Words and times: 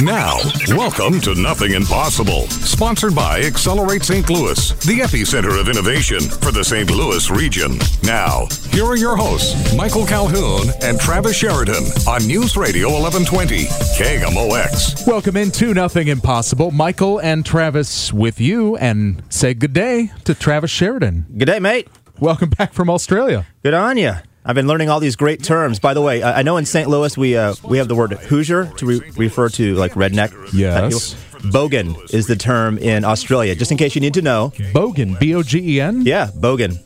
Now, 0.00 0.38
welcome 0.68 1.20
to 1.20 1.34
Nothing 1.34 1.72
Impossible, 1.72 2.48
sponsored 2.48 3.14
by 3.14 3.42
Accelerate 3.42 4.02
St. 4.02 4.30
Louis, 4.30 4.70
the 4.86 5.00
epicenter 5.00 5.60
of 5.60 5.68
innovation 5.68 6.18
for 6.18 6.50
the 6.50 6.64
St. 6.64 6.90
Louis 6.90 7.30
region. 7.30 7.78
Now, 8.02 8.46
here 8.70 8.86
are 8.86 8.96
your 8.96 9.16
hosts, 9.16 9.76
Michael 9.76 10.06
Calhoun 10.06 10.72
and 10.82 10.98
Travis 10.98 11.36
Sheridan 11.36 11.84
on 12.08 12.26
News 12.26 12.56
Radio 12.56 12.88
1120, 12.88 13.66
KMOX. 13.98 15.06
Welcome 15.06 15.36
into 15.36 15.74
Nothing 15.74 16.08
Impossible. 16.08 16.70
Michael 16.70 17.18
and 17.20 17.44
Travis 17.44 18.14
with 18.14 18.40
you, 18.40 18.76
and 18.78 19.22
say 19.28 19.52
good 19.52 19.74
day 19.74 20.10
to 20.24 20.34
Travis 20.34 20.70
Sheridan. 20.70 21.26
Good 21.36 21.44
day, 21.44 21.60
mate. 21.60 21.86
Welcome 22.18 22.48
back 22.48 22.72
from 22.72 22.88
Australia. 22.88 23.46
Good 23.62 23.74
on 23.74 23.98
you. 23.98 24.14
I've 24.44 24.56
been 24.56 24.66
learning 24.66 24.90
all 24.90 24.98
these 24.98 25.14
great 25.16 25.42
terms. 25.44 25.78
By 25.78 25.94
the 25.94 26.02
way, 26.02 26.22
I 26.22 26.42
know 26.42 26.56
in 26.56 26.66
St. 26.66 26.88
Louis 26.88 27.16
we 27.16 27.36
uh, 27.36 27.54
we 27.64 27.78
have 27.78 27.88
the 27.88 27.94
word 27.94 28.12
Hoosier 28.12 28.66
to 28.78 28.86
re- 28.86 29.00
refer 29.16 29.48
to 29.50 29.74
like 29.76 29.92
redneck. 29.92 30.32
Yes. 30.52 31.14
Bogan 31.42 31.96
is 32.12 32.26
the 32.26 32.36
term 32.36 32.78
in 32.78 33.04
Australia. 33.04 33.54
Just 33.54 33.70
in 33.70 33.76
case 33.78 33.94
you 33.94 34.00
need 34.00 34.14
to 34.14 34.22
know. 34.22 34.52
Bogan, 34.72 35.18
B 35.18 35.34
O 35.34 35.42
G 35.42 35.76
E 35.76 35.80
N. 35.80 36.02
Yeah, 36.02 36.28
bogan. 36.34 36.76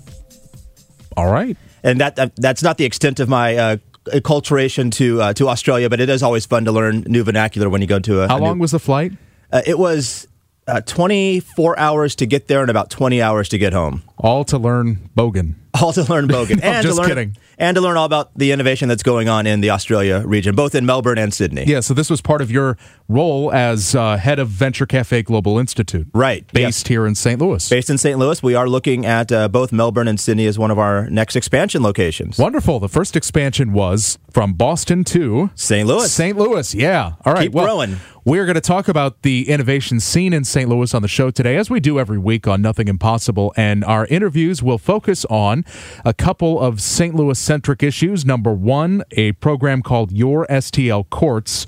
All 1.16 1.30
right. 1.30 1.56
And 1.82 2.00
that, 2.00 2.16
that 2.16 2.36
that's 2.36 2.62
not 2.62 2.78
the 2.78 2.84
extent 2.84 3.20
of 3.20 3.28
my 3.28 3.56
uh, 3.56 3.76
acculturation 4.06 4.92
to 4.92 5.22
uh, 5.22 5.32
to 5.34 5.48
Australia, 5.48 5.88
but 5.88 6.00
it 6.00 6.08
is 6.08 6.22
always 6.22 6.44
fun 6.46 6.64
to 6.66 6.72
learn 6.72 7.04
new 7.06 7.24
vernacular 7.24 7.68
when 7.70 7.80
you 7.80 7.86
go 7.86 7.98
to 8.00 8.22
a. 8.22 8.28
How 8.28 8.36
a 8.36 8.41
new- 8.41 8.46
long 8.46 8.58
was 8.58 8.72
the 8.72 8.78
flight? 8.78 9.12
uh, 9.52 9.62
it? 9.66 9.78
Was 9.78 10.26
uh, 10.66 10.80
24 10.82 11.78
hours 11.78 12.16
to 12.16 12.26
get 12.26 12.48
there 12.48 12.60
and 12.60 12.70
about 12.70 12.91
20 12.91 13.22
hours 13.22 13.48
to 13.50 13.58
get 13.58 13.72
home. 13.72 14.02
All 14.18 14.44
to 14.46 14.58
learn 14.58 15.08
Bogan. 15.16 15.54
All 15.80 15.92
to 15.92 16.02
learn 16.05 16.28
Bogan 16.28 16.60
and 16.62 16.82
just 16.82 16.96
to 16.96 17.00
learn 17.00 17.08
kidding. 17.08 17.36
and 17.58 17.74
to 17.74 17.80
learn 17.80 17.96
all 17.96 18.05
about 18.05 18.36
the 18.36 18.52
innovation 18.52 18.88
that's 18.88 19.02
going 19.02 19.28
on 19.28 19.46
in 19.46 19.60
the 19.60 19.70
Australia 19.70 20.22
region, 20.27 20.55
both 20.55 20.74
in 20.74 20.86
Melbourne 20.86 21.19
and 21.19 21.32
Sydney. 21.32 21.64
Yeah, 21.66 21.80
so 21.80 21.94
this 21.94 22.10
was 22.10 22.20
part 22.20 22.42
of 22.42 22.50
your 22.50 22.77
role 23.08 23.52
as 23.52 23.94
uh, 23.94 24.16
head 24.16 24.38
of 24.38 24.48
Venture 24.48 24.86
Cafe 24.86 25.22
Global 25.22 25.58
Institute. 25.58 26.08
Right, 26.12 26.47
Based 26.52 26.84
yes. 26.84 26.88
here 26.88 27.06
in 27.06 27.14
St. 27.14 27.41
Louis. 27.41 27.69
Based 27.69 27.91
in 27.91 27.98
St. 27.98 28.19
Louis, 28.19 28.42
we 28.42 28.54
are 28.54 28.69
looking 28.69 29.06
at 29.06 29.30
uh, 29.30 29.48
both 29.48 29.72
Melbourne 29.72 30.08
and 30.08 30.19
Sydney 30.19 30.47
as 30.47 30.58
one 30.58 30.70
of 30.70 30.78
our 30.78 31.08
next 31.10 31.36
expansion 31.36 31.82
locations. 31.82 32.38
Wonderful. 32.38 32.80
The 32.80 32.88
first 32.88 33.16
expansion 33.16 33.72
was 33.72 34.19
from 34.30 34.54
Boston 34.54 35.04
to 35.04 35.50
St. 35.54 35.86
Louis. 35.86 36.12
St. 36.12 36.36
Louis, 36.36 36.74
yeah. 36.74 37.12
All 37.24 37.32
right. 37.32 37.44
Keep 37.44 37.52
well, 37.52 37.64
growing. 37.66 37.97
We're 38.27 38.44
going 38.44 38.56
to 38.56 38.60
talk 38.60 38.88
about 38.88 39.22
the 39.22 39.48
innovation 39.48 40.00
scene 40.00 40.32
in 40.32 40.42
St. 40.42 40.69
Louis 40.69 40.92
on 40.92 41.00
the 41.00 41.06
show 41.06 41.30
today, 41.30 41.56
as 41.56 41.70
we 41.70 41.78
do 41.78 42.00
every 42.00 42.19
week 42.19 42.48
on 42.48 42.60
Nothing 42.60 42.88
Impossible. 42.88 43.55
And 43.56 43.84
our 43.84 44.05
interviews 44.06 44.64
will 44.64 44.78
focus 44.78 45.24
on 45.27 45.64
a 46.05 46.12
couple 46.12 46.58
of 46.58 46.80
St. 46.80 47.14
Louis 47.14 47.38
centric 47.38 47.84
issues. 47.84 48.24
Number 48.27 48.52
one, 48.52 49.04
a 49.12 49.30
program 49.34 49.80
called 49.80 50.10
Your 50.10 50.44
STL 50.48 51.08
Courts. 51.08 51.66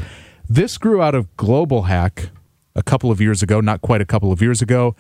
This 0.48 0.79
grew 0.79 1.01
out 1.01 1.14
of 1.14 1.36
Global 1.36 1.83
Hack 1.83 2.31
a 2.75 2.83
couple 2.83 3.12
of 3.12 3.20
years 3.20 3.41
ago, 3.41 3.61
not 3.61 3.81
quite 3.81 4.01
a 4.01 4.05
couple 4.05 4.33
of 4.33 4.42
years 4.42 4.61
ago. 4.61 4.97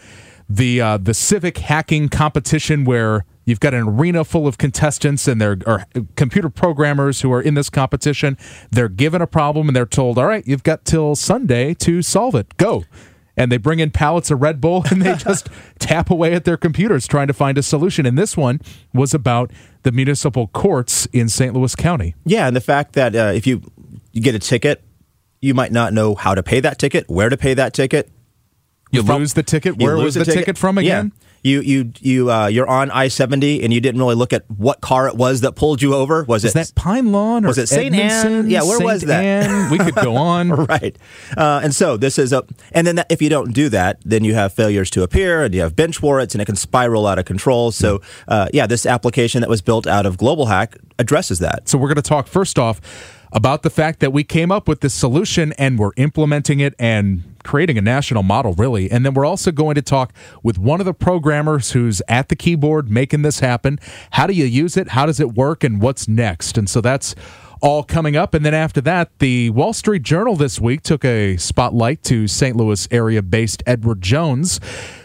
The 0.48 0.80
uh, 0.80 0.96
the 0.96 1.14
civic 1.14 1.58
hacking 1.58 2.08
competition 2.08 2.84
where 2.84 3.24
you've 3.44 3.60
got 3.60 3.74
an 3.74 3.88
arena 3.88 4.24
full 4.24 4.46
of 4.46 4.58
contestants 4.58 5.28
and 5.28 5.40
there 5.40 5.58
are 5.66 5.84
computer 6.16 6.48
programmers 6.48 7.20
who 7.20 7.32
are 7.32 7.42
in 7.42 7.54
this 7.54 7.68
competition. 7.68 8.38
They're 8.70 8.88
given 8.88 9.20
a 9.20 9.26
problem 9.26 9.68
and 9.68 9.76
they're 9.76 9.86
told, 9.86 10.18
"All 10.18 10.26
right, 10.26 10.46
you've 10.46 10.62
got 10.62 10.84
till 10.84 11.14
Sunday 11.16 11.74
to 11.74 12.02
solve 12.02 12.34
it. 12.34 12.56
Go." 12.56 12.84
And 13.36 13.52
they 13.52 13.56
bring 13.56 13.78
in 13.78 13.92
pallets 13.92 14.32
of 14.32 14.42
Red 14.42 14.60
Bull 14.60 14.84
and 14.90 15.00
they 15.00 15.14
just 15.14 15.48
tap 15.78 16.10
away 16.10 16.34
at 16.34 16.44
their 16.44 16.56
computers 16.56 17.06
trying 17.06 17.28
to 17.28 17.32
find 17.32 17.56
a 17.56 17.62
solution. 17.62 18.04
And 18.04 18.18
this 18.18 18.36
one 18.36 18.60
was 18.92 19.14
about 19.14 19.52
the 19.84 19.92
municipal 19.92 20.48
courts 20.48 21.06
in 21.12 21.28
St. 21.28 21.54
Louis 21.54 21.76
County. 21.76 22.16
Yeah, 22.24 22.48
and 22.48 22.56
the 22.56 22.60
fact 22.60 22.94
that 22.94 23.14
uh, 23.14 23.32
if 23.34 23.46
you 23.46 23.62
you 24.12 24.20
get 24.20 24.34
a 24.34 24.40
ticket, 24.40 24.82
you 25.40 25.54
might 25.54 25.72
not 25.72 25.92
know 25.92 26.14
how 26.14 26.34
to 26.34 26.42
pay 26.42 26.60
that 26.60 26.78
ticket, 26.78 27.08
where 27.08 27.28
to 27.28 27.36
pay 27.36 27.54
that 27.54 27.74
ticket. 27.74 28.10
You 28.90 29.02
From- 29.02 29.18
lose 29.20 29.34
the 29.34 29.42
ticket. 29.42 29.76
Where 29.78 29.96
was 29.96 30.14
the 30.14 30.24
ticket, 30.24 30.56
from 30.58 30.78
again? 30.78 31.12
Yeah. 31.14 31.24
You 31.44 31.60
you 31.60 31.92
you 32.00 32.32
uh, 32.32 32.46
you're 32.48 32.66
on 32.66 32.90
I 32.90 33.06
seventy 33.06 33.62
and 33.62 33.72
you 33.72 33.80
didn't 33.80 34.00
really 34.00 34.16
look 34.16 34.32
at 34.32 34.44
what 34.50 34.80
car 34.80 35.06
it 35.06 35.14
was 35.14 35.42
that 35.42 35.52
pulled 35.52 35.80
you 35.80 35.94
over. 35.94 36.24
Was 36.24 36.44
Is 36.44 36.50
it 36.50 36.54
that 36.54 36.72
Pine 36.74 37.12
Lawn 37.12 37.44
or 37.44 37.48
Was 37.48 37.58
it 37.58 37.68
St. 37.68 37.94
Ann? 37.94 38.50
Yeah, 38.50 38.62
where 38.62 38.78
St. 38.78 38.84
was 38.84 39.02
that? 39.02 39.22
Ann? 39.22 39.70
We 39.70 39.78
could 39.78 39.94
go 39.94 40.16
on. 40.32 40.50
right. 40.50 40.98
Uh, 41.36 41.60
and 41.62 41.72
so 41.72 41.96
this 41.96 42.18
is 42.18 42.32
a, 42.32 42.44
and 42.72 42.84
then 42.88 42.96
that, 42.96 43.06
if 43.08 43.22
you 43.22 43.28
don't 43.28 43.52
do 43.52 43.68
that, 43.68 44.00
then 44.04 44.24
you 44.24 44.34
have 44.34 44.52
failures 44.52 44.90
to 44.90 45.04
appear 45.04 45.44
and 45.44 45.54
you 45.54 45.60
have 45.60 45.76
bench 45.76 46.02
warrants 46.02 46.34
and 46.34 46.42
it 46.42 46.46
can 46.46 46.56
spiral 46.56 47.06
out 47.06 47.20
of 47.20 47.24
control. 47.24 47.70
So, 47.70 48.00
uh, 48.26 48.48
yeah, 48.52 48.66
this 48.66 48.84
application 48.84 49.40
that 49.42 49.48
was 49.48 49.62
built 49.62 49.86
out 49.86 50.06
of 50.06 50.18
Global 50.18 50.46
Hack 50.46 50.76
addresses 50.98 51.38
that. 51.38 51.68
So 51.68 51.78
we're 51.78 51.88
going 51.88 51.96
to 51.96 52.02
talk 52.02 52.26
first 52.26 52.58
off 52.58 52.80
about 53.32 53.62
the 53.62 53.70
fact 53.70 54.00
that 54.00 54.12
we 54.12 54.24
came 54.24 54.50
up 54.50 54.66
with 54.66 54.80
this 54.80 54.92
solution 54.94 55.52
and 55.52 55.78
we're 55.78 55.92
implementing 55.96 56.58
it 56.58 56.74
and 56.80 57.22
creating 57.44 57.78
a 57.78 57.82
national 57.82 58.22
model, 58.22 58.52
really. 58.54 58.90
And 58.90 59.04
then 59.04 59.14
we're 59.14 59.24
also 59.24 59.50
going 59.50 59.74
to 59.74 59.82
talk 59.82 60.12
with 60.42 60.58
one 60.58 60.80
of 60.80 60.86
the 60.86 60.94
programmers 60.94 61.72
who's 61.72 62.02
at 62.08 62.28
the 62.28 62.36
keyboard 62.36 62.90
making 62.90 63.22
this 63.22 63.40
happen. 63.40 63.78
How 64.12 64.26
do 64.26 64.32
you 64.32 64.44
use 64.44 64.76
it? 64.76 64.88
How 64.88 65.06
does 65.06 65.20
it 65.20 65.34
work? 65.34 65.64
And 65.64 65.80
what's 65.80 66.08
next? 66.08 66.58
And 66.58 66.68
so 66.68 66.80
that's 66.80 67.14
all 67.60 67.82
coming 67.82 68.16
up. 68.16 68.34
And 68.34 68.44
then 68.44 68.54
after 68.54 68.80
that, 68.82 69.18
the 69.18 69.50
Wall 69.50 69.72
Street 69.72 70.02
Journal 70.02 70.36
this 70.36 70.60
week 70.60 70.82
took 70.82 71.04
a 71.04 71.36
spotlight 71.36 72.02
to 72.04 72.28
St. 72.28 72.56
Louis 72.56 72.86
area 72.90 73.22
based 73.22 73.62
Edward 73.66 74.00
Jones, 74.00 74.58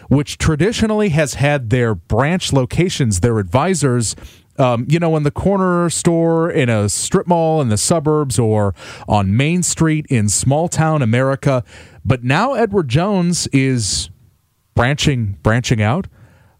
which 0.08 0.38
traditionally 0.38 1.10
has 1.10 1.34
had 1.34 1.70
their 1.70 1.94
branch 1.94 2.52
locations, 2.52 3.20
their 3.20 3.38
advisors 3.38 4.14
um, 4.56 4.86
you 4.88 4.98
know, 4.98 5.16
in 5.16 5.22
the 5.24 5.30
corner 5.30 5.90
store 5.90 6.50
in 6.50 6.68
a 6.68 6.88
strip 6.88 7.26
mall 7.26 7.60
in 7.60 7.68
the 7.68 7.76
suburbs 7.76 8.38
or 8.38 8.74
on 9.08 9.36
Main 9.36 9.62
Street 9.62 10.06
in 10.08 10.28
small 10.28 10.68
town 10.68 11.02
America. 11.02 11.64
But 12.04 12.22
now 12.24 12.54
Edward 12.54 12.88
Jones 12.88 13.46
is 13.52 14.10
branching 14.74 15.38
branching 15.42 15.80
out 15.82 16.06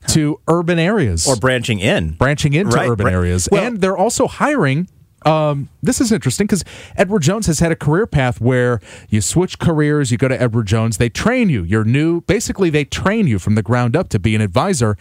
to 0.08 0.38
urban 0.48 0.78
areas 0.78 1.26
Or 1.26 1.36
branching 1.36 1.80
in. 1.80 2.10
branching 2.12 2.52
into 2.54 2.76
Right, 2.76 2.88
urban 2.88 3.06
right. 3.06 3.12
areas. 3.14 3.48
Well- 3.50 3.64
and 3.64 3.80
they're 3.80 3.96
also 3.96 4.26
hiring. 4.26 4.88
Um, 5.26 5.70
this 5.82 6.02
is 6.02 6.12
interesting 6.12 6.46
because 6.46 6.64
Edward 6.96 7.22
Jones 7.22 7.46
has 7.46 7.58
had 7.60 7.72
a 7.72 7.76
career 7.76 8.06
path 8.06 8.42
where 8.42 8.78
you 9.08 9.22
switch 9.22 9.58
careers, 9.58 10.10
you 10.12 10.18
go 10.18 10.28
to 10.28 10.40
Edward 10.40 10.66
Jones, 10.66 10.98
they 10.98 11.08
train 11.08 11.48
you. 11.48 11.62
You're 11.62 11.84
new. 11.84 12.20
Basically, 12.22 12.68
they 12.68 12.84
train 12.84 13.26
you 13.26 13.38
from 13.38 13.54
the 13.54 13.62
ground 13.62 13.96
up 13.96 14.10
to 14.10 14.18
be 14.18 14.34
an 14.34 14.42
advisor. 14.42 14.98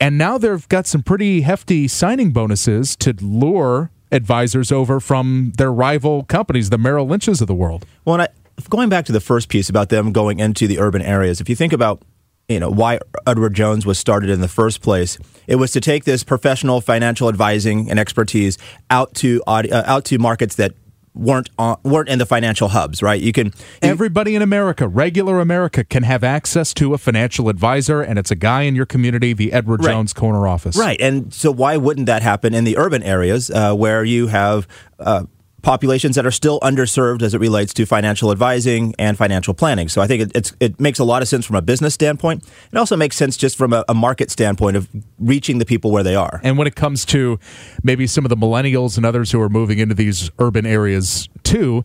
And 0.00 0.16
now 0.16 0.38
they've 0.38 0.68
got 0.68 0.86
some 0.86 1.02
pretty 1.02 1.40
hefty 1.40 1.88
signing 1.88 2.30
bonuses 2.30 2.94
to 2.96 3.14
lure 3.20 3.90
advisors 4.12 4.70
over 4.70 5.00
from 5.00 5.52
their 5.58 5.72
rival 5.72 6.22
companies, 6.22 6.70
the 6.70 6.78
Merrill 6.78 7.08
Lynches 7.08 7.40
of 7.40 7.48
the 7.48 7.54
world. 7.54 7.84
Well, 8.04 8.14
and 8.14 8.22
I, 8.22 8.28
going 8.68 8.88
back 8.88 9.04
to 9.06 9.12
the 9.12 9.20
first 9.20 9.48
piece 9.48 9.68
about 9.68 9.88
them 9.88 10.12
going 10.12 10.38
into 10.40 10.66
the 10.66 10.78
urban 10.78 11.02
areas, 11.02 11.40
if 11.40 11.48
you 11.48 11.56
think 11.56 11.72
about 11.72 12.02
you 12.48 12.58
know 12.58 12.70
why 12.70 12.98
Edward 13.26 13.54
Jones 13.54 13.84
was 13.84 13.98
started 13.98 14.30
in 14.30 14.40
the 14.40 14.48
first 14.48 14.80
place, 14.80 15.18
it 15.46 15.56
was 15.56 15.70
to 15.72 15.80
take 15.80 16.04
this 16.04 16.24
professional 16.24 16.80
financial 16.80 17.28
advising 17.28 17.90
and 17.90 17.98
expertise 17.98 18.56
out 18.90 19.14
to 19.16 19.42
uh, 19.46 19.62
out 19.86 20.04
to 20.06 20.18
markets 20.18 20.54
that 20.56 20.72
weren't 21.14 21.50
on, 21.58 21.76
weren't 21.82 22.08
in 22.08 22.18
the 22.18 22.24
financial 22.26 22.68
hubs. 22.68 23.02
Right? 23.02 23.20
You 23.20 23.32
can 23.32 23.46
you- 23.48 23.52
Everybody 23.82 24.34
in 24.34 24.40
America, 24.42 24.88
regular 24.88 25.40
America, 25.40 25.84
can 25.84 26.04
have 26.04 26.24
access 26.24 26.72
to 26.74 26.94
a 26.94 26.98
financial 26.98 27.48
advisor, 27.48 28.00
and 28.02 28.18
it's 28.18 28.30
a 28.30 28.36
guy 28.36 28.62
in 28.62 28.74
your 28.74 28.86
community, 28.86 29.32
the 29.34 29.52
Edward 29.52 29.84
Right. 29.84 29.92
Jones 29.92 30.12
corner 30.14 30.46
office. 30.48 30.76
Right, 30.76 31.00
and 31.00 31.32
so 31.34 31.50
why 31.50 31.76
wouldn't 31.76 32.06
that 32.06 32.22
happen 32.22 32.54
in 32.54 32.64
the 32.64 32.76
urban 32.78 33.02
areas 33.02 33.50
uh, 33.50 33.74
where 33.74 34.04
you 34.04 34.28
have 34.28 34.66
uh, 35.00 35.24
populations 35.68 36.14
that 36.16 36.24
are 36.24 36.30
still 36.30 36.58
underserved 36.60 37.20
as 37.20 37.34
it 37.34 37.40
relates 37.40 37.74
to 37.74 37.84
financial 37.84 38.32
advising 38.32 38.94
and 38.98 39.18
financial 39.18 39.52
planning? 39.52 39.86
So 39.86 40.00
I 40.00 40.06
think 40.06 40.22
it, 40.22 40.32
it's, 40.34 40.52
it 40.60 40.80
makes 40.80 40.98
a 40.98 41.04
lot 41.04 41.20
of 41.20 41.28
sense 41.28 41.44
from 41.44 41.56
a 41.56 41.60
business 41.60 41.92
standpoint. 41.92 42.42
It 42.72 42.78
also 42.78 42.96
makes 42.96 43.16
sense 43.16 43.36
just 43.36 43.58
from 43.58 43.74
a, 43.74 43.84
a 43.86 43.92
market 43.92 44.30
standpoint 44.30 44.78
of 44.78 44.88
reaching 45.18 45.58
the 45.58 45.66
people 45.66 45.90
where 45.90 46.02
they 46.02 46.14
are. 46.14 46.40
And 46.42 46.56
when 46.56 46.66
it 46.66 46.74
comes 46.74 47.04
to 47.06 47.38
maybe 47.82 48.06
some 48.06 48.24
of 48.24 48.30
the 48.30 48.36
millennials 48.36 48.96
and 48.96 49.04
others 49.04 49.30
who 49.30 49.42
are 49.42 49.50
moving 49.50 49.78
into 49.78 49.94
these 49.94 50.30
urban 50.38 50.64
areas 50.64 51.28
too, 51.42 51.84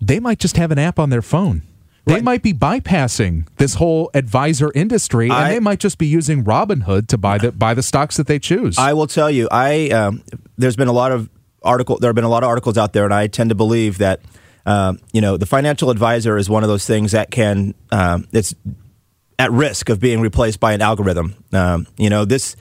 they 0.00 0.20
might 0.20 0.38
just 0.38 0.56
have 0.56 0.70
an 0.70 0.78
app 0.78 1.00
on 1.00 1.10
their 1.10 1.22
phone. 1.22 1.62
They 2.04 2.14
Right. 2.14 2.24
might 2.24 2.42
be 2.44 2.54
bypassing 2.54 3.46
this 3.56 3.74
whole 3.74 4.10
advisor 4.14 4.70
industry, 4.74 5.24
and 5.26 5.32
I- 5.32 5.54
they 5.54 5.60
might 5.60 5.80
just 5.80 5.98
be 5.98 6.06
using 6.06 6.44
Robinhood 6.44 7.08
to 7.08 7.18
buy 7.18 7.38
the 7.38 7.50
buy 7.52 7.74
the 7.74 7.82
stocks 7.82 8.16
that 8.16 8.26
they 8.28 8.38
choose. 8.38 8.78
I 8.78 8.92
will 8.94 9.06
tell 9.06 9.30
you, 9.30 9.48
I 9.50 9.88
um, 9.90 10.22
there's 10.56 10.76
been 10.76 10.88
a 10.88 10.92
lot 10.92 11.12
of 11.12 11.28
article. 11.62 11.98
There 11.98 12.08
have 12.08 12.14
been 12.14 12.24
a 12.24 12.28
lot 12.28 12.42
of 12.42 12.48
articles 12.48 12.76
out 12.78 12.92
there, 12.92 13.04
and 13.04 13.14
I 13.14 13.26
tend 13.28 13.50
to 13.50 13.56
believe 13.56 13.98
that 13.98 14.20
Um, 14.66 14.98
you 15.12 15.22
know, 15.22 15.38
the 15.38 15.46
financial 15.46 15.88
advisor 15.90 16.36
is 16.36 16.48
one 16.50 16.62
of 16.62 16.68
those 16.68 16.84
things 16.84 17.12
that 17.12 17.30
can 17.30 17.74
um, 17.90 18.26
it's 18.30 18.54
at 19.38 19.50
risk 19.50 19.88
of 19.88 19.98
being 19.98 20.20
replaced 20.22 20.60
by 20.60 20.74
an 20.74 20.82
algorithm. 20.82 21.34
Um, 21.52 21.86
you 21.96 22.10
know, 22.10 22.26
this 22.26 22.56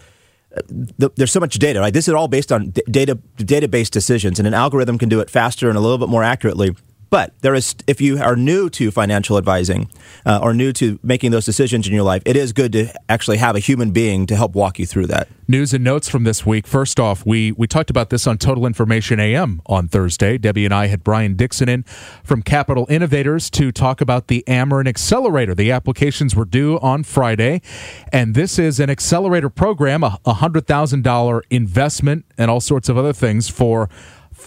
the, 0.98 1.10
there's 1.18 1.32
so 1.32 1.42
much 1.42 1.60
data. 1.60 1.80
Right, 1.82 1.94
this 1.94 2.08
is 2.08 2.14
all 2.14 2.30
based 2.30 2.52
on 2.52 2.72
d- 2.72 2.82
data 2.90 3.20
database 3.38 3.90
decisions, 3.92 4.40
and 4.40 4.48
an 4.48 4.54
algorithm 4.54 4.98
can 4.98 5.10
do 5.10 5.20
it 5.20 5.30
faster 5.30 5.68
and 5.70 5.78
a 5.78 5.82
little 5.82 5.98
bit 5.98 6.10
more 6.10 6.24
accurately. 6.24 6.70
But 7.10 7.34
there 7.42 7.56
is, 7.56 7.76
if 7.88 8.00
you 8.02 8.20
are 8.22 8.36
new 8.36 8.70
to 8.72 8.92
financial 8.92 9.38
advising 9.38 9.90
uh, 10.26 10.40
or 10.42 10.54
new 10.54 10.72
to 10.74 11.00
making 11.02 11.32
those 11.32 11.46
decisions 11.46 11.88
in 11.88 11.94
your 11.94 12.04
life, 12.04 12.22
it 12.26 12.36
is 12.36 12.54
good 12.54 12.72
to 12.74 12.94
actually 13.08 13.38
have 13.38 13.56
a 13.56 13.60
human 13.60 13.92
being 13.92 14.26
to 14.28 14.36
help 14.36 14.54
walk 14.54 14.78
you 14.78 14.86
through 14.86 15.08
that. 15.08 15.28
News 15.48 15.74
and 15.74 15.84
notes 15.84 16.08
from 16.08 16.24
this 16.26 16.46
week. 16.46 16.68
First 16.68 17.00
off, 17.00 17.26
we 17.26 17.52
we 17.54 17.66
talked 17.66 17.90
about 17.90 18.12
this 18.12 18.28
on 18.28 18.38
Total 18.38 18.68
Information 18.68 19.20
AM 19.20 19.64
on 19.66 19.88
Thursday. 19.88 20.38
Debbie 20.38 20.66
and 20.66 20.74
I 20.74 20.86
had 20.86 21.04
Brian 21.04 21.36
Dixon 21.36 21.68
in 21.68 21.84
from 22.24 22.44
Capital 22.44 22.86
Innovators 22.88 23.50
to 23.52 23.72
talk 23.72 24.00
about 24.00 24.28
the 24.28 24.44
Ameren 24.48 24.88
Accelerator. 24.88 25.56
The 25.56 25.72
applications 25.72 26.36
were 26.36 26.46
due 26.46 26.78
on 26.80 27.04
Friday, 27.04 27.64
and 28.14 28.36
this 28.36 28.60
is 28.60 28.80
an 28.80 28.92
accelerator 28.92 29.50
program, 29.50 30.04
a 30.04 30.20
hundred 30.34 30.68
thousand 30.68 31.04
dollar 31.04 31.44
investment, 31.50 32.26
and 32.38 32.52
all 32.52 32.62
sorts 32.62 32.88
of 32.88 32.96
other 32.96 33.14
things 33.14 33.50
for 33.50 33.90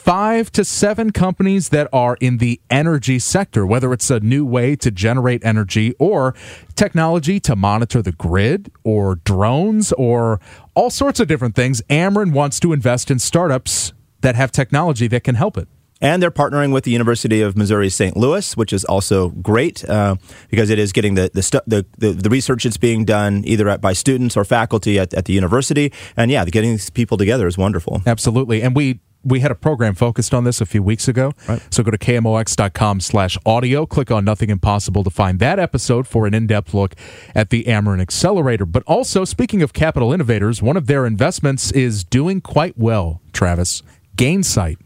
five 0.03 0.51
to 0.51 0.65
seven 0.65 1.13
companies 1.13 1.69
that 1.69 1.89
are 1.93 2.17
in 2.21 2.39
the 2.39 2.61
energy 2.69 3.21
sector, 3.21 3.65
whether 3.65 3.93
it's 3.93 4.11
a 4.11 4.19
new 4.19 4.45
way 4.45 4.75
to 4.75 4.91
generate 4.91 5.45
energy 5.45 5.95
or 6.01 6.35
technology 6.75 7.39
to 7.39 7.55
monitor 7.55 8.03
the 8.03 8.11
grid 8.11 8.69
or 8.83 9.15
drones 9.17 9.93
or 9.93 10.41
all 10.75 10.91
sorts 10.91 11.21
of 11.21 11.29
different 11.29 11.55
things. 11.55 11.81
Ameren 11.83 12.33
wants 12.33 12.59
to 12.59 12.73
invest 12.73 13.13
in 13.13 13.21
startups 13.21 13.93
that 14.23 14.35
have 14.35 14.51
technology 14.51 15.07
that 15.07 15.23
can 15.23 15.37
help 15.37 15.57
it. 15.57 15.69
And 16.01 16.21
they're 16.21 16.33
partnering 16.33 16.73
with 16.73 16.83
the 16.83 16.91
University 16.91 17.41
of 17.41 17.57
Missouri 17.57 17.89
St. 17.89 18.17
Louis, 18.17 18.57
which 18.57 18.73
is 18.73 18.85
also 18.85 19.29
great 19.29 19.89
uh, 19.89 20.17
because 20.51 20.69
it 20.69 20.81
is 20.81 20.91
getting 20.91 21.15
the 21.15 21.31
the, 21.33 21.43
stu- 21.43 21.61
the, 21.69 21.87
the 21.99 22.11
the 22.11 22.29
research 22.29 22.65
that's 22.65 22.77
being 22.77 23.05
done 23.05 23.45
either 23.47 23.69
at, 23.69 23.81
by 23.81 23.93
students 23.93 24.37
or 24.37 24.45
faculty 24.45 24.99
at, 24.99 25.15
at 25.15 25.27
the 25.27 25.33
university. 25.33 25.93
And 26.17 26.29
yeah, 26.29 26.45
getting 26.47 26.73
these 26.73 26.91
people 26.91 27.17
together 27.17 27.47
is 27.47 27.57
wonderful. 27.57 28.03
Absolutely. 28.05 28.63
And 28.63 28.75
we 28.75 28.99
we 29.25 29.41
had 29.41 29.51
a 29.51 29.55
program 29.55 29.95
focused 29.95 30.35
on 30.35 30.45
this 30.45 30.61
a 30.61 30.67
few 30.67 30.83
weeks 30.83 31.07
ago. 31.09 31.33
Right. 31.49 31.63
So 31.71 31.83
go 31.83 31.91
to 31.91 31.99
kmox.com 31.99 33.01
slash 33.01 33.39
audio, 33.47 33.87
click 33.87 34.11
on 34.11 34.25
Nothing 34.25 34.51
Impossible 34.51 35.05
to 35.05 35.11
find 35.11 35.39
that 35.39 35.59
episode 35.59 36.07
for 36.09 36.27
an 36.27 36.35
in-depth 36.35 36.75
look 36.75 36.95
at 37.35 37.51
the 37.51 37.65
Ameren 37.65 38.01
Accelerator. 38.01 38.67
But 38.67 38.83
also, 38.87 39.25
speaking 39.25 39.63
of 39.63 39.73
capital 39.73 40.13
innovators, 40.13 40.61
one 40.63 40.77
of 40.77 40.87
their 40.87 41.07
investments 41.07 41.71
is 41.73 42.05
doing 42.05 42.41
quite 42.41 42.77
well, 42.79 43.21
Travis. 43.33 43.83
Gainsight. 44.17 44.77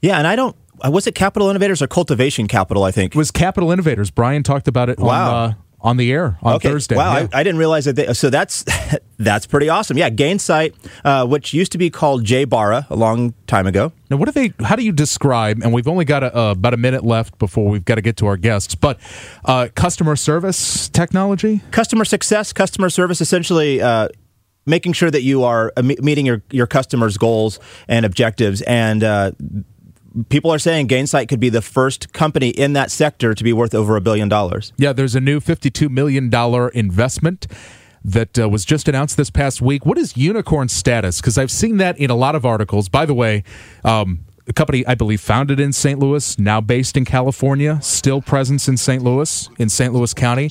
Yeah, 0.00 0.18
and 0.18 0.26
I 0.26 0.36
don't. 0.36 0.56
uh, 0.84 0.90
Was 0.90 1.06
it 1.06 1.14
Capital 1.14 1.48
Innovators 1.48 1.82
or 1.82 1.86
Cultivation 1.88 2.48
Capital? 2.48 2.84
I 2.84 2.90
think 2.90 3.14
It 3.14 3.18
was 3.18 3.30
Capital 3.30 3.70
Innovators. 3.70 4.10
Brian 4.10 4.42
talked 4.42 4.68
about 4.68 4.88
it 4.88 4.98
Wow. 4.98 5.34
on, 5.34 5.50
uh, 5.50 5.54
on 5.80 5.96
the 5.96 6.10
air 6.12 6.38
on 6.42 6.56
okay. 6.56 6.70
Thursday. 6.70 6.96
Wow, 6.96 7.14
Yeah. 7.14 7.28
I, 7.32 7.40
I 7.40 7.42
didn't 7.42 7.58
realize 7.58 7.84
that. 7.84 7.96
They, 7.96 8.12
so 8.12 8.30
that's 8.30 8.64
that's 9.18 9.46
pretty 9.46 9.68
awesome. 9.68 9.96
Yeah, 9.96 10.10
Gainsight, 10.10 10.74
uh, 11.04 11.26
which 11.26 11.54
used 11.54 11.72
to 11.72 11.78
be 11.78 11.90
called 11.90 12.24
JBara 12.24 12.90
a 12.90 12.96
long 12.96 13.34
time 13.46 13.66
ago. 13.66 13.92
Now, 14.10 14.16
what 14.16 14.26
do 14.26 14.32
they? 14.32 14.52
How 14.64 14.76
do 14.76 14.82
you 14.82 14.92
describe? 14.92 15.62
And 15.62 15.72
we've 15.72 15.88
only 15.88 16.04
got 16.04 16.22
a, 16.22 16.36
uh, 16.36 16.50
about 16.52 16.74
a 16.74 16.78
minute 16.78 17.04
left 17.04 17.38
before 17.38 17.68
we've 17.68 17.84
got 17.84 17.96
to 17.96 18.02
get 18.02 18.16
to 18.18 18.26
our 18.26 18.36
guests. 18.36 18.74
But 18.74 18.98
uh, 19.44 19.68
customer 19.74 20.16
service 20.16 20.88
technology. 20.88 21.62
Customer 21.70 22.04
success, 22.04 22.52
customer 22.52 22.90
service, 22.90 23.20
essentially. 23.20 23.80
Uh, 23.80 24.08
Making 24.66 24.92
sure 24.92 25.10
that 25.10 25.22
you 25.22 25.44
are 25.44 25.72
uh, 25.78 25.82
meeting 25.82 26.26
your, 26.26 26.42
your 26.50 26.66
customers' 26.66 27.16
goals 27.16 27.58
and 27.88 28.04
objectives, 28.04 28.60
and 28.60 29.02
uh, 29.02 29.32
people 30.28 30.50
are 30.50 30.58
saying 30.58 30.88
Gainsight 30.88 31.28
could 31.28 31.40
be 31.40 31.48
the 31.48 31.62
first 31.62 32.12
company 32.12 32.48
in 32.50 32.72
that 32.74 32.90
sector 32.90 33.34
to 33.34 33.44
be 33.44 33.52
worth 33.52 33.74
over 33.74 33.96
a 33.96 34.00
billion 34.00 34.28
dollars. 34.28 34.72
Yeah, 34.76 34.92
there's 34.92 35.14
a 35.14 35.20
new 35.20 35.40
$52 35.40 35.90
million 35.90 36.32
investment 36.74 37.46
that 38.04 38.38
uh, 38.38 38.48
was 38.48 38.64
just 38.64 38.88
announced 38.88 39.16
this 39.16 39.30
past 39.30 39.60
week. 39.60 39.84
What 39.84 39.98
is 39.98 40.16
unicorn 40.16 40.68
status? 40.68 41.20
Because 41.20 41.36
I've 41.36 41.50
seen 41.50 41.76
that 41.78 41.98
in 41.98 42.10
a 42.10 42.14
lot 42.14 42.34
of 42.34 42.46
articles. 42.46 42.88
By 42.88 43.06
the 43.06 43.14
way, 43.14 43.44
um, 43.84 44.20
a 44.46 44.52
company 44.52 44.86
I 44.86 44.94
believe 44.94 45.20
founded 45.20 45.60
in 45.60 45.72
St. 45.72 45.98
Louis, 45.98 46.38
now 46.38 46.60
based 46.60 46.96
in 46.96 47.04
California, 47.04 47.78
still 47.82 48.22
presence 48.22 48.68
in 48.68 48.76
St. 48.76 49.02
Louis, 49.02 49.50
in 49.58 49.68
St. 49.68 49.92
Louis 49.92 50.14
County, 50.14 50.50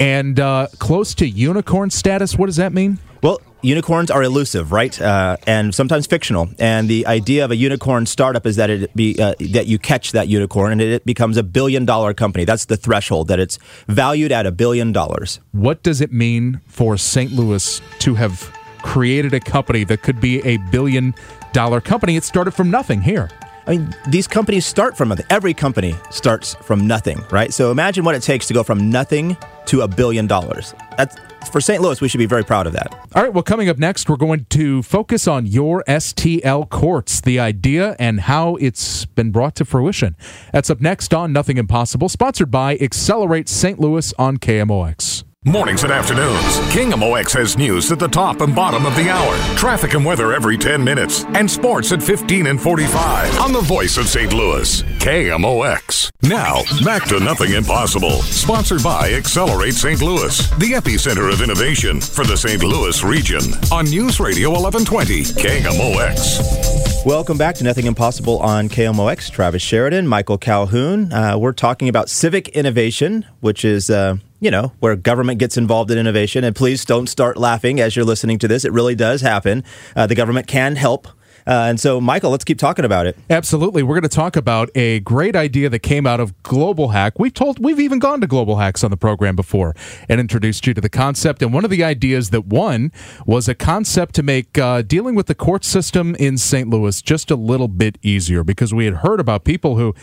and 0.00 0.40
uh, 0.40 0.68
close 0.78 1.14
to 1.16 1.28
unicorn 1.28 1.90
status. 1.90 2.36
What 2.36 2.46
does 2.46 2.56
that 2.56 2.72
mean? 2.72 2.98
Well, 3.22 3.40
unicorns 3.66 4.10
are 4.10 4.22
elusive, 4.22 4.72
right? 4.72 5.00
Uh, 5.00 5.36
and 5.46 5.74
sometimes 5.74 6.06
fictional. 6.06 6.48
And 6.58 6.88
the 6.88 7.06
idea 7.06 7.44
of 7.44 7.50
a 7.50 7.56
unicorn 7.56 8.06
startup 8.06 8.46
is 8.46 8.56
that 8.56 8.70
it 8.70 8.94
be 8.94 9.20
uh, 9.20 9.34
that 9.40 9.66
you 9.66 9.78
catch 9.78 10.12
that 10.12 10.28
unicorn 10.28 10.72
and 10.72 10.80
it 10.80 11.04
becomes 11.04 11.36
a 11.36 11.42
billion 11.42 11.84
dollar 11.84 12.14
company. 12.14 12.44
That's 12.44 12.66
the 12.66 12.76
threshold 12.76 13.28
that 13.28 13.40
it's 13.40 13.58
valued 13.88 14.32
at 14.32 14.46
a 14.46 14.52
billion 14.52 14.92
dollars. 14.92 15.40
What 15.52 15.82
does 15.82 16.00
it 16.00 16.12
mean 16.12 16.60
for 16.66 16.96
St. 16.96 17.32
Louis 17.32 17.80
to 18.00 18.14
have 18.14 18.52
created 18.82 19.34
a 19.34 19.40
company 19.40 19.84
that 19.84 20.02
could 20.02 20.20
be 20.20 20.40
a 20.46 20.58
billion 20.70 21.14
dollar 21.52 21.80
company? 21.80 22.16
It 22.16 22.24
started 22.24 22.52
from 22.52 22.70
nothing 22.70 23.02
here. 23.02 23.30
I 23.66 23.78
mean, 23.78 23.96
these 24.08 24.28
companies 24.28 24.64
start 24.64 24.96
from 24.96 25.08
nothing. 25.08 25.26
Every 25.28 25.52
company 25.52 25.96
starts 26.10 26.54
from 26.54 26.86
nothing, 26.86 27.24
right? 27.32 27.52
So 27.52 27.72
imagine 27.72 28.04
what 28.04 28.14
it 28.14 28.22
takes 28.22 28.46
to 28.46 28.54
go 28.54 28.62
from 28.62 28.90
nothing 28.90 29.36
to 29.66 29.80
a 29.80 29.88
billion 29.88 30.28
dollars. 30.28 30.72
That's 30.96 31.16
for 31.48 31.60
St. 31.60 31.82
Louis. 31.82 32.00
We 32.00 32.08
should 32.08 32.18
be 32.18 32.26
very 32.26 32.44
proud 32.44 32.66
of 32.66 32.72
that. 32.72 32.94
All 33.14 33.22
right, 33.22 33.32
well, 33.32 33.42
coming 33.42 33.68
up 33.68 33.78
next, 33.78 34.08
we're 34.08 34.16
going 34.16 34.46
to 34.50 34.82
focus 34.82 35.28
on 35.28 35.46
your 35.46 35.84
STL 35.86 36.68
courts, 36.68 37.20
the 37.20 37.38
idea 37.38 37.96
and 37.98 38.20
how 38.20 38.56
it's 38.56 39.04
been 39.04 39.30
brought 39.30 39.54
to 39.56 39.64
fruition. 39.64 40.16
That's 40.52 40.70
up 40.70 40.80
next 40.80 41.12
on 41.12 41.32
Nothing 41.32 41.58
Impossible, 41.58 42.08
sponsored 42.08 42.50
by 42.50 42.76
Accelerate 42.78 43.48
St. 43.48 43.78
Louis 43.78 44.12
on 44.18 44.38
KMOX. 44.38 45.25
Mornings 45.48 45.84
and 45.84 45.92
afternoons, 45.92 46.58
KMOX 46.74 47.32
has 47.38 47.56
news 47.56 47.92
at 47.92 48.00
the 48.00 48.08
top 48.08 48.40
and 48.40 48.52
bottom 48.52 48.84
of 48.84 48.96
the 48.96 49.08
hour, 49.08 49.36
traffic 49.56 49.94
and 49.94 50.04
weather 50.04 50.32
every 50.32 50.58
10 50.58 50.82
minutes, 50.82 51.24
and 51.34 51.48
sports 51.48 51.92
at 51.92 52.02
15 52.02 52.48
and 52.48 52.60
45 52.60 53.38
on 53.38 53.52
the 53.52 53.60
voice 53.60 53.96
of 53.96 54.08
St. 54.08 54.32
Louis, 54.32 54.82
KMOX. 54.98 56.10
Now, 56.22 56.62
back 56.84 57.04
to 57.10 57.20
Nothing 57.20 57.52
Impossible, 57.52 58.22
sponsored 58.22 58.82
by 58.82 59.12
Accelerate 59.12 59.74
St. 59.74 60.02
Louis, 60.02 60.36
the 60.58 60.72
epicenter 60.72 61.32
of 61.32 61.40
innovation 61.40 62.00
for 62.00 62.24
the 62.24 62.36
St. 62.36 62.64
Louis 62.64 63.04
region 63.04 63.42
on 63.70 63.84
News 63.84 64.18
Radio 64.18 64.50
1120, 64.50 65.22
KMOX. 65.40 67.06
Welcome 67.06 67.38
back 67.38 67.54
to 67.54 67.62
Nothing 67.62 67.86
Impossible 67.86 68.40
on 68.40 68.68
KMOX. 68.68 69.30
Travis 69.30 69.62
Sheridan, 69.62 70.08
Michael 70.08 70.38
Calhoun. 70.38 71.12
Uh, 71.12 71.38
we're 71.38 71.52
talking 71.52 71.88
about 71.88 72.10
civic 72.10 72.48
innovation, 72.48 73.24
which 73.38 73.64
is, 73.64 73.90
uh, 73.90 74.16
you 74.40 74.50
know, 74.50 74.72
where 74.80 74.96
government 74.96 75.38
gets 75.38 75.56
involved 75.56 75.90
in 75.90 75.98
innovation. 75.98 76.44
And 76.44 76.54
please 76.54 76.84
don't 76.84 77.08
start 77.08 77.36
laughing 77.36 77.80
as 77.80 77.96
you're 77.96 78.04
listening 78.04 78.38
to 78.40 78.48
this. 78.48 78.64
It 78.64 78.72
really 78.72 78.94
does 78.94 79.20
happen. 79.20 79.64
Uh, 79.94 80.06
the 80.06 80.14
government 80.14 80.46
can 80.46 80.76
help. 80.76 81.08
Uh, 81.46 81.66
and 81.68 81.78
so, 81.78 82.00
Michael, 82.00 82.30
let's 82.30 82.44
keep 82.44 82.58
talking 82.58 82.84
about 82.84 83.06
it. 83.06 83.16
Absolutely. 83.30 83.84
We're 83.84 83.94
going 83.94 84.02
to 84.02 84.08
talk 84.08 84.34
about 84.34 84.68
a 84.74 84.98
great 85.00 85.36
idea 85.36 85.68
that 85.68 85.78
came 85.78 86.04
out 86.04 86.18
of 86.18 86.42
Global 86.42 86.88
Hack. 86.88 87.20
We've 87.20 87.32
told 87.32 87.62
we've 87.62 87.78
even 87.78 88.00
gone 88.00 88.20
to 88.20 88.26
Global 88.26 88.56
Hacks 88.56 88.82
on 88.82 88.90
the 88.90 88.96
program 88.96 89.36
before 89.36 89.72
and 90.08 90.20
introduced 90.20 90.66
you 90.66 90.74
to 90.74 90.80
the 90.80 90.88
concept. 90.88 91.42
And 91.42 91.54
one 91.54 91.64
of 91.64 91.70
the 91.70 91.84
ideas 91.84 92.30
that 92.30 92.46
won 92.46 92.90
was 93.26 93.48
a 93.48 93.54
concept 93.54 94.16
to 94.16 94.24
make 94.24 94.58
uh, 94.58 94.82
dealing 94.82 95.14
with 95.14 95.26
the 95.26 95.36
court 95.36 95.64
system 95.64 96.16
in 96.16 96.36
St. 96.36 96.68
Louis 96.68 97.00
just 97.00 97.30
a 97.30 97.36
little 97.36 97.68
bit 97.68 97.96
easier 98.02 98.42
because 98.42 98.74
we 98.74 98.84
had 98.84 98.94
heard 98.94 99.20
about 99.20 99.44
people 99.44 99.76
who 99.76 99.94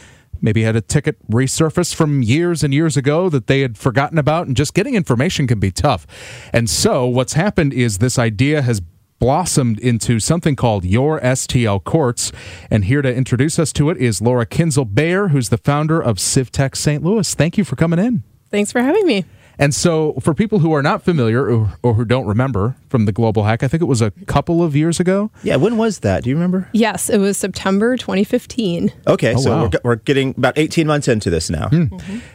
maybe 0.43 0.63
had 0.63 0.75
a 0.75 0.81
ticket 0.81 1.17
resurface 1.29 1.95
from 1.95 2.21
years 2.21 2.63
and 2.63 2.73
years 2.73 2.97
ago 2.97 3.29
that 3.29 3.47
they 3.47 3.61
had 3.61 3.77
forgotten 3.77 4.17
about 4.17 4.45
and 4.45 4.55
just 4.55 4.73
getting 4.73 4.93
information 4.93 5.47
can 5.47 5.59
be 5.59 5.71
tough. 5.71 6.05
And 6.51 6.69
so 6.69 7.07
what's 7.07 7.33
happened 7.33 7.73
is 7.73 7.97
this 7.97 8.19
idea 8.19 8.61
has 8.61 8.81
blossomed 9.19 9.79
into 9.79 10.19
something 10.19 10.53
called 10.55 10.83
Your 10.83 11.19
STL 11.21 11.81
Courts. 11.81 12.33
And 12.69 12.85
here 12.85 13.01
to 13.01 13.13
introduce 13.13 13.57
us 13.57 13.71
to 13.73 13.89
it 13.89 13.97
is 13.97 14.21
Laura 14.21 14.45
Kinzel 14.45 14.93
Bayer, 14.93 15.29
who's 15.29 15.47
the 15.47 15.57
founder 15.57 16.01
of 16.01 16.17
CivTech 16.17 16.75
St. 16.75 17.01
Louis. 17.01 17.33
Thank 17.33 17.57
you 17.57 17.63
for 17.63 17.77
coming 17.77 17.99
in. 17.99 18.23
Thanks 18.51 18.73
for 18.73 18.81
having 18.81 19.05
me. 19.07 19.23
And 19.59 19.73
so, 19.73 20.13
for 20.19 20.33
people 20.33 20.59
who 20.59 20.73
are 20.73 20.81
not 20.81 21.03
familiar 21.03 21.47
or, 21.49 21.73
or 21.83 21.93
who 21.93 22.05
don't 22.05 22.25
remember 22.25 22.75
from 22.89 23.05
the 23.05 23.11
Global 23.11 23.43
Hack, 23.43 23.61
I 23.63 23.67
think 23.67 23.81
it 23.83 23.85
was 23.85 24.01
a 24.01 24.09
couple 24.25 24.63
of 24.63 24.75
years 24.75 24.99
ago. 24.99 25.29
Yeah, 25.43 25.57
when 25.57 25.77
was 25.77 25.99
that? 25.99 26.23
Do 26.23 26.29
you 26.31 26.35
remember? 26.35 26.67
Yes, 26.73 27.09
it 27.09 27.19
was 27.19 27.37
September 27.37 27.95
2015. 27.95 28.91
Okay, 29.07 29.33
Oh, 29.35 29.37
so 29.37 29.51
wow. 29.51 29.63
we're, 29.71 29.79
we're 29.83 29.95
getting 29.97 30.33
about 30.37 30.57
18 30.57 30.87
months 30.87 31.07
into 31.07 31.29
this 31.29 31.49
now. 31.51 31.69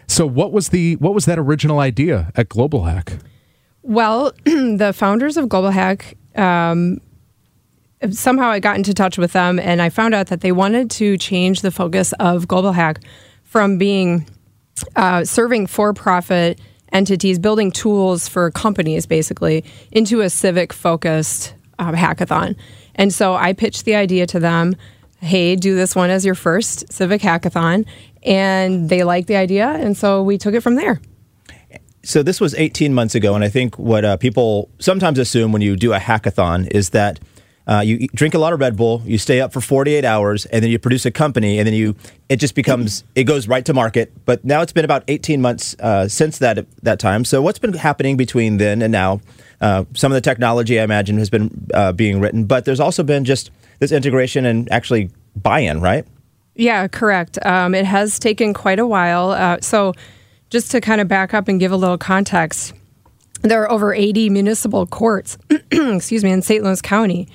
So, 0.06 0.26
what 0.26 0.52
was 0.52 0.68
the 0.68 0.94
what 0.96 1.12
was 1.14 1.24
that 1.26 1.38
original 1.38 1.80
idea 1.80 2.30
at 2.36 2.48
Global 2.48 2.84
Hack? 2.84 3.14
Well, 3.82 4.32
the 4.44 4.92
founders 4.94 5.36
of 5.36 5.48
Global 5.48 5.70
Hack, 5.70 6.16
um, 6.36 7.00
somehow 8.10 8.48
I 8.50 8.60
got 8.60 8.76
into 8.76 8.94
touch 8.94 9.18
with 9.18 9.32
them 9.32 9.58
and 9.58 9.82
I 9.82 9.88
found 9.88 10.14
out 10.14 10.28
that 10.28 10.40
they 10.40 10.52
wanted 10.52 10.90
to 10.92 11.16
change 11.18 11.62
the 11.62 11.70
focus 11.72 12.12
of 12.20 12.46
Global 12.46 12.72
Hack 12.72 13.00
from 13.42 13.76
being 13.78 14.28
uh, 14.94 15.24
serving 15.24 15.66
for 15.66 15.92
profit 15.92 16.60
entities, 16.92 17.38
building 17.38 17.70
tools 17.70 18.28
for 18.28 18.50
companies 18.50 19.06
basically, 19.06 19.64
into 19.92 20.20
a 20.20 20.30
civic 20.30 20.72
focused 20.72 21.54
um, 21.78 21.94
hackathon. 21.94 22.56
And 22.94 23.12
so 23.12 23.34
I 23.34 23.52
pitched 23.52 23.84
the 23.84 23.94
idea 23.94 24.26
to 24.26 24.40
them 24.40 24.76
hey, 25.20 25.56
do 25.56 25.74
this 25.74 25.96
one 25.96 26.10
as 26.10 26.24
your 26.24 26.34
first 26.34 26.92
civic 26.92 27.20
hackathon. 27.20 27.86
and 28.24 28.88
they 28.88 29.04
liked 29.04 29.28
the 29.28 29.36
idea, 29.36 29.68
and 29.68 29.96
so 29.96 30.22
we 30.22 30.36
took 30.36 30.54
it 30.54 30.60
from 30.60 30.74
there. 30.74 31.00
So 32.02 32.22
this 32.22 32.40
was 32.40 32.54
18 32.54 32.92
months 32.92 33.14
ago, 33.14 33.34
and 33.34 33.44
I 33.44 33.48
think 33.48 33.78
what 33.78 34.04
uh, 34.04 34.16
people 34.16 34.70
sometimes 34.78 35.18
assume 35.18 35.52
when 35.52 35.62
you 35.62 35.76
do 35.76 35.92
a 35.92 35.98
hackathon 35.98 36.68
is 36.72 36.90
that 36.90 37.20
uh, 37.68 37.80
you 37.80 38.08
drink 38.08 38.32
a 38.32 38.38
lot 38.38 38.54
of 38.54 38.60
Red 38.60 38.76
Bull, 38.76 39.02
you 39.04 39.18
stay 39.18 39.42
up 39.42 39.52
for 39.52 39.60
48 39.60 40.04
hours, 40.04 40.46
and 40.46 40.64
then 40.64 40.70
you 40.70 40.78
produce 40.78 41.04
a 41.04 41.10
company, 41.10 41.58
and 41.58 41.66
then 41.66 41.74
you 41.74 41.94
it 42.30 42.36
just 42.36 42.54
becomes 42.54 43.04
it 43.14 43.24
goes 43.24 43.46
right 43.46 43.64
to 43.66 43.74
market. 43.74 44.10
But 44.24 44.42
now 44.42 44.62
it's 44.62 44.72
been 44.72 44.86
about 44.86 45.04
18 45.06 45.42
months 45.42 45.76
uh, 45.78 46.08
since 46.08 46.38
that 46.38 46.66
that 46.82 46.98
time. 46.98 47.26
So 47.26 47.42
what's 47.42 47.58
been 47.58 47.74
happening 47.74 48.16
between 48.16 48.56
then 48.56 48.80
and 48.80 48.90
now? 48.90 49.20
Uh, 49.60 49.84
some 49.94 50.10
of 50.10 50.14
the 50.14 50.20
technology 50.22 50.80
I 50.80 50.84
imagine 50.84 51.18
has 51.18 51.28
been 51.28 51.68
uh, 51.74 51.92
being 51.92 52.20
written, 52.20 52.44
but 52.44 52.64
there's 52.64 52.80
also 52.80 53.02
been 53.02 53.24
just 53.24 53.50
this 53.80 53.92
integration 53.92 54.46
and 54.46 54.70
actually 54.72 55.10
buy-in, 55.36 55.80
right? 55.80 56.06
Yeah, 56.54 56.88
correct. 56.88 57.38
Um, 57.44 57.74
it 57.74 57.84
has 57.84 58.18
taken 58.18 58.54
quite 58.54 58.78
a 58.78 58.86
while. 58.86 59.30
Uh, 59.30 59.58
so, 59.60 59.94
just 60.50 60.70
to 60.70 60.80
kind 60.80 61.00
of 61.00 61.08
back 61.08 61.34
up 61.34 61.48
and 61.48 61.60
give 61.60 61.70
a 61.70 61.76
little 61.76 61.98
context, 61.98 62.72
there 63.42 63.62
are 63.62 63.70
over 63.70 63.92
80 63.92 64.30
municipal 64.30 64.86
courts, 64.86 65.36
excuse 65.70 66.24
me, 66.24 66.30
in 66.30 66.40
St. 66.40 66.64
Louis 66.64 66.80
County. 66.80 67.28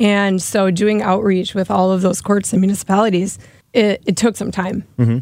And 0.00 0.40
so, 0.40 0.70
doing 0.70 1.02
outreach 1.02 1.54
with 1.54 1.70
all 1.70 1.90
of 1.90 2.02
those 2.02 2.20
courts 2.20 2.52
and 2.52 2.60
municipalities, 2.60 3.38
it, 3.72 4.02
it 4.06 4.16
took 4.16 4.36
some 4.36 4.50
time. 4.50 4.84
Mm-hmm. 4.98 5.18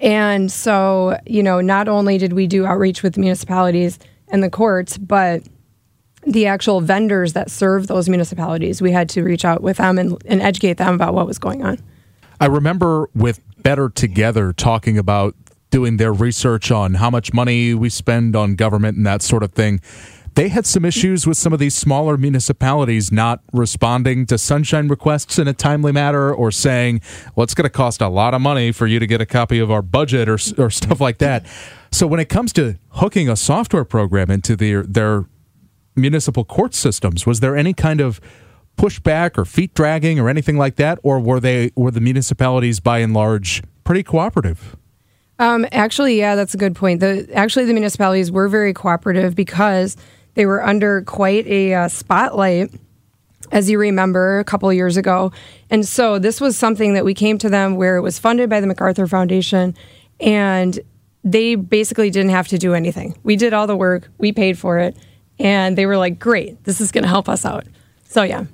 And 0.00 0.50
so, 0.50 1.18
you 1.26 1.42
know, 1.42 1.60
not 1.60 1.88
only 1.88 2.18
did 2.18 2.32
we 2.32 2.46
do 2.46 2.66
outreach 2.66 3.02
with 3.02 3.14
the 3.14 3.20
municipalities 3.20 3.98
and 4.28 4.42
the 4.42 4.50
courts, 4.50 4.98
but 4.98 5.42
the 6.26 6.46
actual 6.46 6.80
vendors 6.80 7.32
that 7.32 7.50
serve 7.50 7.86
those 7.86 8.08
municipalities, 8.08 8.82
we 8.82 8.90
had 8.92 9.08
to 9.10 9.22
reach 9.22 9.44
out 9.44 9.62
with 9.62 9.76
them 9.76 9.98
and, 9.98 10.20
and 10.26 10.42
educate 10.42 10.74
them 10.74 10.94
about 10.94 11.14
what 11.14 11.26
was 11.26 11.38
going 11.38 11.64
on. 11.64 11.78
I 12.40 12.46
remember 12.46 13.08
with 13.14 13.40
Better 13.62 13.88
Together 13.88 14.52
talking 14.52 14.98
about 14.98 15.36
doing 15.70 15.96
their 15.96 16.12
research 16.12 16.70
on 16.70 16.94
how 16.94 17.08
much 17.08 17.32
money 17.32 17.72
we 17.74 17.88
spend 17.88 18.36
on 18.36 18.56
government 18.56 18.96
and 18.96 19.06
that 19.06 19.22
sort 19.22 19.42
of 19.42 19.52
thing. 19.52 19.80
They 20.34 20.48
had 20.48 20.64
some 20.64 20.84
issues 20.84 21.26
with 21.26 21.36
some 21.36 21.52
of 21.52 21.58
these 21.58 21.74
smaller 21.74 22.16
municipalities 22.16 23.12
not 23.12 23.42
responding 23.52 24.24
to 24.26 24.38
sunshine 24.38 24.88
requests 24.88 25.38
in 25.38 25.46
a 25.46 25.52
timely 25.52 25.92
manner 25.92 26.32
or 26.32 26.50
saying, 26.50 27.02
well, 27.36 27.44
it's 27.44 27.54
going 27.54 27.64
to 27.64 27.70
cost 27.70 28.00
a 28.00 28.08
lot 28.08 28.32
of 28.32 28.40
money 28.40 28.72
for 28.72 28.86
you 28.86 28.98
to 28.98 29.06
get 29.06 29.20
a 29.20 29.26
copy 29.26 29.58
of 29.58 29.70
our 29.70 29.82
budget 29.82 30.28
or, 30.28 30.38
or 30.56 30.70
stuff 30.70 31.00
like 31.00 31.18
that. 31.18 31.44
So 31.90 32.06
when 32.06 32.18
it 32.18 32.30
comes 32.30 32.52
to 32.54 32.78
hooking 32.90 33.28
a 33.28 33.36
software 33.36 33.84
program 33.84 34.30
into 34.30 34.56
their, 34.56 34.84
their 34.84 35.26
municipal 35.94 36.44
court 36.44 36.74
systems, 36.74 37.26
was 37.26 37.40
there 37.40 37.54
any 37.54 37.74
kind 37.74 38.00
of 38.00 38.18
pushback 38.78 39.36
or 39.36 39.44
feet 39.44 39.74
dragging 39.74 40.18
or 40.18 40.30
anything 40.30 40.56
like 40.56 40.76
that? 40.76 40.98
Or 41.02 41.20
were 41.20 41.40
they, 41.40 41.72
were 41.76 41.90
the 41.90 42.00
municipalities 42.00 42.80
by 42.80 43.00
and 43.00 43.12
large 43.12 43.62
pretty 43.84 44.02
cooperative? 44.02 44.76
Um, 45.38 45.66
actually, 45.72 46.18
yeah, 46.18 46.36
that's 46.36 46.54
a 46.54 46.56
good 46.56 46.76
point. 46.76 47.00
The 47.00 47.28
actually 47.34 47.64
the 47.64 47.72
municipalities 47.72 48.30
were 48.30 48.48
very 48.48 48.72
cooperative 48.72 49.34
because 49.34 49.96
they 50.34 50.46
were 50.46 50.62
under 50.64 51.02
quite 51.02 51.46
a 51.46 51.74
uh, 51.74 51.88
spotlight, 51.88 52.70
as 53.50 53.68
you 53.68 53.78
remember, 53.78 54.38
a 54.38 54.44
couple 54.44 54.68
of 54.68 54.74
years 54.74 54.96
ago. 54.96 55.32
And 55.70 55.86
so 55.86 56.18
this 56.18 56.40
was 56.40 56.56
something 56.56 56.94
that 56.94 57.04
we 57.04 57.14
came 57.14 57.38
to 57.38 57.48
them 57.48 57.76
where 57.76 57.96
it 57.96 58.00
was 58.02 58.18
funded 58.18 58.48
by 58.48 58.60
the 58.60 58.66
MacArthur 58.66 59.06
Foundation, 59.06 59.74
and 60.20 60.78
they 61.24 61.54
basically 61.54 62.10
didn't 62.10 62.30
have 62.30 62.48
to 62.48 62.58
do 62.58 62.74
anything. 62.74 63.16
We 63.22 63.36
did 63.36 63.52
all 63.52 63.66
the 63.66 63.76
work, 63.76 64.08
we 64.18 64.32
paid 64.32 64.58
for 64.58 64.78
it, 64.78 64.96
and 65.38 65.76
they 65.78 65.86
were 65.86 65.96
like, 65.96 66.18
"Great, 66.18 66.64
this 66.64 66.80
is 66.80 66.90
going 66.92 67.02
to 67.04 67.08
help 67.08 67.28
us 67.28 67.44
out." 67.44 67.66
So 68.08 68.22
yeah. 68.22 68.44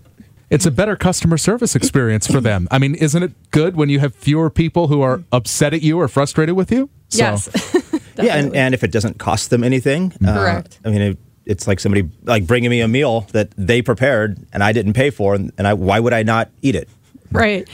It's 0.50 0.64
a 0.64 0.70
better 0.70 0.96
customer 0.96 1.36
service 1.36 1.76
experience 1.76 2.26
for 2.26 2.40
them. 2.40 2.68
I 2.70 2.78
mean, 2.78 2.94
isn't 2.94 3.22
it 3.22 3.32
good 3.50 3.76
when 3.76 3.90
you 3.90 4.00
have 4.00 4.14
fewer 4.14 4.48
people 4.48 4.88
who 4.88 5.02
are 5.02 5.22
upset 5.30 5.74
at 5.74 5.82
you 5.82 6.00
or 6.00 6.08
frustrated 6.08 6.56
with 6.56 6.72
you? 6.72 6.88
So- 7.08 7.18
Yes. 7.18 7.74
Yeah, 8.20 8.34
and, 8.34 8.56
and 8.56 8.74
if 8.74 8.82
it 8.82 8.90
doesn't 8.90 9.18
cost 9.18 9.50
them 9.50 9.62
anything, 9.62 10.12
uh, 10.26 10.34
Correct. 10.34 10.80
I 10.84 10.90
mean, 10.90 11.02
it, 11.02 11.18
it's 11.48 11.66
like 11.66 11.80
somebody 11.80 12.08
like 12.24 12.46
bringing 12.46 12.70
me 12.70 12.80
a 12.82 12.88
meal 12.88 13.22
that 13.32 13.50
they 13.56 13.82
prepared 13.82 14.38
and 14.52 14.62
I 14.62 14.72
didn't 14.72 14.92
pay 14.92 15.10
for, 15.10 15.34
and, 15.34 15.50
and 15.58 15.66
I 15.66 15.74
why 15.74 15.98
would 15.98 16.12
I 16.12 16.22
not 16.22 16.50
eat 16.62 16.76
it? 16.76 16.88
Right. 17.32 17.68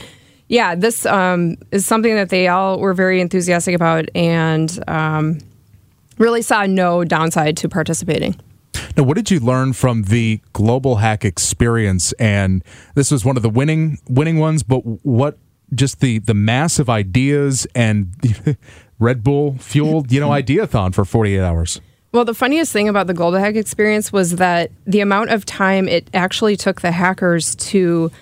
Yeah, 0.49 0.75
this 0.75 1.04
um, 1.04 1.57
is 1.73 1.85
something 1.85 2.14
that 2.14 2.28
they 2.28 2.49
all 2.49 2.78
were 2.78 2.95
very 2.95 3.21
enthusiastic 3.21 3.75
about 3.75 4.09
and 4.14 4.83
um, 4.88 5.38
really 6.19 6.43
saw 6.43 6.64
no 6.66 7.04
downside 7.04 7.57
to 7.59 7.69
participating. 7.69 8.37
Now, 8.97 9.02
what 9.02 9.16
did 9.16 9.31
you 9.31 9.40
learn 9.40 9.73
from 9.73 10.04
the 10.04 10.40
global 10.52 10.97
hack 10.97 11.25
experience? 11.25 12.12
And 12.12 12.62
this 12.95 13.11
was 13.11 13.25
one 13.25 13.37
of 13.37 13.43
the 13.43 13.50
winning 13.50 13.99
winning 14.09 14.38
ones, 14.38 14.62
but 14.62 14.81
what 15.04 15.38
just 15.75 16.00
the 16.00 16.21
the 16.21 16.35
massive 16.35 16.88
ideas 16.88 17.66
and 17.75 18.14
Red 19.00 19.25
Bull 19.25 19.57
fueled, 19.59 20.12
you 20.12 20.21
know, 20.21 20.28
ideathon 20.43 20.95
for 20.95 21.04
48 21.04 21.40
hours. 21.40 21.81
Well, 22.14 22.25
the 22.25 22.33
funniest 22.33 22.73
thing 22.73 22.88
about 22.88 23.09
the 23.09 23.12
Global 23.12 23.40
Hack 23.40 23.56
experience 23.56 24.12
was 24.12 24.37
that 24.37 24.71
the 24.87 25.00
amount 25.00 25.30
of 25.30 25.44
time 25.44 25.88
it 25.88 26.09
actually 26.14 26.56
took 26.56 26.80
the 26.80 26.92
hackers 26.92 27.56
to 27.56 28.12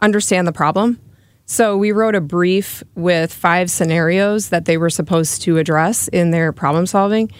understand 0.00 0.48
the 0.48 0.52
problem. 0.52 0.98
So 1.44 1.76
we 1.76 1.92
wrote 1.92 2.14
a 2.14 2.22
brief 2.22 2.82
with 2.94 3.30
five 3.30 3.70
scenarios 3.70 4.48
that 4.48 4.64
they 4.64 4.78
were 4.78 4.88
supposed 4.88 5.42
to 5.42 5.58
address 5.58 6.08
in 6.08 6.30
their 6.30 6.50
problem 6.50 6.86
solving. 6.86 7.30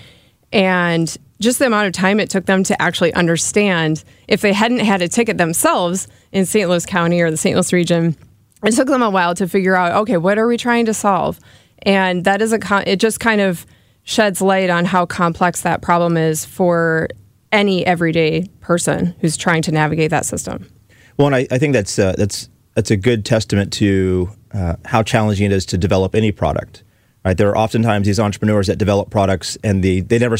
And 0.52 1.16
just 1.40 1.58
the 1.58 1.66
amount 1.66 1.86
of 1.86 1.94
time 1.94 2.20
it 2.20 2.28
took 2.28 2.44
them 2.44 2.62
to 2.64 2.82
actually 2.82 3.14
understand 3.14 4.04
if 4.28 4.42
they 4.42 4.52
hadn't 4.52 4.80
had 4.80 5.00
a 5.00 5.08
ticket 5.08 5.38
themselves 5.38 6.08
in 6.30 6.44
St. 6.44 6.68
Louis 6.68 6.84
County 6.84 7.22
or 7.22 7.30
the 7.30 7.38
St. 7.38 7.56
Louis 7.56 7.72
region, 7.72 8.18
it 8.62 8.72
took 8.72 8.88
them 8.88 9.00
a 9.00 9.08
while 9.08 9.34
to 9.36 9.48
figure 9.48 9.76
out, 9.76 9.92
okay, 10.02 10.18
what 10.18 10.36
are 10.36 10.46
we 10.46 10.58
trying 10.58 10.84
to 10.84 10.92
solve? 10.92 11.40
And 11.84 12.24
that 12.26 12.42
is 12.42 12.52
a, 12.52 12.60
it 12.86 12.96
just 12.96 13.18
kind 13.18 13.40
of 13.40 13.64
sheds 14.04 14.40
light 14.40 14.70
on 14.70 14.84
how 14.84 15.06
complex 15.06 15.62
that 15.62 15.82
problem 15.82 16.16
is 16.16 16.44
for 16.44 17.08
any 17.50 17.84
everyday 17.86 18.46
person 18.60 19.14
who's 19.20 19.36
trying 19.36 19.62
to 19.62 19.72
navigate 19.72 20.10
that 20.10 20.24
system. 20.24 20.68
Well, 21.16 21.26
and 21.28 21.36
I, 21.36 21.46
I 21.50 21.58
think 21.58 21.72
that's 21.74 21.98
uh, 21.98 22.14
that's 22.16 22.48
that's 22.74 22.90
a 22.90 22.96
good 22.96 23.24
testament 23.24 23.72
to 23.74 24.30
uh, 24.52 24.76
how 24.84 25.02
challenging 25.02 25.46
it 25.46 25.52
is 25.52 25.66
to 25.66 25.78
develop 25.78 26.14
any 26.14 26.32
product. 26.32 26.82
Right, 27.24 27.36
there 27.36 27.50
are 27.50 27.56
oftentimes 27.56 28.06
these 28.06 28.18
entrepreneurs 28.18 28.66
that 28.66 28.76
develop 28.76 29.10
products 29.10 29.56
and 29.62 29.82
the 29.82 30.00
they 30.00 30.18
never 30.18 30.36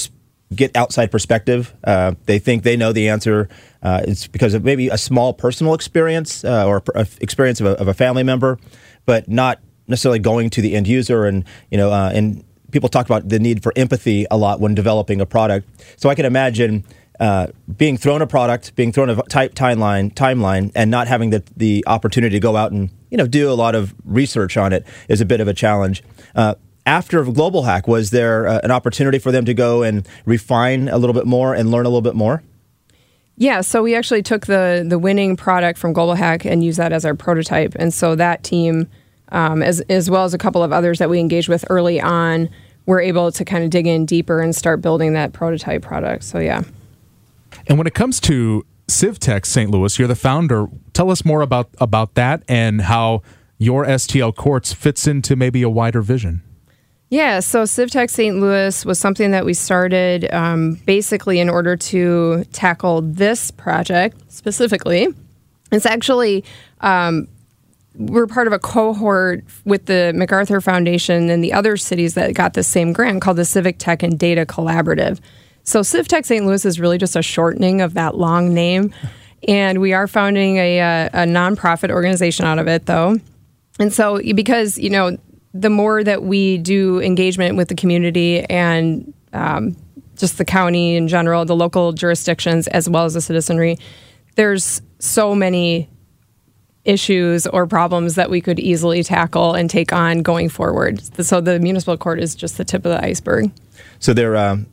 get 0.55 0.77
outside 0.77 1.11
perspective. 1.11 1.75
Uh, 1.85 2.15
they 2.27 2.39
think 2.39 2.63
they 2.63 2.77
know 2.77 2.93
the 2.93 3.09
answer. 3.09 3.49
Uh, 3.83 4.03
it's 4.07 4.27
because 4.27 4.55
of 4.55 4.65
maybe 4.65 4.89
a 4.89 4.99
small 4.99 5.33
personal 5.33 5.75
experience 5.75 6.45
uh, 6.45 6.67
or 6.67 6.83
a 6.95 7.07
experience 7.21 7.61
of 7.61 7.67
a, 7.67 7.71
of 7.79 7.89
a 7.89 7.95
family 7.95 8.23
member, 8.23 8.59
but 9.07 9.29
not 9.29 9.61
necessarily 9.87 10.19
going 10.19 10.51
to 10.51 10.61
the 10.61 10.75
end 10.75 10.89
user. 10.89 11.25
And 11.25 11.45
you 11.71 11.79
know, 11.79 11.93
uh, 11.93 12.11
and 12.13 12.45
people 12.73 12.89
talk 12.89 13.07
about 13.07 13.29
the 13.29 13.39
need 13.39 13.63
for 13.63 13.73
empathy 13.77 14.27
a 14.31 14.37
lot 14.37 14.61
when 14.61 14.75
developing 14.75 15.21
a 15.21 15.27
product. 15.27 15.69
So 15.97 16.09
I 16.09 16.15
can 16.15 16.25
imagine 16.25 16.85
uh, 17.21 17.49
being 17.77 17.97
thrown 17.97 18.23
a 18.23 18.27
product, 18.27 18.75
being 18.75 18.91
thrown 18.91 19.09
a 19.09 19.17
type 19.25 19.55
timeline, 19.55 20.13
timeline, 20.15 20.73
and 20.75 20.91
not 20.91 21.07
having 21.07 21.31
the 21.31 21.43
the 21.57 21.85
opportunity 21.87 22.35
to 22.35 22.41
go 22.41 22.57
out 22.57 22.73
and 22.73 22.91
you 23.11 23.17
know 23.17 23.27
do 23.27 23.51
a 23.51 23.55
lot 23.55 23.75
of 23.75 23.95
research 24.05 24.57
on 24.57 24.73
it 24.73 24.85
is 25.09 25.21
a 25.21 25.25
bit 25.25 25.41
of 25.41 25.47
a 25.47 25.55
challenge. 25.55 26.03
Uh, 26.35 26.55
after 26.85 27.23
Global 27.25 27.63
Hack, 27.63 27.87
was 27.87 28.11
there 28.11 28.49
uh, 28.49 28.61
an 28.65 28.73
opportunity 28.73 29.21
for 29.21 29.31
them 29.31 29.45
to 29.45 29.55
go 29.55 29.83
and 29.83 30.07
refine 30.25 30.89
a 30.89 30.99
little 30.99 31.15
bit 31.15 31.27
more 31.27 31.55
and 31.55 31.71
learn 31.71 31.87
a 31.87 31.89
little 31.89 32.03
bit 32.03 32.17
more? 32.17 32.43
Yeah, 33.37 33.61
so 33.61 33.83
we 33.83 33.95
actually 33.95 34.23
took 34.23 34.47
the 34.47 34.85
the 34.87 34.99
winning 34.99 35.37
product 35.37 35.79
from 35.79 35.93
Global 35.93 36.15
Hack 36.15 36.45
and 36.45 36.65
used 36.65 36.79
that 36.79 36.93
as 36.93 37.05
our 37.05 37.15
prototype, 37.15 37.75
and 37.77 37.93
so 37.93 38.15
that 38.17 38.43
team, 38.43 38.89
um, 39.31 39.63
as 39.63 39.81
as 39.83 40.11
well 40.11 40.25
as 40.25 40.35
a 40.35 40.39
couple 40.39 40.63
of 40.63 40.73
others 40.73 40.99
that 40.99 41.09
we 41.09 41.19
engaged 41.21 41.49
with 41.49 41.65
early 41.71 42.01
on, 42.01 42.51
were 42.87 43.01
able 43.01 43.31
to 43.33 43.45
kind 43.45 43.65
of 43.65 43.71
dig 43.71 43.87
in 43.87 44.07
deeper 44.07 44.41
and 44.41 44.55
start 44.55 44.81
building 44.81 45.13
that 45.15 45.33
prototype 45.33 45.83
product. 45.83 46.25
So 46.25 46.39
yeah. 46.39 46.63
And 47.67 47.79
when 47.79 47.87
it 47.87 47.95
comes 47.95 48.21
to 48.21 48.65
CivTech 48.89 49.47
St. 49.47 49.71
Louis, 49.71 49.99
you're 49.99 50.09
the 50.09 50.15
founder. 50.15 50.67
Tell 50.93 51.11
us 51.11 51.25
more 51.25 51.43
about 51.43 51.69
about 51.79 52.15
that 52.15 52.43
and 52.49 52.83
how 52.83 53.23
your 53.59 53.85
STL 53.85 54.35
Courts 54.35 54.73
fits 54.73 55.07
into 55.07 55.37
maybe 55.37 55.63
a 55.63 55.71
wider 55.71 56.03
vision. 56.03 56.43
Yeah, 57.13 57.41
so 57.41 57.65
CivTech 57.65 58.09
St. 58.09 58.41
Louis 58.41 58.87
was 58.87 58.99
something 58.99 59.33
that 59.33 59.45
we 59.45 59.53
started 59.53 60.33
um, 60.33 60.81
basically 60.87 61.41
in 61.41 61.51
order 61.51 61.77
to 61.77 62.45
tackle 62.53 63.03
this 63.03 63.51
project 63.51 64.17
specifically. 64.33 65.09
It's 65.71 65.85
actually, 65.85 66.43
um, 66.81 67.29
we're 67.97 68.27
part 68.27 68.47
of 68.47 68.53
a 68.53 68.59
cohort 68.59 69.45
with 69.65 69.87
the 69.87 70.13
MacArthur 70.15 70.61
Foundation 70.61 71.29
and 71.31 71.45
the 71.45 71.53
other 71.53 71.77
cities 71.77 72.15
that 72.15 72.35
got 72.35 72.55
the 72.55 72.63
same 72.63 72.93
grant 72.93 73.21
called 73.23 73.37
the 73.37 73.45
Civic 73.45 73.79
Tech 73.79 74.03
and 74.03 74.19
Data 74.19 74.47
Collaborative. 74.47 75.21
So 75.65 75.81
CivTech 75.81 76.25
St. 76.25 76.45
Louis 76.45 76.65
is 76.65 76.81
really 76.81 76.99
just 76.99 77.17
a 77.17 77.23
shortening 77.23 77.81
of 77.81 77.95
that 77.95 78.17
long 78.17 78.55
name. 78.55 78.93
And 79.49 79.81
we 79.81 79.93
are 79.93 80.07
founding 80.07 80.59
a, 80.59 80.79
a, 80.79 81.07
a 81.07 81.27
nonprofit 81.27 81.91
organization 81.91 82.47
out 82.47 82.61
of 82.61 82.69
it, 82.69 82.87
though. 82.87 83.17
And 83.81 83.93
so, 83.93 84.21
because, 84.37 84.79
you 84.79 84.89
know, 84.89 85.19
the 85.53 85.69
more 85.69 86.05
that 86.05 86.23
we 86.23 86.59
do 86.59 87.01
engagement 87.03 87.57
with 87.57 87.67
the 87.67 87.75
community 87.75 88.45
and 88.45 89.13
um, 89.33 89.77
just 90.17 90.39
the 90.39 90.45
county 90.45 90.95
in 90.95 91.09
general, 91.09 91.45
the 91.45 91.57
local 91.57 91.93
jurisdictions, 91.93 92.69
as 92.69 92.89
well 92.89 93.05
as 93.05 93.15
the 93.15 93.21
citizenry, 93.21 93.79
there's 94.37 94.81
so 95.01 95.35
many 95.35 95.91
issues 96.85 97.47
or 97.47 97.67
problems 97.67 98.15
that 98.17 98.31
we 98.31 98.41
could 98.41 98.59
easily 98.59 99.03
tackle 99.03 99.55
and 99.55 99.71
take 99.71 99.93
on 99.93 100.23
going 100.23 100.49
forward. 100.49 101.01
So 101.25 101.41
the 101.41 101.59
municipal 101.61 101.97
court 101.97 102.21
is 102.21 102.35
just 102.35 102.57
the 102.57 102.65
tip 102.65 102.85
of 102.85 102.93
the 102.93 103.05
iceberg. 103.05 103.53
So 104.01 104.13
there, 104.13 104.37
um, 104.37 104.67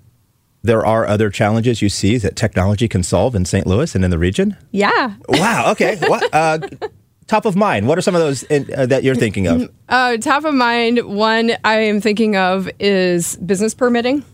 there 0.63 0.85
are 0.85 1.05
other 1.05 1.29
challenges 1.29 1.81
you 1.81 1.89
see 1.89 2.17
that 2.17 2.35
technology 2.35 2.87
can 2.87 3.03
solve 3.03 3.35
in 3.35 3.45
St. 3.45 3.67
Louis 3.67 3.93
and 3.93 4.03
in 4.03 4.11
the 4.11 4.17
region. 4.17 4.57
Yeah. 4.71 5.15
Wow. 5.27 5.71
Okay. 5.71 5.97
what? 6.07 6.33
Uh, 6.33 6.59
top 7.27 7.45
of 7.45 7.55
mind. 7.55 7.87
What 7.87 7.97
are 7.97 8.01
some 8.01 8.15
of 8.15 8.21
those 8.21 8.43
in, 8.43 8.67
uh, 8.75 8.87
that 8.87 9.03
you're 9.03 9.15
thinking 9.15 9.47
of? 9.47 9.69
Uh, 9.87 10.17
top 10.17 10.45
of 10.45 10.53
mind, 10.53 10.99
one 11.03 11.53
I 11.63 11.81
am 11.81 12.01
thinking 12.01 12.35
of 12.35 12.69
is 12.79 13.37
business 13.37 13.73
permitting. 13.73 14.25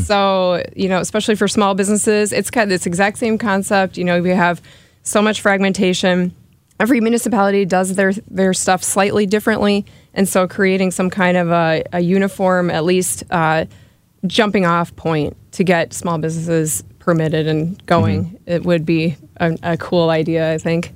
So, 0.00 0.62
you 0.76 0.88
know, 0.88 1.00
especially 1.00 1.34
for 1.34 1.48
small 1.48 1.74
businesses, 1.74 2.32
it's 2.32 2.52
kind 2.52 2.64
of 2.64 2.68
this 2.68 2.86
exact 2.86 3.18
same 3.18 3.36
concept. 3.36 3.98
You 3.98 4.04
know, 4.04 4.22
we 4.22 4.30
have 4.30 4.62
so 5.02 5.20
much 5.20 5.40
fragmentation. 5.40 6.32
Every 6.82 7.00
municipality 7.00 7.64
does 7.64 7.94
their 7.94 8.12
their 8.28 8.52
stuff 8.52 8.82
slightly 8.82 9.24
differently, 9.24 9.86
and 10.14 10.28
so 10.28 10.48
creating 10.48 10.90
some 10.90 11.10
kind 11.10 11.36
of 11.36 11.48
a, 11.48 11.84
a 11.92 12.00
uniform, 12.00 12.70
at 12.70 12.82
least 12.82 13.22
uh, 13.30 13.66
jumping 14.26 14.66
off 14.66 14.94
point 14.96 15.36
to 15.52 15.62
get 15.62 15.92
small 15.92 16.18
businesses 16.18 16.82
permitted 16.98 17.46
and 17.46 17.86
going, 17.86 18.36
it 18.46 18.64
would 18.64 18.84
be 18.84 19.16
a, 19.36 19.56
a 19.62 19.76
cool 19.76 20.10
idea. 20.10 20.52
I 20.52 20.58
think. 20.58 20.92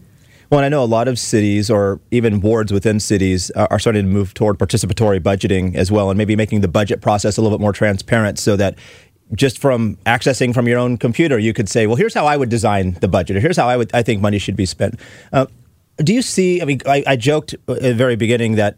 Well, 0.50 0.58
and 0.58 0.66
I 0.66 0.68
know 0.68 0.82
a 0.82 0.90
lot 0.90 1.06
of 1.06 1.20
cities 1.20 1.70
or 1.70 2.00
even 2.10 2.40
wards 2.40 2.72
within 2.72 2.98
cities 2.98 3.52
uh, 3.54 3.68
are 3.70 3.78
starting 3.78 4.06
to 4.06 4.10
move 4.10 4.34
toward 4.34 4.58
participatory 4.58 5.20
budgeting 5.20 5.76
as 5.76 5.92
well, 5.92 6.10
and 6.10 6.18
maybe 6.18 6.34
making 6.34 6.62
the 6.62 6.68
budget 6.68 7.00
process 7.00 7.36
a 7.36 7.42
little 7.42 7.56
bit 7.56 7.62
more 7.62 7.72
transparent 7.72 8.40
so 8.40 8.56
that 8.56 8.76
just 9.34 9.60
from 9.60 9.98
accessing 10.04 10.52
from 10.52 10.66
your 10.66 10.80
own 10.80 10.98
computer, 10.98 11.38
you 11.38 11.52
could 11.52 11.68
say, 11.68 11.86
well, 11.86 11.96
here's 11.96 12.14
how 12.14 12.26
I 12.26 12.36
would 12.36 12.48
design 12.48 12.94
the 13.00 13.06
budget, 13.06 13.36
or 13.36 13.40
here's 13.40 13.56
how 13.56 13.68
I 13.68 13.76
would 13.76 13.94
I 13.94 14.02
think 14.02 14.20
money 14.20 14.38
should 14.40 14.56
be 14.56 14.66
spent. 14.66 14.98
Uh, 15.32 15.46
do 15.98 16.14
you 16.14 16.22
see? 16.22 16.60
I 16.60 16.64
mean, 16.64 16.80
I, 16.86 17.02
I 17.06 17.16
joked 17.16 17.54
at 17.54 17.66
the 17.66 17.94
very 17.94 18.16
beginning 18.16 18.56
that 18.56 18.76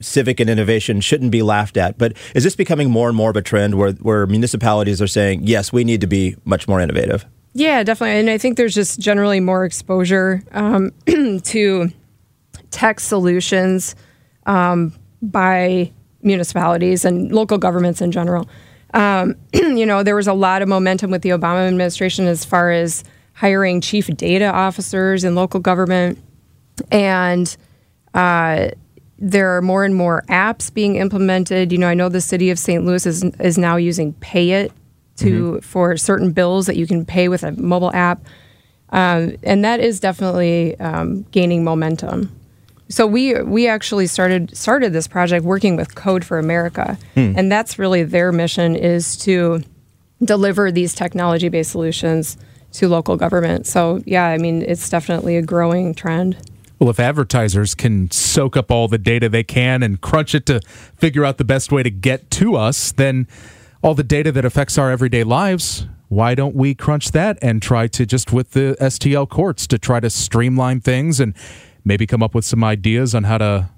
civic 0.00 0.40
and 0.40 0.48
innovation 0.48 1.00
shouldn't 1.00 1.30
be 1.30 1.42
laughed 1.42 1.76
at, 1.76 1.98
but 1.98 2.16
is 2.34 2.44
this 2.44 2.56
becoming 2.56 2.90
more 2.90 3.08
and 3.08 3.16
more 3.16 3.30
of 3.30 3.36
a 3.36 3.42
trend 3.42 3.76
where, 3.76 3.92
where 3.92 4.26
municipalities 4.26 5.00
are 5.02 5.06
saying, 5.06 5.42
yes, 5.44 5.72
we 5.72 5.84
need 5.84 6.00
to 6.00 6.06
be 6.06 6.36
much 6.44 6.66
more 6.66 6.80
innovative? 6.80 7.26
Yeah, 7.52 7.82
definitely. 7.82 8.20
And 8.20 8.30
I 8.30 8.38
think 8.38 8.56
there's 8.56 8.74
just 8.74 9.00
generally 9.00 9.40
more 9.40 9.64
exposure 9.64 10.42
um, 10.52 10.92
to 11.44 11.90
tech 12.70 13.00
solutions 13.00 13.94
um, 14.46 14.94
by 15.20 15.92
municipalities 16.22 17.04
and 17.04 17.32
local 17.32 17.58
governments 17.58 18.00
in 18.00 18.12
general. 18.12 18.48
Um, 18.94 19.36
you 19.52 19.84
know, 19.84 20.02
there 20.02 20.16
was 20.16 20.28
a 20.28 20.32
lot 20.32 20.62
of 20.62 20.68
momentum 20.68 21.10
with 21.10 21.22
the 21.22 21.30
Obama 21.30 21.66
administration 21.66 22.26
as 22.26 22.44
far 22.44 22.70
as 22.70 23.04
hiring 23.34 23.80
chief 23.80 24.06
data 24.16 24.46
officers 24.46 25.24
in 25.24 25.34
local 25.34 25.60
government. 25.60 26.18
And 26.90 27.56
uh, 28.14 28.70
there 29.18 29.56
are 29.56 29.62
more 29.62 29.84
and 29.84 29.94
more 29.94 30.24
apps 30.28 30.72
being 30.72 30.96
implemented. 30.96 31.72
You 31.72 31.78
know, 31.78 31.88
I 31.88 31.94
know 31.94 32.08
the 32.08 32.20
city 32.20 32.50
of 32.50 32.58
St. 32.58 32.84
Louis 32.84 33.04
is, 33.06 33.22
is 33.22 33.58
now 33.58 33.76
using 33.76 34.14
PayIt 34.14 34.72
to 35.16 35.60
for 35.60 35.96
certain 35.96 36.32
bills 36.32 36.66
that 36.66 36.76
you 36.76 36.86
can 36.86 37.04
pay 37.04 37.28
with 37.28 37.42
a 37.42 37.52
mobile 37.52 37.92
app, 37.94 38.24
um, 38.90 39.36
and 39.42 39.64
that 39.64 39.80
is 39.80 40.00
definitely 40.00 40.78
um, 40.80 41.22
gaining 41.30 41.62
momentum. 41.62 42.34
So 42.88 43.06
we 43.06 43.40
we 43.42 43.68
actually 43.68 44.06
started 44.06 44.56
started 44.56 44.92
this 44.92 45.06
project 45.06 45.44
working 45.44 45.76
with 45.76 45.94
Code 45.94 46.24
for 46.24 46.38
America, 46.38 46.98
and 47.36 47.52
that's 47.52 47.78
really 47.78 48.02
their 48.02 48.32
mission 48.32 48.74
is 48.74 49.16
to 49.18 49.62
deliver 50.24 50.72
these 50.72 50.94
technology 50.94 51.48
based 51.48 51.70
solutions 51.70 52.36
to 52.72 52.88
local 52.88 53.16
government. 53.16 53.66
So 53.66 54.02
yeah, 54.06 54.26
I 54.26 54.38
mean 54.38 54.62
it's 54.62 54.88
definitely 54.88 55.36
a 55.36 55.42
growing 55.42 55.94
trend. 55.94 56.36
Well, 56.80 56.88
if 56.88 56.98
advertisers 56.98 57.74
can 57.74 58.10
soak 58.10 58.56
up 58.56 58.70
all 58.70 58.88
the 58.88 58.96
data 58.96 59.28
they 59.28 59.44
can 59.44 59.82
and 59.82 60.00
crunch 60.00 60.34
it 60.34 60.46
to 60.46 60.60
figure 60.96 61.26
out 61.26 61.36
the 61.36 61.44
best 61.44 61.70
way 61.70 61.82
to 61.82 61.90
get 61.90 62.30
to 62.32 62.56
us, 62.56 62.90
then 62.90 63.28
all 63.82 63.94
the 63.94 64.02
data 64.02 64.32
that 64.32 64.46
affects 64.46 64.78
our 64.78 64.90
everyday 64.90 65.22
lives, 65.22 65.86
why 66.08 66.34
don't 66.34 66.54
we 66.54 66.74
crunch 66.74 67.10
that 67.12 67.38
and 67.42 67.60
try 67.60 67.86
to 67.88 68.06
just 68.06 68.32
with 68.32 68.52
the 68.52 68.78
STL 68.80 69.28
courts 69.28 69.66
to 69.66 69.78
try 69.78 70.00
to 70.00 70.08
streamline 70.08 70.80
things 70.80 71.20
and 71.20 71.34
maybe 71.84 72.06
come 72.06 72.22
up 72.22 72.34
with 72.34 72.46
some 72.46 72.64
ideas 72.64 73.14
on 73.14 73.24
how 73.24 73.36
to 73.36 73.68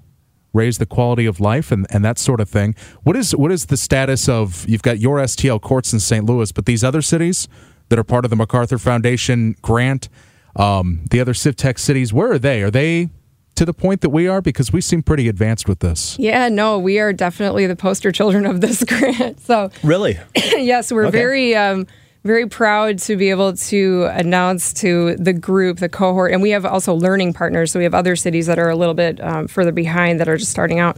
raise 0.53 0.77
the 0.77 0.85
quality 0.85 1.25
of 1.25 1.41
life 1.41 1.73
and, 1.73 1.85
and 1.89 2.05
that 2.05 2.17
sort 2.17 2.39
of 2.39 2.47
thing. 2.47 2.73
What 3.03 3.17
is 3.17 3.35
what 3.35 3.51
is 3.51 3.65
the 3.65 3.75
status 3.75 4.29
of 4.29 4.65
you've 4.65 4.81
got 4.81 4.99
your 4.99 5.17
STL 5.17 5.59
courts 5.59 5.91
in 5.91 5.99
St. 5.99 6.25
Louis, 6.25 6.53
but 6.53 6.65
these 6.65 6.85
other 6.85 7.01
cities 7.01 7.49
that 7.89 7.99
are 7.99 8.03
part 8.05 8.23
of 8.23 8.29
the 8.29 8.37
MacArthur 8.37 8.77
Foundation 8.77 9.57
grant, 9.61 10.07
um, 10.55 11.01
the 11.09 11.19
other 11.19 11.33
CivTech 11.33 11.79
cities, 11.79 12.13
where 12.13 12.31
are 12.31 12.39
they? 12.39 12.61
Are 12.63 12.71
they 12.71 13.09
to 13.55 13.65
the 13.65 13.73
point 13.73 14.01
that 14.01 14.09
we 14.09 14.27
are? 14.27 14.41
Because 14.41 14.71
we 14.73 14.81
seem 14.81 15.03
pretty 15.03 15.27
advanced 15.27 15.67
with 15.67 15.79
this. 15.79 16.17
Yeah, 16.19 16.49
no, 16.49 16.79
we 16.79 16.99
are 16.99 17.13
definitely 17.13 17.67
the 17.67 17.75
poster 17.75 18.11
children 18.11 18.45
of 18.45 18.61
this 18.61 18.83
grant. 18.87 19.39
So 19.41 19.69
Really? 19.83 20.19
yes, 20.35 20.91
we're 20.91 21.05
Okay. 21.07 21.17
very 21.17 21.55
um, 21.55 21.87
very 22.23 22.47
proud 22.47 22.99
to 22.99 23.17
be 23.17 23.29
able 23.31 23.53
to 23.53 24.05
announce 24.13 24.71
to 24.73 25.15
the 25.17 25.33
group, 25.33 25.79
the 25.79 25.89
cohort, 25.89 26.31
and 26.31 26.41
we 26.41 26.51
have 26.51 26.65
also 26.65 26.93
learning 26.93 27.33
partners. 27.33 27.71
So 27.71 27.79
we 27.79 27.83
have 27.83 27.93
other 27.93 28.15
cities 28.15 28.45
that 28.47 28.57
are 28.57 28.69
a 28.69 28.75
little 28.77 28.93
bit 28.93 29.21
um, 29.21 29.47
further 29.47 29.73
behind 29.73 30.19
that 30.21 30.29
are 30.29 30.37
just 30.37 30.49
starting 30.51 30.79
out. 30.79 30.97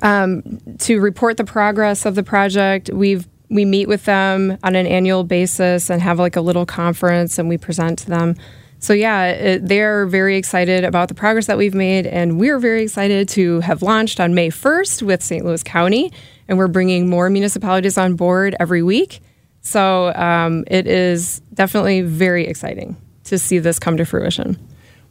Um, 0.00 0.58
to 0.78 1.00
report 1.00 1.36
the 1.36 1.44
progress 1.44 2.06
of 2.06 2.14
the 2.14 2.22
project, 2.22 2.88
we've 2.90 3.26
we 3.52 3.64
meet 3.64 3.88
with 3.88 4.04
them 4.04 4.58
on 4.62 4.74
an 4.74 4.86
annual 4.86 5.24
basis 5.24 5.90
and 5.90 6.00
have 6.02 6.18
like 6.18 6.36
a 6.36 6.40
little 6.40 6.66
conference, 6.66 7.38
and 7.38 7.48
we 7.48 7.58
present 7.58 7.98
to 8.00 8.06
them. 8.08 8.36
So 8.78 8.92
yeah, 8.92 9.26
it, 9.26 9.68
they're 9.68 10.06
very 10.06 10.36
excited 10.36 10.82
about 10.82 11.08
the 11.08 11.14
progress 11.14 11.46
that 11.46 11.56
we've 11.56 11.74
made, 11.74 12.06
and 12.06 12.40
we're 12.40 12.58
very 12.58 12.82
excited 12.82 13.28
to 13.30 13.60
have 13.60 13.80
launched 13.82 14.18
on 14.18 14.34
May 14.34 14.48
1st 14.48 15.02
with 15.02 15.22
St. 15.22 15.44
Louis 15.44 15.62
County, 15.62 16.12
and 16.48 16.58
we're 16.58 16.66
bringing 16.66 17.08
more 17.08 17.30
municipalities 17.30 17.96
on 17.96 18.16
board 18.16 18.56
every 18.58 18.82
week. 18.82 19.20
So 19.60 20.12
um, 20.14 20.64
it 20.66 20.88
is 20.88 21.40
definitely 21.54 22.00
very 22.00 22.46
exciting 22.46 22.96
to 23.24 23.38
see 23.38 23.60
this 23.60 23.78
come 23.78 23.96
to 23.98 24.04
fruition. 24.04 24.58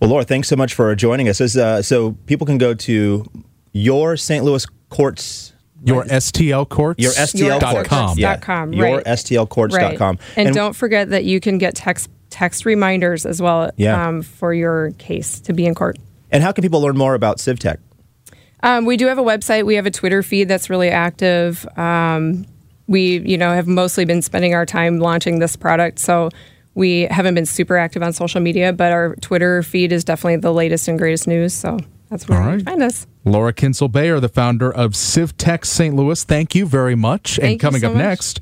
Well, 0.01 0.09
Laura, 0.09 0.25
thanks 0.25 0.49
so 0.49 0.55
much 0.55 0.73
for 0.73 0.93
joining 0.95 1.29
us. 1.29 1.39
As, 1.39 1.55
uh, 1.55 1.81
so 1.81 2.13
people 2.25 2.45
can 2.45 2.57
go 2.57 2.73
to 2.73 3.25
your 3.71 4.17
St. 4.17 4.43
Louis 4.43 4.65
courts. 4.89 5.50
Your 5.83 6.03
STL 6.05 6.67
courts? 6.69 7.01
Your 7.01 7.11
STL 7.13 7.59
dot 7.59 7.73
courts. 7.73 7.89
com. 7.89 8.17
Yeah. 8.17 8.33
Dot 8.35 8.41
com, 8.41 8.73
Your 8.73 8.97
right. 8.97 9.05
STLcourts.com. 9.05 10.19
And, 10.35 10.53
don't 10.53 10.73
forget 10.75 11.09
that 11.09 11.23
you 11.25 11.39
can 11.39 11.57
get 11.57 11.75
text 11.75 12.09
text 12.29 12.65
reminders 12.65 13.25
as 13.25 13.41
well 13.41 13.71
Yeah. 13.77 14.07
um, 14.07 14.21
for 14.21 14.53
your 14.53 14.91
case 14.97 15.39
to 15.41 15.53
be 15.53 15.65
in 15.65 15.75
court. 15.75 15.97
And 16.31 16.41
how 16.41 16.51
can 16.53 16.61
people 16.61 16.81
learn 16.81 16.97
more 16.97 17.13
about 17.13 17.37
CivTech? 17.39 17.77
Um, 18.63 18.85
we 18.85 18.95
do 18.95 19.07
have 19.07 19.17
a 19.17 19.23
website. 19.23 19.65
We 19.65 19.75
have 19.75 19.85
a 19.85 19.91
Twitter 19.91 20.23
feed 20.23 20.47
that's 20.47 20.69
really 20.69 20.89
active. 20.89 21.67
Um, 21.77 22.45
we, 22.87 23.19
you 23.19 23.37
know, 23.37 23.53
have 23.53 23.67
mostly 23.67 24.05
been 24.05 24.21
spending 24.21 24.53
our 24.53 24.65
time 24.65 24.99
launching 24.99 25.39
this 25.39 25.55
product, 25.55 25.99
so 25.99 26.29
we 26.73 27.01
haven't 27.11 27.33
been 27.35 27.45
super 27.45 27.75
active 27.75 28.01
on 28.03 28.13
social 28.13 28.39
media. 28.39 28.71
But 28.71 28.91
our 28.91 29.15
Twitter 29.15 29.61
feed 29.63 29.91
is 29.91 30.03
definitely 30.03 30.37
the 30.37 30.53
latest 30.53 30.87
and 30.87 30.97
greatest 30.97 31.27
news. 31.27 31.53
So 31.53 31.79
that's 32.11 32.27
where 32.29 32.37
All 32.39 32.49
you 32.49 32.55
right. 32.57 32.63
find 32.65 32.83
us. 32.83 33.07
Laura 33.25 33.53
Kinsel 33.53 33.87
Bayer, 33.87 34.19
the 34.19 34.29
founder 34.29 34.71
of 34.71 34.91
CivTech 34.91 35.65
St. 35.65 35.95
Louis. 35.95 36.23
Thank 36.23 36.53
you 36.53 36.65
very 36.67 36.93
much. 36.95 37.37
and 37.39 37.43
Thank 37.47 37.61
you 37.63 37.67
coming 37.67 37.81
so 37.81 37.87
up 37.87 37.93
much. 37.95 38.03
next, 38.03 38.39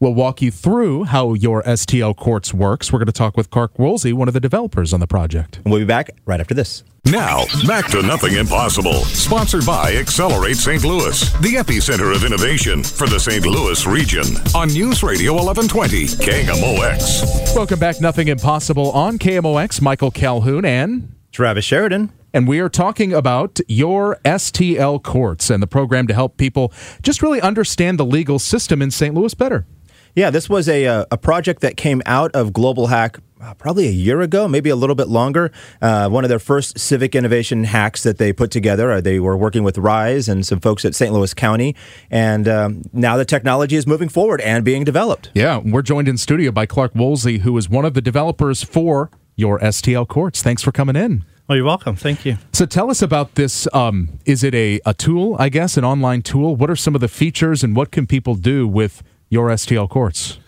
we'll 0.00 0.14
walk 0.14 0.40
you 0.42 0.50
through 0.50 1.04
how 1.04 1.34
your 1.34 1.62
STL 1.62 2.16
courts 2.16 2.52
works. 2.54 2.92
We're 2.92 2.98
going 2.98 3.06
to 3.06 3.12
talk 3.12 3.36
with 3.36 3.50
Clark 3.50 3.78
Woolsey, 3.78 4.12
one 4.12 4.26
of 4.28 4.34
the 4.34 4.40
developers 4.40 4.92
on 4.92 4.98
the 5.00 5.06
project. 5.06 5.58
And 5.58 5.70
we'll 5.70 5.80
be 5.80 5.84
back 5.86 6.10
right 6.26 6.40
after 6.40 6.54
this. 6.54 6.82
Now, 7.06 7.44
back 7.66 7.86
to 7.92 8.02
Nothing 8.02 8.34
Impossible. 8.36 8.92
Sponsored 8.92 9.64
by 9.64 9.96
Accelerate 9.96 10.56
St. 10.56 10.84
Louis, 10.84 11.18
the 11.40 11.54
epicenter 11.54 12.14
of 12.14 12.24
innovation 12.24 12.82
for 12.84 13.06
the 13.06 13.18
St. 13.18 13.44
Louis 13.46 13.86
region. 13.86 14.24
On 14.54 14.68
News 14.68 15.02
Radio 15.02 15.32
1120, 15.32 16.06
KMOX. 16.22 17.56
Welcome 17.56 17.78
back, 17.78 18.00
Nothing 18.00 18.28
Impossible 18.28 18.90
on 18.92 19.18
KMOX. 19.18 19.80
Michael 19.80 20.10
Calhoun 20.10 20.64
and 20.66 21.14
Travis 21.32 21.64
Sheridan. 21.64 22.12
And 22.32 22.46
we 22.46 22.60
are 22.60 22.68
talking 22.68 23.12
about 23.12 23.58
your 23.68 24.18
STL 24.24 25.02
courts 25.02 25.50
and 25.50 25.62
the 25.62 25.66
program 25.66 26.06
to 26.06 26.14
help 26.14 26.36
people 26.36 26.72
just 27.02 27.22
really 27.22 27.40
understand 27.40 27.98
the 27.98 28.06
legal 28.06 28.38
system 28.38 28.82
in 28.82 28.90
St. 28.90 29.14
Louis 29.14 29.34
better. 29.34 29.66
Yeah, 30.14 30.30
this 30.30 30.48
was 30.48 30.68
a, 30.68 30.86
uh, 30.86 31.04
a 31.10 31.16
project 31.16 31.60
that 31.60 31.76
came 31.76 32.02
out 32.04 32.32
of 32.34 32.52
Global 32.52 32.88
Hack 32.88 33.18
uh, 33.40 33.54
probably 33.54 33.86
a 33.86 33.92
year 33.92 34.20
ago, 34.20 34.48
maybe 34.48 34.68
a 34.68 34.76
little 34.76 34.96
bit 34.96 35.08
longer. 35.08 35.50
Uh, 35.80 36.08
one 36.08 36.24
of 36.24 36.28
their 36.28 36.38
first 36.38 36.78
civic 36.78 37.14
innovation 37.14 37.64
hacks 37.64 38.02
that 38.02 38.18
they 38.18 38.32
put 38.32 38.50
together. 38.50 38.90
Uh, 38.90 39.00
they 39.00 39.20
were 39.20 39.36
working 39.36 39.62
with 39.62 39.78
Rise 39.78 40.28
and 40.28 40.44
some 40.44 40.60
folks 40.60 40.84
at 40.84 40.94
St. 40.94 41.12
Louis 41.12 41.32
County. 41.32 41.74
And 42.10 42.48
um, 42.48 42.82
now 42.92 43.16
the 43.16 43.24
technology 43.24 43.76
is 43.76 43.86
moving 43.86 44.08
forward 44.08 44.40
and 44.40 44.64
being 44.64 44.84
developed. 44.84 45.30
Yeah, 45.32 45.60
we're 45.64 45.82
joined 45.82 46.08
in 46.08 46.18
studio 46.18 46.50
by 46.50 46.66
Clark 46.66 46.94
Woolsey, 46.94 47.38
who 47.38 47.56
is 47.56 47.70
one 47.70 47.84
of 47.84 47.94
the 47.94 48.02
developers 48.02 48.62
for 48.62 49.10
your 49.36 49.58
STL 49.60 50.06
courts. 50.06 50.42
Thanks 50.42 50.62
for 50.62 50.72
coming 50.72 50.96
in. 50.96 51.24
Well, 51.50 51.56
you're 51.56 51.66
welcome. 51.66 51.96
Thank 51.96 52.24
you. 52.24 52.38
So 52.52 52.64
tell 52.64 52.92
us 52.92 53.02
about 53.02 53.34
this. 53.34 53.66
Um, 53.72 54.20
is 54.24 54.44
it 54.44 54.54
a, 54.54 54.80
a 54.86 54.94
tool, 54.94 55.34
I 55.36 55.48
guess, 55.48 55.76
an 55.76 55.84
online 55.84 56.22
tool? 56.22 56.54
What 56.54 56.70
are 56.70 56.76
some 56.76 56.94
of 56.94 57.00
the 57.00 57.08
features 57.08 57.64
and 57.64 57.74
what 57.74 57.90
can 57.90 58.06
people 58.06 58.36
do 58.36 58.68
with 58.68 59.02
your 59.30 59.48
STL 59.48 59.90
courts? 59.90 60.38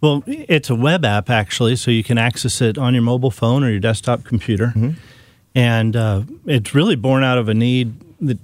Well, 0.00 0.22
it's 0.28 0.70
a 0.70 0.76
web 0.76 1.04
app 1.04 1.30
actually, 1.30 1.74
so 1.74 1.90
you 1.90 2.04
can 2.04 2.16
access 2.16 2.60
it 2.60 2.78
on 2.78 2.94
your 2.94 3.02
mobile 3.02 3.32
phone 3.32 3.64
or 3.64 3.70
your 3.70 3.80
desktop 3.80 4.22
computer. 4.22 4.72
and 5.56 5.96
uh, 5.96 6.22
it's 6.44 6.76
really 6.76 6.94
born 6.94 7.24
out 7.24 7.38
of 7.38 7.48
a 7.48 7.54
need. 7.54 7.94
That 8.20 8.38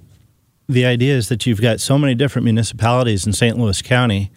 the 0.67 0.85
idea 0.85 1.15
is 1.15 1.29
that 1.29 1.45
you've 1.45 1.61
got 1.61 1.79
so 1.79 1.97
many 1.97 2.15
different 2.15 2.43
municipalities 2.43 3.25
in 3.25 3.31
St. 3.31 3.57
Louis 3.57 3.81
County 3.81 4.29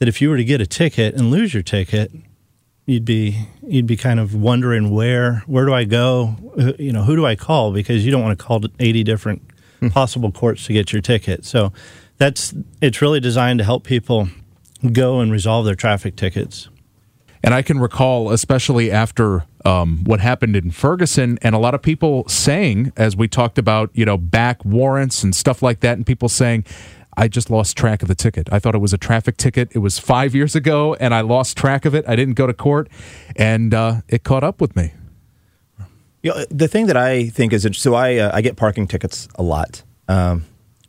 that 0.00 0.08
if 0.08 0.20
you 0.20 0.30
were 0.30 0.36
to 0.36 0.42
get 0.42 0.60
a 0.60 0.66
ticket 0.66 1.14
and 1.14 1.30
lose 1.30 1.54
your 1.54 1.62
ticket, 1.62 2.10
you'd 2.86 3.04
be 3.04 3.46
you'd 3.66 3.86
be 3.86 3.96
kind 3.96 4.20
of 4.20 4.34
wondering 4.34 4.90
where 4.90 5.42
where 5.46 5.64
do 5.64 5.74
I 5.74 5.84
go? 5.84 6.36
Uh, 6.58 6.72
You 6.78 6.92
know, 6.92 7.02
who 7.02 7.16
do 7.16 7.26
I 7.26 7.36
call? 7.36 7.72
Because 7.72 8.04
you 8.04 8.10
don't 8.10 8.22
want 8.22 8.38
to 8.38 8.44
call 8.44 8.62
80 8.78 9.04
different 9.04 9.42
possible 9.90 10.32
courts 10.32 10.66
to 10.66 10.72
get 10.72 10.92
your 10.92 11.02
ticket. 11.02 11.44
So 11.44 11.72
that's 12.18 12.54
it's 12.80 13.02
really 13.02 13.20
designed 13.20 13.58
to 13.58 13.64
help 13.64 13.84
people 13.84 14.28
go 14.92 15.20
and 15.20 15.32
resolve 15.32 15.64
their 15.64 15.74
traffic 15.74 16.16
tickets. 16.16 16.68
And 17.42 17.52
I 17.52 17.60
can 17.60 17.78
recall, 17.78 18.30
especially 18.30 18.90
after 18.90 19.44
um, 19.66 20.02
what 20.04 20.20
happened 20.20 20.56
in 20.56 20.70
Ferguson, 20.70 21.38
and 21.42 21.54
a 21.54 21.58
lot 21.58 21.74
of 21.74 21.82
people 21.82 22.26
saying, 22.26 22.92
as 22.96 23.16
we 23.16 23.28
talked 23.28 23.58
about, 23.58 23.90
you 23.92 24.06
know, 24.06 24.16
back 24.16 24.64
warrants 24.64 25.22
and 25.22 25.36
stuff 25.36 25.62
like 25.62 25.80
that, 25.80 25.98
and 25.98 26.06
people 26.06 26.30
saying, 26.30 26.64
I 27.16 27.28
just 27.28 27.50
lost 27.50 27.76
track 27.76 28.02
of 28.02 28.08
the 28.08 28.14
ticket. 28.14 28.48
I 28.52 28.58
thought 28.58 28.74
it 28.74 28.80
was 28.80 28.92
a 28.92 28.98
traffic 28.98 29.36
ticket. 29.36 29.68
It 29.72 29.78
was 29.78 29.98
five 29.98 30.34
years 30.34 30.54
ago, 30.54 30.94
and 30.94 31.14
I 31.14 31.20
lost 31.20 31.56
track 31.56 31.84
of 31.84 31.94
it. 31.94 32.04
I 32.08 32.16
didn't 32.16 32.34
go 32.34 32.46
to 32.46 32.54
court, 32.54 32.88
and 33.36 33.72
uh, 33.72 34.00
it 34.08 34.24
caught 34.24 34.44
up 34.44 34.60
with 34.60 34.74
me. 34.76 34.92
You 36.22 36.30
know, 36.30 36.44
the 36.50 36.68
thing 36.68 36.86
that 36.86 36.96
I 36.96 37.28
think 37.28 37.52
is 37.52 37.68
so 37.72 37.94
I 37.94 38.16
uh, 38.16 38.30
I 38.32 38.40
get 38.40 38.56
parking 38.56 38.88
tickets 38.88 39.28
a 39.34 39.42
lot. 39.42 39.82
Um, 40.08 40.44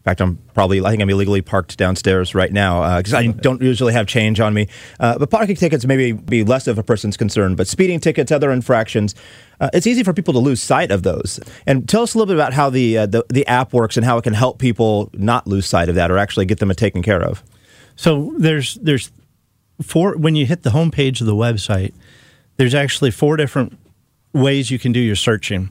fact, 0.06 0.22
I'm 0.22 0.38
probably 0.54 0.86
I 0.86 0.92
think 0.92 1.02
I'm 1.02 1.10
illegally 1.10 1.42
parked 1.42 1.78
downstairs 1.78 2.36
right 2.36 2.54
now 2.54 2.98
because 2.98 3.14
I 3.14 3.28
don't 3.28 3.62
usually 3.62 3.94
have 3.94 4.06
change 4.06 4.40
on 4.40 4.54
me. 4.54 4.68
Uh, 5.00 5.18
but 5.18 5.32
parking 5.32 5.56
tickets 5.56 5.86
maybe 5.86 6.12
be 6.12 6.44
less 6.44 6.68
of 6.68 6.78
a 6.78 6.84
person's 6.84 7.18
concern. 7.18 7.56
But 7.56 7.68
speeding 7.68 8.00
tickets, 8.00 8.32
other 8.32 8.52
infractions, 8.52 9.16
uh, 9.60 9.70
it's 9.74 9.88
easy 9.88 10.04
for 10.04 10.14
people 10.14 10.34
to 10.34 10.40
lose 10.40 10.62
sight 10.62 10.92
of 10.92 11.04
those. 11.04 11.40
And 11.66 11.90
tell 11.90 12.04
us 12.04 12.14
a 12.14 12.18
little 12.20 12.34
bit 12.34 12.40
about 12.40 12.54
how 12.54 12.70
the, 12.70 13.00
uh, 13.00 13.06
the 13.08 13.26
the 13.30 13.48
app 13.48 13.74
works 13.74 13.98
and 13.98 14.06
how 14.06 14.18
it 14.18 14.24
can 14.24 14.34
help 14.34 14.60
people 14.60 15.10
not 15.14 15.48
lose 15.48 15.66
sight 15.66 15.90
of 15.90 15.96
that 15.96 16.12
or 16.12 16.18
actually 16.18 16.46
get 16.46 16.60
them 16.60 16.70
taken 16.76 17.02
care 17.02 17.24
of. 17.24 17.44
So 17.96 18.34
there's 18.38 18.76
there's 18.76 19.12
four 19.82 20.16
when 20.18 20.36
you 20.36 20.46
hit 20.46 20.64
the 20.64 20.70
homepage 20.70 21.20
of 21.20 21.28
the 21.28 21.36
website, 21.36 21.94
there's 22.58 22.76
actually 22.76 23.12
four 23.12 23.38
different 23.38 23.78
ways 24.34 24.70
you 24.70 24.78
can 24.78 24.92
do 24.92 25.00
your 25.00 25.16
searching. 25.16 25.70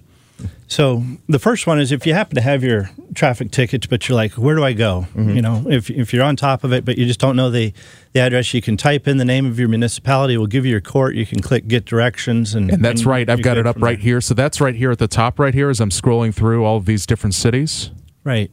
So 0.66 1.04
the 1.28 1.38
first 1.38 1.66
one 1.66 1.78
is 1.78 1.92
if 1.92 2.06
you 2.06 2.14
happen 2.14 2.34
to 2.34 2.40
have 2.40 2.64
your 2.64 2.90
traffic 3.14 3.50
tickets, 3.52 3.86
but 3.86 4.08
you're 4.08 4.16
like, 4.16 4.32
where 4.32 4.56
do 4.56 4.64
I 4.64 4.72
go? 4.72 5.06
You 5.14 5.40
know, 5.40 5.62
if 5.68 5.88
if 5.90 6.12
you're 6.12 6.24
on 6.24 6.36
top 6.36 6.64
of 6.64 6.72
it, 6.72 6.84
but 6.84 6.98
you 6.98 7.06
just 7.06 7.20
don't 7.20 7.36
know 7.36 7.50
the 7.50 7.72
the 8.12 8.20
address, 8.20 8.52
you 8.52 8.60
can 8.60 8.76
type 8.76 9.06
in 9.06 9.18
the 9.18 9.24
name 9.24 9.46
of 9.46 9.58
your 9.58 9.68
municipality. 9.68 10.36
We'll 10.36 10.48
give 10.48 10.64
you 10.64 10.72
your 10.72 10.80
court. 10.80 11.14
You 11.14 11.26
can 11.26 11.40
click 11.40 11.68
get 11.68 11.84
directions, 11.84 12.54
and 12.54 12.70
And 12.70 12.84
that's 12.84 13.04
right. 13.04 13.28
I've 13.28 13.42
got 13.42 13.56
it 13.56 13.66
up 13.66 13.76
right 13.76 13.96
there. 13.98 14.02
here. 14.02 14.20
So 14.20 14.34
that's 14.34 14.60
right 14.60 14.74
here 14.74 14.90
at 14.90 14.98
the 14.98 15.06
top, 15.08 15.38
right 15.38 15.54
here, 15.54 15.70
as 15.70 15.80
I'm 15.80 15.90
scrolling 15.90 16.34
through 16.34 16.64
all 16.64 16.76
of 16.78 16.86
these 16.86 17.06
different 17.06 17.34
cities. 17.34 17.90
Right. 18.24 18.50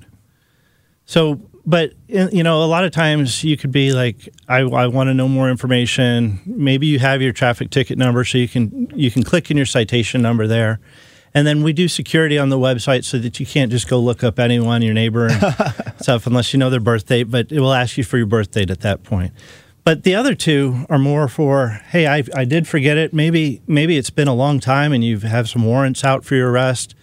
So, 1.06 1.42
but 1.66 1.94
uh, 2.16 2.28
you 2.32 2.44
know, 2.44 2.64
a 2.64 2.66
lot 2.66 2.84
of 2.84 2.92
times 2.92 3.44
you 3.44 3.58
could 3.58 3.72
be 3.72 3.94
like, 3.94 4.30
I, 4.48 4.60
I 4.60 4.88
want 4.88 5.08
to 5.10 5.14
know 5.14 5.28
more 5.28 5.50
information. 5.50 6.40
Maybe 6.46 6.88
you 6.88 7.00
have 7.00 7.22
your 7.22 7.34
traffic 7.34 7.72
ticket 7.72 7.98
number, 7.98 8.24
so 8.26 8.38
you 8.38 8.48
can 8.48 8.92
you 8.96 9.10
can 9.10 9.24
click 9.24 9.50
in 9.50 9.58
your 9.58 9.66
citation 9.66 10.22
number 10.22 10.46
there, 10.46 10.80
and 11.34 11.48
then 11.48 11.64
we 11.64 11.74
do 11.74 11.88
security 11.88 12.38
on 12.38 12.50
the 12.50 12.58
website 12.58 13.04
so 13.04 13.18
that 13.20 13.40
you 13.40 13.46
can't 13.46 13.72
just 13.72 13.88
go 13.88 14.00
look 14.00 14.24
up 14.24 14.40
anyone, 14.40 14.82
your 14.82 14.94
neighbor, 14.94 15.28
and 15.28 15.94
stuff, 16.02 16.28
unless 16.28 16.54
you 16.54 16.60
know 16.60 16.70
their 16.70 16.80
birth 16.80 17.08
date. 17.08 17.24
But 17.24 17.52
it 17.52 17.60
will 17.60 17.74
ask 17.74 17.98
you 17.98 18.04
for 18.04 18.18
your 18.18 18.28
birth 18.28 18.52
date 18.52 18.70
at 18.70 18.82
that 18.82 19.04
point. 19.04 19.34
But 19.84 20.04
the 20.04 20.14
other 20.14 20.36
two 20.36 20.86
are 20.90 21.00
more 21.00 21.28
for, 21.28 21.82
hey, 21.90 22.06
I, 22.06 22.24
I 22.36 22.46
did 22.46 22.68
forget 22.68 22.98
it. 22.98 23.14
Maybe 23.14 23.62
maybe 23.66 23.98
it's 23.98 24.12
been 24.12 24.28
a 24.28 24.36
long 24.36 24.60
time, 24.60 24.94
and 24.94 25.04
you 25.04 25.20
have 25.20 25.50
some 25.50 25.66
warrants 25.66 26.04
out 26.04 26.24
for 26.24 26.36
your 26.36 26.52
arrest 26.52 26.96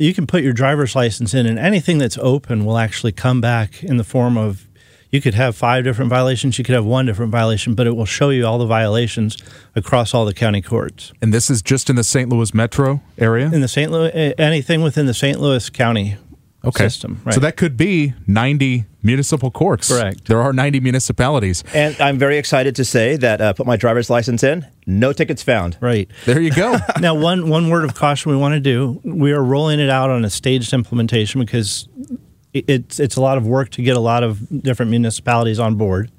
you 0.00 0.14
can 0.14 0.26
put 0.26 0.42
your 0.42 0.54
driver's 0.54 0.96
license 0.96 1.34
in, 1.34 1.44
and 1.44 1.58
anything 1.58 1.98
that's 1.98 2.16
open 2.16 2.64
will 2.64 2.78
actually 2.78 3.12
come 3.12 3.42
back 3.42 3.84
in 3.84 3.98
the 3.98 4.04
form 4.04 4.38
of 4.38 4.66
you 5.10 5.20
could 5.20 5.34
have 5.34 5.56
five 5.56 5.84
different 5.84 6.08
violations, 6.08 6.58
you 6.58 6.64
could 6.64 6.74
have 6.74 6.84
one 6.84 7.06
different 7.06 7.32
violation, 7.32 7.74
but 7.74 7.86
it 7.86 7.96
will 7.96 8.04
show 8.04 8.30
you 8.30 8.46
all 8.46 8.58
the 8.58 8.66
violations 8.66 9.36
across 9.74 10.14
all 10.14 10.24
the 10.24 10.34
county 10.34 10.62
courts. 10.62 11.12
And 11.20 11.34
this 11.34 11.50
is 11.50 11.62
just 11.62 11.90
in 11.90 11.96
the 11.96 12.04
St. 12.04 12.28
Louis 12.28 12.54
metro 12.54 13.02
area? 13.18 13.46
In 13.46 13.60
the 13.60 13.68
St. 13.68 13.90
Louis, 13.90 14.34
anything 14.38 14.82
within 14.82 15.06
the 15.06 15.14
St. 15.14 15.40
Louis 15.40 15.68
County 15.70 16.16
okay. 16.64 16.84
system. 16.84 17.20
Right. 17.24 17.34
So 17.34 17.40
that 17.40 17.56
could 17.56 17.76
be 17.76 18.14
90 18.26 18.84
municipal 19.02 19.50
courts. 19.50 19.88
Correct. 19.88 20.26
There 20.26 20.40
are 20.40 20.52
90 20.52 20.80
municipalities. 20.80 21.64
And 21.74 22.00
I'm 22.00 22.18
very 22.18 22.38
excited 22.38 22.76
to 22.76 22.84
say 22.84 23.16
that 23.16 23.40
uh, 23.40 23.52
put 23.52 23.66
my 23.66 23.76
driver's 23.76 24.10
license 24.10 24.44
in, 24.44 24.66
no 24.86 25.12
tickets 25.12 25.42
found. 25.42 25.76
right. 25.80 26.08
There 26.26 26.40
you 26.40 26.52
go. 26.52 26.76
now, 27.00 27.14
one 27.14 27.48
one 27.48 27.70
word 27.70 27.84
of 27.84 27.94
caution 27.94 28.30
we 28.30 28.36
want 28.36 28.54
to 28.54 28.60
do: 28.60 29.00
we 29.04 29.32
are 29.32 29.42
rolling 29.42 29.80
it 29.80 29.90
out 29.90 30.10
on 30.10 30.24
a 30.24 30.30
staged 30.30 30.72
implementation 30.72 31.40
because 31.40 31.88
it- 31.96 32.20
it's 32.52 32.98
it's 32.98 33.16
a 33.16 33.20
lot 33.20 33.38
of 33.38 33.46
work 33.46 33.70
to 33.70 33.82
get 33.82 33.96
a 33.96 34.00
lot 34.00 34.22
of 34.22 34.62
different 34.62 34.90
municipalities 34.90 35.58
on 35.58 35.76
board. 35.76 36.10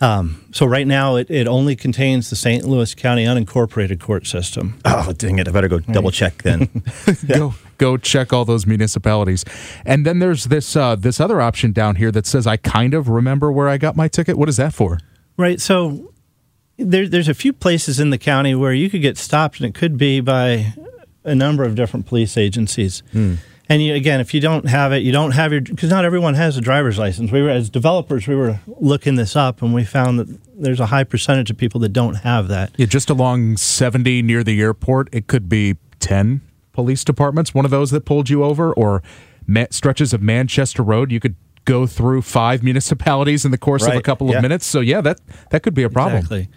Um, 0.00 0.44
so 0.52 0.66
right 0.66 0.86
now, 0.86 1.16
it, 1.16 1.30
it 1.30 1.48
only 1.48 1.74
contains 1.74 2.28
the 2.28 2.36
St. 2.36 2.64
Louis 2.64 2.94
County 2.94 3.24
unincorporated 3.24 3.98
court 4.00 4.26
system. 4.26 4.78
Oh, 4.88 5.12
dang 5.12 5.38
it. 5.38 5.46
I 5.46 5.52
better 5.52 5.68
go 5.68 5.78
double 5.78 6.10
check 6.10 6.42
then. 6.42 6.68
go 7.28 7.54
go 7.78 7.96
check 7.96 8.32
all 8.32 8.44
those 8.44 8.66
municipalities. 8.66 9.44
And 9.84 10.04
then 10.04 10.18
there's 10.18 10.44
this 10.44 10.74
uh, 10.74 10.96
this 10.96 11.20
other 11.20 11.40
option 11.40 11.72
down 11.72 11.96
here 11.96 12.10
that 12.12 12.26
says 12.26 12.46
I 12.46 12.56
kind 12.56 12.92
of 12.94 13.08
remember 13.08 13.52
where 13.52 13.68
I 13.68 13.78
got 13.78 13.94
my 13.94 14.08
ticket. 14.08 14.36
What 14.36 14.48
is 14.48 14.56
that 14.56 14.74
for? 14.74 14.98
Right. 15.36 15.60
So 15.60 16.12
there, 16.76 17.08
there's 17.08 17.28
a 17.28 17.34
few 17.34 17.52
places 17.52 18.00
in 18.00 18.10
the 18.10 18.18
county 18.18 18.54
where 18.54 18.72
you 18.72 18.90
could 18.90 19.02
get 19.02 19.16
stopped, 19.16 19.60
and 19.60 19.68
it 19.68 19.74
could 19.74 19.96
be 19.96 20.20
by 20.20 20.74
a 21.24 21.34
number 21.34 21.64
of 21.64 21.74
different 21.74 22.06
police 22.06 22.36
agencies. 22.36 23.02
And 23.68 23.82
you, 23.82 23.94
again, 23.94 24.20
if 24.20 24.32
you 24.32 24.40
don't 24.40 24.66
have 24.68 24.92
it, 24.92 24.98
you 24.98 25.10
don't 25.10 25.32
have 25.32 25.50
your 25.52 25.60
because 25.60 25.90
not 25.90 26.04
everyone 26.04 26.34
has 26.34 26.56
a 26.56 26.60
driver's 26.60 26.98
license. 26.98 27.32
We 27.32 27.42
were 27.42 27.50
as 27.50 27.68
developers, 27.68 28.28
we 28.28 28.36
were 28.36 28.60
looking 28.66 29.16
this 29.16 29.34
up, 29.34 29.60
and 29.60 29.74
we 29.74 29.84
found 29.84 30.20
that 30.20 30.38
there's 30.62 30.78
a 30.78 30.86
high 30.86 31.04
percentage 31.04 31.50
of 31.50 31.56
people 31.56 31.80
that 31.80 31.88
don't 31.88 32.14
have 32.16 32.46
that. 32.48 32.70
Yeah, 32.76 32.86
just 32.86 33.10
along 33.10 33.56
70 33.56 34.22
near 34.22 34.44
the 34.44 34.60
airport, 34.60 35.08
it 35.12 35.26
could 35.26 35.48
be 35.48 35.76
10 35.98 36.42
police 36.72 37.02
departments, 37.04 37.54
one 37.54 37.64
of 37.64 37.70
those 37.72 37.90
that 37.90 38.04
pulled 38.04 38.30
you 38.30 38.44
over, 38.44 38.72
or 38.72 39.02
stretches 39.70 40.12
of 40.12 40.22
Manchester 40.22 40.82
Road. 40.82 41.10
You 41.10 41.18
could 41.18 41.34
go 41.64 41.86
through 41.88 42.22
five 42.22 42.62
municipalities 42.70 43.44
in 43.44 43.50
the 43.50 43.58
course 43.58 43.82
of 43.82 43.88
a 43.88 43.94
Right, 43.96 44.04
couple 44.04 44.32
of 44.34 44.40
minutes. 44.40 44.64
So 44.64 44.78
yeah, 44.80 45.00
that 45.00 45.20
that 45.50 45.62
could 45.64 45.74
be 45.74 45.82
a 45.82 45.90
problem. 45.90 46.18
Exactly. 46.18 46.48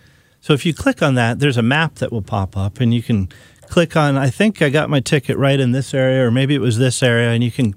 So 0.41 0.53
if 0.53 0.65
you 0.65 0.73
click 0.73 1.01
on 1.01 1.15
that, 1.15 1.39
there's 1.39 1.57
a 1.57 1.61
map 1.63 1.95
that 1.95 2.11
will 2.11 2.21
pop 2.21 2.55
up, 2.55 2.79
and 2.79 2.93
you 2.93 3.01
can 3.01 3.29
click 3.69 3.95
on. 3.95 4.17
I 4.17 4.29
think 4.29 4.61
I 4.61 4.69
got 4.69 4.89
my 4.89 4.99
ticket 4.99 5.37
right 5.37 5.59
in 5.59 5.71
this 5.71 5.93
area, 5.93 6.25
or 6.25 6.31
maybe 6.31 6.55
it 6.55 6.61
was 6.61 6.77
this 6.77 7.01
area, 7.03 7.29
and 7.29 7.43
you 7.43 7.51
can. 7.51 7.75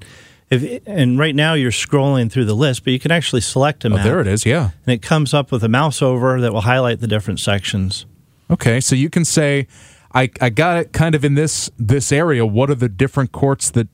If, 0.51 0.83
and 0.87 1.19
right 1.19 1.35
now 1.35 1.55
you're 1.55 1.71
scrolling 1.71 2.31
through 2.31 2.45
the 2.45 2.55
list, 2.55 2.85
but 2.85 2.93
you 2.93 2.99
can 2.99 3.11
actually 3.11 3.41
select 3.41 3.87
a 3.87 3.93
Oh, 3.93 3.97
there 4.03 4.21
it 4.21 4.27
is. 4.27 4.45
Yeah. 4.45 4.71
and 4.85 4.93
it 4.93 5.01
comes 5.01 5.33
up 5.33 5.51
with 5.51 5.65
a 5.65 5.69
mouse 5.69 6.03
over 6.03 6.43
that 6.43 6.53
will 6.53 6.61
highlight 6.61 7.01
the 7.01 7.07
different 7.07 7.41
sections. 7.41 8.05
Okay, 8.51 8.79
so 8.79 8.95
you 8.95 9.09
can 9.09 9.25
say, 9.25 9.67
I, 10.15 10.29
I 10.43 10.51
got 10.51 10.77
it 10.77 10.93
kind 10.93 11.15
of 11.15 11.25
in 11.25 11.35
this 11.37 11.71
this 11.79 12.13
area. 12.13 12.45
What 12.45 12.69
are 12.69 12.75
the 12.75 12.91
different 12.91 13.33
courts 13.33 13.71
that 13.71 13.89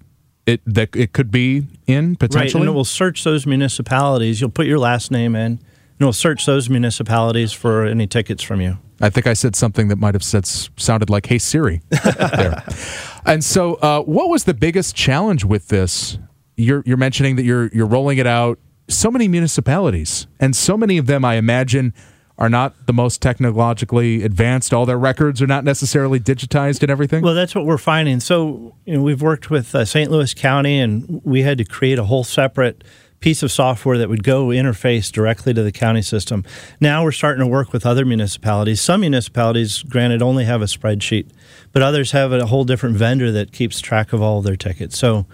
it 0.47 0.61
that 0.67 0.97
it 0.97 1.13
could 1.13 1.31
be 1.31 1.67
in 1.87 2.17
potentially? 2.17 2.45
Right, 2.47 2.55
and 2.55 2.65
it 2.69 2.75
will 2.75 2.85
search 2.85 3.23
those 3.23 3.47
municipalities. 3.47 4.41
You'll 4.41 4.51
put 4.51 4.67
your 4.67 4.81
last 4.81 5.13
name 5.13 5.37
in, 5.37 5.53
and 5.53 5.61
it 6.01 6.05
will 6.05 6.13
search 6.13 6.45
those 6.45 6.69
municipalities 6.69 7.53
for 7.53 7.85
any 7.87 8.09
tickets 8.09 8.43
from 8.43 8.61
you. 8.61 8.79
I 9.01 9.11
think 9.11 9.27
I 9.27 9.33
said 9.33 9.55
something 9.55 9.89
that 9.89 9.97
might 9.97 10.15
have 10.15 10.25
said 10.25 10.47
sounded 10.47 11.11
like 11.11 11.27
"Hey 11.27 11.39
Siri." 11.39 11.81
there. 11.91 12.65
And 13.25 13.45
so, 13.45 13.75
uh, 13.75 14.03
what 14.03 14.29
was 14.29 14.45
the 14.45 14.55
biggest 14.55 14.97
challenge 14.97 15.45
with 15.45 15.69
this? 15.69 16.19
You're 16.57 16.83
you're 16.87 16.97
mentioning 16.97 17.37
that 17.37 17.45
you're 17.45 17.69
you're 17.69 17.87
rolling 17.87 18.19
it 18.19 18.27
out. 18.27 18.59
So 18.89 19.11
many 19.11 19.29
municipalities, 19.29 20.27
and 20.41 20.57
so 20.57 20.77
many 20.77 20.97
of 20.99 21.07
them, 21.07 21.25
I 21.25 21.35
imagine, 21.35 21.93
are 22.39 22.49
not 22.49 22.87
the 22.87 22.93
most 22.93 23.21
technologically 23.21 24.23
advanced. 24.23 24.73
All 24.73 24.87
their 24.87 24.99
records 24.99 25.43
are 25.43 25.47
not 25.47 25.65
necessarily 25.65 26.21
digitized 26.21 26.83
and 26.83 26.91
everything. 26.91 27.23
Well, 27.23 27.35
that's 27.35 27.55
what 27.55 27.67
we're 27.67 27.79
finding. 27.79 28.21
So, 28.21 28.75
you 28.87 28.95
know, 28.95 29.03
we've 29.03 29.21
worked 29.21 29.51
with 29.51 29.75
uh, 29.75 29.85
St. 29.85 30.11
Louis 30.11 30.33
County, 30.35 30.79
and 30.79 31.21
we 31.25 31.43
had 31.43 31.59
to 31.59 31.65
create 31.65 31.99
a 31.99 32.05
whole 32.05 32.25
separate 32.25 32.85
piece 33.21 33.43
of 33.43 33.51
software 33.51 33.99
that 33.99 34.09
would 34.09 34.23
go 34.23 34.47
interface 34.47 35.11
directly 35.11 35.53
to 35.53 35.63
the 35.63 35.73
county 35.73 36.03
system. 36.03 36.45
Now 36.81 37.03
we're 37.03 37.13
starting 37.13 37.41
to 37.41 37.47
work 37.47 37.73
with 37.73 37.85
other 37.85 38.05
municipalities. 38.05 38.81
Some 38.81 39.01
municipalities, 39.01 39.83
granted, 39.83 40.23
only 40.23 40.45
have 40.45 40.63
a 40.63 40.67
spreadsheet, 40.67 41.29
but 41.73 41.83
others 41.83 42.13
have 42.13 42.33
a 42.33 42.47
whole 42.47 42.65
different 42.65 42.97
vendor 42.97 43.33
that 43.33 43.53
keeps 43.53 43.81
track 43.81 44.13
of 44.13 44.23
all 44.23 44.39
of 44.39 44.45
their 44.45 44.57
tickets. 44.57 44.99
So, 44.99 45.27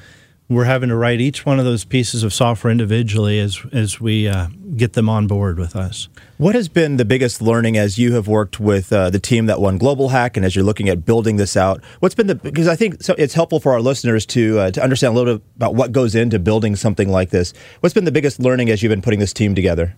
we're 0.48 0.64
having 0.64 0.90
to 0.90 0.96
write 0.96 1.20
each 1.20 1.46
one 1.46 1.59
of 1.59 1.64
those 1.64 1.85
pieces 1.85 2.22
of 2.22 2.35
software 2.35 2.70
individually 2.70 3.38
as 3.40 3.61
as 3.72 4.00
we 4.00 4.28
uh, 4.28 4.48
get 4.76 4.92
them 4.92 5.09
on 5.09 5.26
board 5.26 5.59
with 5.59 5.74
us. 5.74 6.09
What 6.37 6.54
has 6.54 6.68
been 6.68 6.96
the 6.96 7.04
biggest 7.04 7.40
learning 7.40 7.76
as 7.76 7.96
you 7.98 8.14
have 8.14 8.28
worked 8.28 8.61
with 8.61 8.92
uh, 8.92 9.11
the 9.11 9.18
team 9.18 9.46
that 9.46 9.61
won 9.61 9.78
Global 9.78 10.11
Hack, 10.11 10.37
and 10.37 10.44
as 10.44 10.54
you're 10.54 10.64
looking 10.64 10.88
at 10.88 11.04
building 11.04 11.37
this 11.37 11.57
out? 11.57 11.83
What's 12.00 12.14
been 12.14 12.26
the 12.26 12.35
because 12.35 12.68
I 12.68 12.76
think 12.76 13.02
so 13.02 13.14
it's 13.16 13.35
helpful 13.35 13.61
for 13.61 13.72
our 13.72 13.80
listeners 13.80 14.26
to 14.26 14.59
uh, 14.59 14.70
to 14.72 14.83
understand 14.83 15.14
a 15.14 15.18
little 15.18 15.38
bit 15.38 15.46
about 15.57 15.74
what 15.74 15.92
goes 15.92 16.14
into 16.14 16.38
building 16.38 16.76
something 16.76 17.09
like 17.09 17.30
this. 17.30 17.54
What's 17.80 17.94
been 17.94 18.04
the 18.04 18.12
biggest 18.12 18.38
learning 18.38 18.70
as 18.70 18.83
you've 18.83 18.90
been 18.90 19.02
putting 19.02 19.20
this 19.20 19.33
team 19.33 19.54
together 19.54 19.96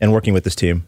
and 0.00 0.12
working 0.12 0.32
with 0.32 0.44
this 0.44 0.54
team? 0.54 0.86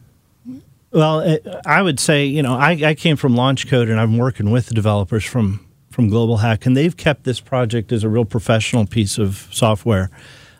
Well, 0.91 1.19
it, 1.19 1.45
I 1.65 1.81
would 1.81 1.99
say, 1.99 2.25
you 2.25 2.41
know, 2.41 2.55
I, 2.55 2.71
I 2.71 2.95
came 2.95 3.17
from 3.17 3.35
LaunchCode 3.35 3.89
and 3.89 3.99
I'm 3.99 4.17
working 4.17 4.49
with 4.49 4.67
the 4.67 4.73
developers 4.73 5.25
from 5.25 5.65
from 5.95 6.09
Global 6.09 6.35
Hack, 6.35 6.65
and 6.65 6.75
they've 6.75 6.95
kept 6.95 7.23
this 7.23 7.39
project 7.39 7.93
as 7.93 8.03
a 8.03 8.09
real 8.09 8.25
professional 8.25 8.85
piece 8.85 9.17
of 9.17 9.47
software. 9.51 10.09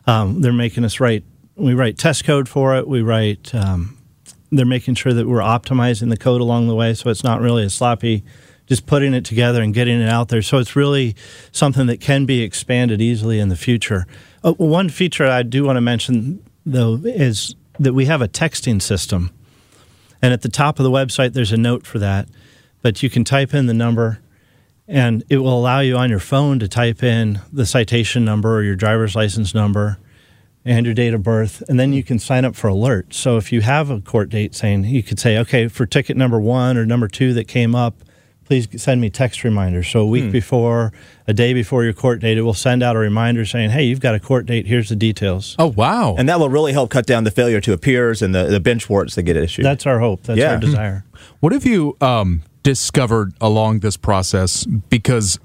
Um, 0.08 0.40
they're 0.40 0.54
making 0.54 0.86
us 0.86 1.02
write. 1.02 1.26
We 1.58 1.74
write 1.74 1.98
test 1.98 2.24
code 2.24 2.48
for 2.48 2.78
it. 2.78 2.88
We 2.88 3.02
write. 3.02 3.54
Um, 3.54 3.98
they're 4.50 4.66
making 4.66 4.96
sure 4.96 5.12
that 5.12 5.28
we're 5.28 5.42
optimizing 5.42 6.10
the 6.10 6.16
code 6.16 6.40
along 6.40 6.68
the 6.68 6.76
way, 6.76 6.94
so 6.94 7.10
it's 7.10 7.24
not 7.24 7.42
really 7.42 7.66
a 7.66 7.70
sloppy. 7.70 8.24
Just 8.66 8.86
putting 8.86 9.14
it 9.14 9.26
together 9.26 9.62
and 9.62 9.74
getting 9.74 10.00
it 10.00 10.08
out 10.08 10.30
there. 10.30 10.42
So 10.42 10.58
it's 10.58 10.74
really 10.74 11.18
something 11.52 11.86
that 11.88 12.00
can 12.00 12.26
be 12.26 12.42
expanded 12.42 13.02
easily 13.02 13.40
in 13.40 13.50
the 13.50 13.58
future. 13.58 14.08
Uh, 14.42 14.54
one 14.54 14.88
feature 14.88 15.28
I 15.28 15.44
do 15.44 15.66
want 15.66 15.76
to 15.76 15.82
mention, 15.82 16.44
though, 16.66 16.96
is 17.04 17.56
that 17.78 17.94
we 17.94 18.06
have 18.06 18.22
a 18.22 18.30
texting 18.30 18.82
system. 18.82 19.32
And 20.22 20.32
at 20.32 20.44
the 20.44 20.50
top 20.50 20.80
of 20.80 20.84
the 20.86 20.92
website, 20.92 21.34
there's 21.34 21.52
a 21.52 21.58
note 21.58 21.86
for 21.86 22.00
that. 22.00 22.30
But 22.82 23.04
you 23.04 23.10
can 23.10 23.26
type 23.26 23.54
in 23.54 23.66
the 23.66 23.74
number, 23.74 24.20
and 24.88 25.24
it 25.30 25.38
will 25.38 25.58
allow 25.58 25.80
you 25.80 25.98
on 25.98 26.10
your 26.10 26.20
phone 26.20 26.60
to 26.60 26.68
type 26.68 27.02
in 27.04 27.40
the 27.52 27.66
citation 27.66 28.24
number 28.26 28.56
or 28.58 28.64
your 28.64 28.76
driver's 28.76 29.16
license 29.16 29.54
number 29.56 29.98
and 30.64 30.86
your 30.86 30.96
date 30.96 31.14
of 31.14 31.24
birth. 31.24 31.64
And 31.70 31.80
then 31.80 31.94
you 31.94 32.04
can 32.04 32.20
sign 32.20 32.46
up 32.46 32.56
for 32.56 32.70
alerts. 32.70 33.14
So 33.14 33.38
if 33.38 33.52
you 33.52 33.62
have 33.62 33.90
a 33.90 34.00
court 34.02 34.30
date 34.30 34.54
saying, 34.56 34.84
you 34.86 35.04
could 35.04 35.20
say, 35.20 35.38
okay, 35.40 35.68
for 35.68 35.86
ticket 35.86 36.18
number 36.18 36.40
one 36.40 36.78
or 36.78 36.86
number 36.86 37.08
two 37.08 37.34
that 37.34 37.48
came 37.48 37.74
up, 37.76 37.96
please 38.46 38.68
send 38.80 39.02
me 39.02 39.10
text 39.10 39.44
reminders. 39.44 39.88
So 39.88 40.02
a 40.02 40.06
week 40.06 40.26
Hmm. 40.26 40.30
before, 40.32 40.94
a 41.28 41.34
day 41.34 41.54
before 41.56 41.84
your 41.84 41.94
court 41.94 42.20
date, 42.22 42.38
it 42.38 42.44
will 42.44 42.54
send 42.54 42.84
out 42.84 42.96
a 42.96 43.00
reminder 43.00 43.44
saying, 43.44 43.72
hey, 43.72 43.84
you've 43.86 44.00
got 44.02 44.14
a 44.14 44.20
court 44.20 44.46
date. 44.46 44.68
Here's 44.68 44.90
the 44.90 44.96
details. 44.96 45.56
Oh, 45.58 45.68
wow. 45.76 46.14
And 46.16 46.30
that 46.30 46.40
will 46.40 46.50
really 46.50 46.72
help 46.74 46.92
cut 46.92 47.08
down 47.08 47.24
the 47.24 47.32
failure 47.32 47.60
to 47.62 47.74
appears 47.74 48.22
and 48.22 48.36
the, 48.36 48.44
the 48.46 48.60
bench 48.60 48.88
warrants 48.88 49.16
that 49.16 49.24
get 49.24 49.36
issued. 49.36 49.66
That's 49.66 49.88
our 49.88 50.00
hope. 50.00 50.22
That's 50.24 50.40
Yeah. 50.40 50.52
our 50.54 50.60
desire. 50.60 51.06
What 51.40 51.54
if 51.54 51.66
you 51.66 51.98
um, 52.02 52.44
discovered 52.66 53.32
along 53.40 53.82
this 53.82 53.96
process? 53.96 54.66
Because 54.66 55.40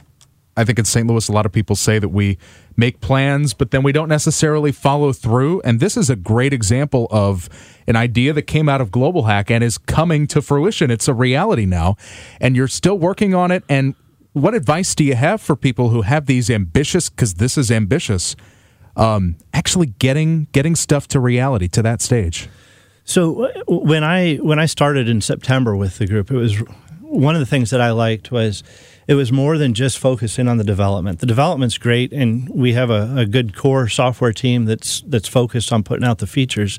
I 0.57 0.65
think 0.65 0.79
in 0.79 0.87
St. 0.87 1.07
Louis, 1.07 1.29
a 1.29 1.33
lot 1.33 1.45
of 1.45 1.53
people 1.53 1.77
say 1.77 1.99
that 1.99 2.09
we 2.09 2.39
make 2.79 3.01
plans, 3.03 3.53
but 3.53 3.73
then 3.73 3.83
we 3.83 3.93
don't 3.93 4.09
necessarily 4.09 4.73
follow 4.73 5.13
through. 5.13 5.61
And 5.61 5.81
this 5.81 5.99
is 5.99 6.09
a 6.09 6.17
great 6.17 6.55
example 6.55 7.09
of 7.11 7.51
an 7.87 7.95
idea 7.95 8.33
that 8.33 8.43
came 8.43 8.71
out 8.71 8.81
of 8.81 8.91
Global 8.91 9.25
Hack 9.25 9.51
and 9.51 9.63
is 9.63 9.77
coming 9.77 10.27
to 10.29 10.41
fruition. 10.41 10.91
It's 10.91 11.09
a 11.09 11.15
reality 11.15 11.67
now, 11.67 11.97
and 12.41 12.57
you're 12.57 12.69
still 12.69 12.99
working 12.99 13.35
on 13.35 13.51
it. 13.51 13.65
And 13.69 13.95
what 14.33 14.55
advice 14.55 14.95
do 14.95 15.05
you 15.05 15.15
have 15.15 15.43
for 15.43 15.57
people 15.57 15.91
who 15.91 16.03
have 16.03 16.25
these 16.25 16.49
ambitious? 16.49 17.11
Because 17.11 17.35
this 17.35 17.59
is 17.59 17.71
ambitious. 17.71 18.35
Um, 18.97 19.37
actually, 19.53 19.89
getting 19.99 20.49
getting 20.53 20.75
stuff 20.75 21.07
to 21.09 21.21
reality 21.21 21.69
to 21.69 21.83
that 21.83 22.01
stage. 22.01 22.49
So 23.05 23.45
uh, 23.45 23.63
when 23.67 24.05
I 24.05 24.37
when 24.37 24.59
I 24.59 24.67
started 24.67 25.07
in 25.07 25.21
September 25.21 25.77
with 25.77 25.99
the 25.99 26.07
group, 26.07 26.31
it 26.31 26.37
was 26.37 26.63
one 27.11 27.35
of 27.35 27.41
the 27.41 27.47
things 27.47 27.71
that 27.71 27.81
I 27.81 27.91
liked 27.91 28.31
was 28.31 28.63
it 29.09 29.15
was 29.15 29.33
more 29.33 29.59
than 29.59 29.75
just 29.75 29.99
focusing 29.99 30.47
on 30.47 30.57
the 30.57 30.65
development. 30.65 31.19
The 31.19 31.27
development's 31.27 31.77
great, 31.79 32.13
and 32.13 32.49
we 32.49 32.73
have 32.75 32.91
a, 32.91 33.15
a 33.17 33.27
good 33.27 33.57
core 33.57 33.89
software 33.89 34.33
team 34.33 34.67
that's 34.67 35.01
that's 35.03 35.27
focused 35.27 35.73
on 35.73 35.83
putting 35.83 36.05
out 36.05 36.19
the 36.19 36.29
features. 36.29 36.79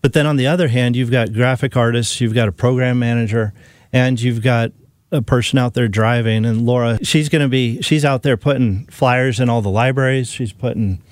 But 0.00 0.12
then 0.12 0.26
on 0.26 0.36
the 0.36 0.46
other 0.46 0.68
hand, 0.68 0.94
you've 0.94 1.10
got 1.10 1.32
graphic 1.32 1.76
artists, 1.76 2.20
you've 2.20 2.34
got 2.34 2.46
a 2.46 2.52
program 2.52 2.98
manager, 2.98 3.52
and 3.92 4.20
you've 4.20 4.42
got 4.42 4.70
a 5.10 5.22
person 5.22 5.58
out 5.58 5.74
there 5.74 5.88
driving. 5.88 6.44
And 6.44 6.64
Laura, 6.64 7.02
she's 7.02 7.28
going 7.28 7.42
to 7.42 7.48
be 7.48 7.82
she's 7.82 8.04
out 8.04 8.22
there 8.22 8.36
putting 8.36 8.86
flyers 8.86 9.40
in 9.40 9.48
all 9.48 9.60
the 9.60 9.70
libraries. 9.70 10.28
She's 10.28 10.52
putting 10.52 11.02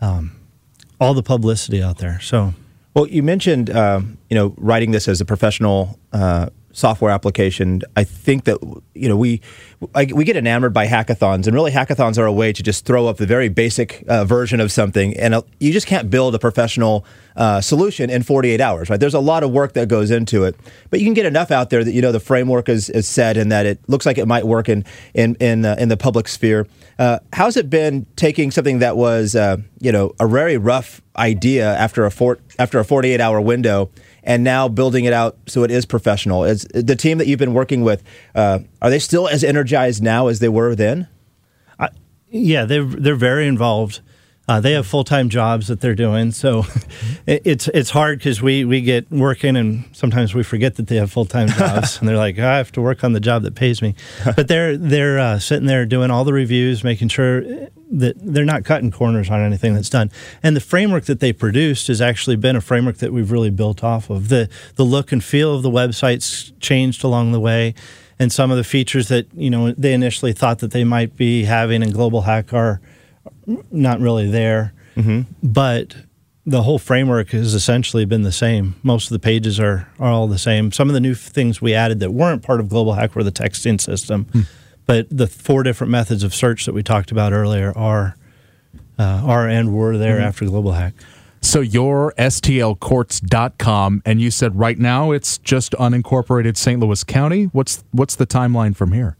um, 0.00 0.36
all 1.00 1.14
the 1.14 1.22
publicity 1.22 1.82
out 1.82 1.98
there. 1.98 2.20
So. 2.20 2.54
Well, 2.94 3.06
you 3.08 3.22
mentioned 3.22 3.68
um, 3.68 4.16
you 4.30 4.36
know 4.36 4.54
writing 4.56 4.92
this 4.92 5.06
as 5.08 5.20
a 5.20 5.26
professional 5.26 5.98
uh, 6.14 6.48
software 6.76 7.10
application. 7.10 7.80
I 7.96 8.04
think 8.04 8.44
that 8.44 8.58
you 8.94 9.08
know 9.08 9.16
we 9.16 9.40
I, 9.94 10.06
we 10.14 10.24
get 10.24 10.36
enamored 10.36 10.72
by 10.72 10.86
hackathons, 10.86 11.46
and 11.46 11.54
really 11.54 11.72
hackathons 11.72 12.18
are 12.18 12.26
a 12.26 12.32
way 12.32 12.52
to 12.52 12.62
just 12.62 12.84
throw 12.84 13.08
up 13.08 13.16
the 13.16 13.26
very 13.26 13.48
basic 13.48 14.04
uh, 14.08 14.24
version 14.24 14.60
of 14.60 14.70
something, 14.70 15.16
and 15.16 15.34
uh, 15.34 15.42
you 15.58 15.72
just 15.72 15.86
can't 15.86 16.10
build 16.10 16.34
a 16.34 16.38
professional 16.38 17.04
uh, 17.36 17.60
solution 17.60 18.08
in 18.10 18.22
48 18.22 18.60
hours. 18.60 18.90
Right? 18.90 19.00
There's 19.00 19.14
a 19.14 19.20
lot 19.20 19.42
of 19.42 19.50
work 19.50 19.72
that 19.72 19.88
goes 19.88 20.10
into 20.10 20.44
it, 20.44 20.54
but 20.90 21.00
you 21.00 21.06
can 21.06 21.14
get 21.14 21.26
enough 21.26 21.50
out 21.50 21.70
there 21.70 21.82
that 21.82 21.92
you 21.92 22.02
know 22.02 22.12
the 22.12 22.20
framework 22.20 22.68
is, 22.68 22.90
is 22.90 23.08
set 23.08 23.36
and 23.36 23.50
that 23.50 23.66
it 23.66 23.80
looks 23.88 24.06
like 24.06 24.18
it 24.18 24.26
might 24.26 24.46
work 24.46 24.68
in 24.68 24.84
in 25.14 25.34
in, 25.36 25.64
uh, 25.64 25.76
in 25.78 25.88
the 25.88 25.96
public 25.96 26.28
sphere. 26.28 26.66
Uh, 26.98 27.18
how's 27.32 27.56
it 27.56 27.68
been 27.68 28.06
taking 28.16 28.50
something 28.50 28.78
that 28.80 28.96
was 28.96 29.34
uh, 29.34 29.56
you 29.80 29.92
know 29.92 30.14
a 30.20 30.28
very 30.28 30.58
rough 30.58 31.00
idea 31.16 31.74
after 31.76 32.04
a 32.04 32.10
four, 32.10 32.38
after 32.58 32.78
a 32.78 32.84
48 32.84 33.20
hour 33.20 33.40
window 33.40 33.90
and 34.26 34.44
now 34.44 34.68
building 34.68 35.06
it 35.06 35.14
out 35.14 35.38
so 35.46 35.62
it 35.62 35.70
is 35.70 35.86
professional 35.86 36.44
is 36.44 36.66
the 36.74 36.96
team 36.96 37.16
that 37.16 37.26
you've 37.26 37.38
been 37.38 37.54
working 37.54 37.82
with 37.82 38.02
uh, 38.34 38.58
are 38.82 38.90
they 38.90 38.98
still 38.98 39.28
as 39.28 39.42
energized 39.42 40.02
now 40.02 40.26
as 40.26 40.40
they 40.40 40.48
were 40.48 40.74
then 40.74 41.08
I, 41.78 41.88
yeah, 42.30 42.64
they're 42.64 42.84
they're 42.84 43.14
very 43.14 43.46
involved. 43.46 44.00
Uh, 44.48 44.60
they 44.60 44.72
have 44.72 44.86
full 44.86 45.02
time 45.02 45.28
jobs 45.28 45.66
that 45.66 45.80
they're 45.80 45.94
doing, 45.94 46.30
so 46.30 46.64
it, 47.26 47.42
it's 47.44 47.68
it's 47.68 47.90
hard 47.90 48.18
because 48.18 48.40
we 48.40 48.64
we 48.64 48.80
get 48.80 49.10
working 49.10 49.56
and 49.56 49.84
sometimes 49.92 50.34
we 50.34 50.42
forget 50.42 50.76
that 50.76 50.86
they 50.86 50.96
have 50.96 51.10
full 51.10 51.24
time 51.24 51.48
jobs, 51.48 51.98
and 52.00 52.08
they're 52.08 52.16
like, 52.16 52.38
I 52.38 52.58
have 52.58 52.70
to 52.72 52.80
work 52.80 53.02
on 53.02 53.12
the 53.12 53.20
job 53.20 53.42
that 53.42 53.54
pays 53.54 53.82
me. 53.82 53.94
But 54.36 54.48
they're 54.48 54.76
they're 54.76 55.18
uh, 55.18 55.38
sitting 55.38 55.66
there 55.66 55.86
doing 55.86 56.10
all 56.10 56.24
the 56.24 56.32
reviews, 56.32 56.84
making 56.84 57.08
sure 57.08 57.42
that 57.90 58.16
they're 58.16 58.44
not 58.44 58.64
cutting 58.64 58.90
corners 58.90 59.30
on 59.30 59.40
anything 59.40 59.74
that's 59.74 59.90
done. 59.90 60.10
And 60.42 60.54
the 60.56 60.60
framework 60.60 61.04
that 61.04 61.20
they 61.20 61.32
produced 61.32 61.86
has 61.86 62.00
actually 62.00 62.36
been 62.36 62.56
a 62.56 62.60
framework 62.60 62.98
that 62.98 63.12
we've 63.12 63.30
really 63.30 63.50
built 63.50 63.82
off 63.82 64.10
of. 64.10 64.28
the 64.28 64.48
The 64.74 64.84
look 64.84 65.12
and 65.12 65.22
feel 65.22 65.54
of 65.54 65.62
the 65.62 65.70
websites 65.70 66.52
changed 66.60 67.02
along 67.04 67.32
the 67.32 67.40
way 67.40 67.74
and 68.18 68.32
some 68.32 68.50
of 68.50 68.56
the 68.56 68.64
features 68.64 69.08
that 69.08 69.26
you 69.34 69.50
know 69.50 69.72
they 69.72 69.92
initially 69.92 70.32
thought 70.32 70.60
that 70.60 70.70
they 70.70 70.84
might 70.84 71.16
be 71.16 71.44
having 71.44 71.82
in 71.82 71.90
Global 71.90 72.22
Hack 72.22 72.52
are 72.52 72.80
not 73.70 74.00
really 74.00 74.30
there. 74.30 74.72
Mm-hmm. 74.96 75.22
But 75.42 75.94
the 76.46 76.62
whole 76.62 76.78
framework 76.78 77.30
has 77.30 77.54
essentially 77.54 78.04
been 78.04 78.22
the 78.22 78.32
same. 78.32 78.76
Most 78.82 79.06
of 79.06 79.12
the 79.12 79.18
pages 79.18 79.58
are, 79.58 79.88
are 79.98 80.10
all 80.10 80.28
the 80.28 80.38
same. 80.38 80.70
Some 80.70 80.88
of 80.88 80.94
the 80.94 81.00
new 81.00 81.14
things 81.14 81.60
we 81.60 81.74
added 81.74 82.00
that 82.00 82.12
weren't 82.12 82.42
part 82.42 82.60
of 82.60 82.68
Global 82.68 82.94
Hack 82.94 83.16
were 83.16 83.24
the 83.24 83.32
texting 83.32 83.80
system, 83.80 84.24
hmm. 84.26 84.40
but 84.86 85.08
the 85.10 85.26
four 85.26 85.64
different 85.64 85.90
methods 85.90 86.22
of 86.22 86.34
search 86.34 86.64
that 86.66 86.72
we 86.72 86.82
talked 86.82 87.10
about 87.10 87.32
earlier 87.32 87.76
are 87.76 88.16
uh, 88.98 89.02
are 89.02 89.46
and 89.46 89.74
were 89.74 89.98
there 89.98 90.16
mm-hmm. 90.16 90.26
after 90.26 90.46
Global 90.46 90.72
Hack. 90.72 90.94
So 91.42 91.60
you're 91.60 92.14
stlcourts.com 92.18 94.02
and 94.04 94.20
you 94.20 94.30
said 94.30 94.56
right 94.56 94.78
now 94.78 95.12
it's 95.12 95.38
just 95.38 95.72
unincorporated 95.72 96.56
St. 96.56 96.80
Louis 96.80 97.04
County. 97.04 97.44
What's 97.46 97.84
what's 97.90 98.16
the 98.16 98.26
timeline 98.26 98.74
from 98.74 98.92
here? 98.92 99.16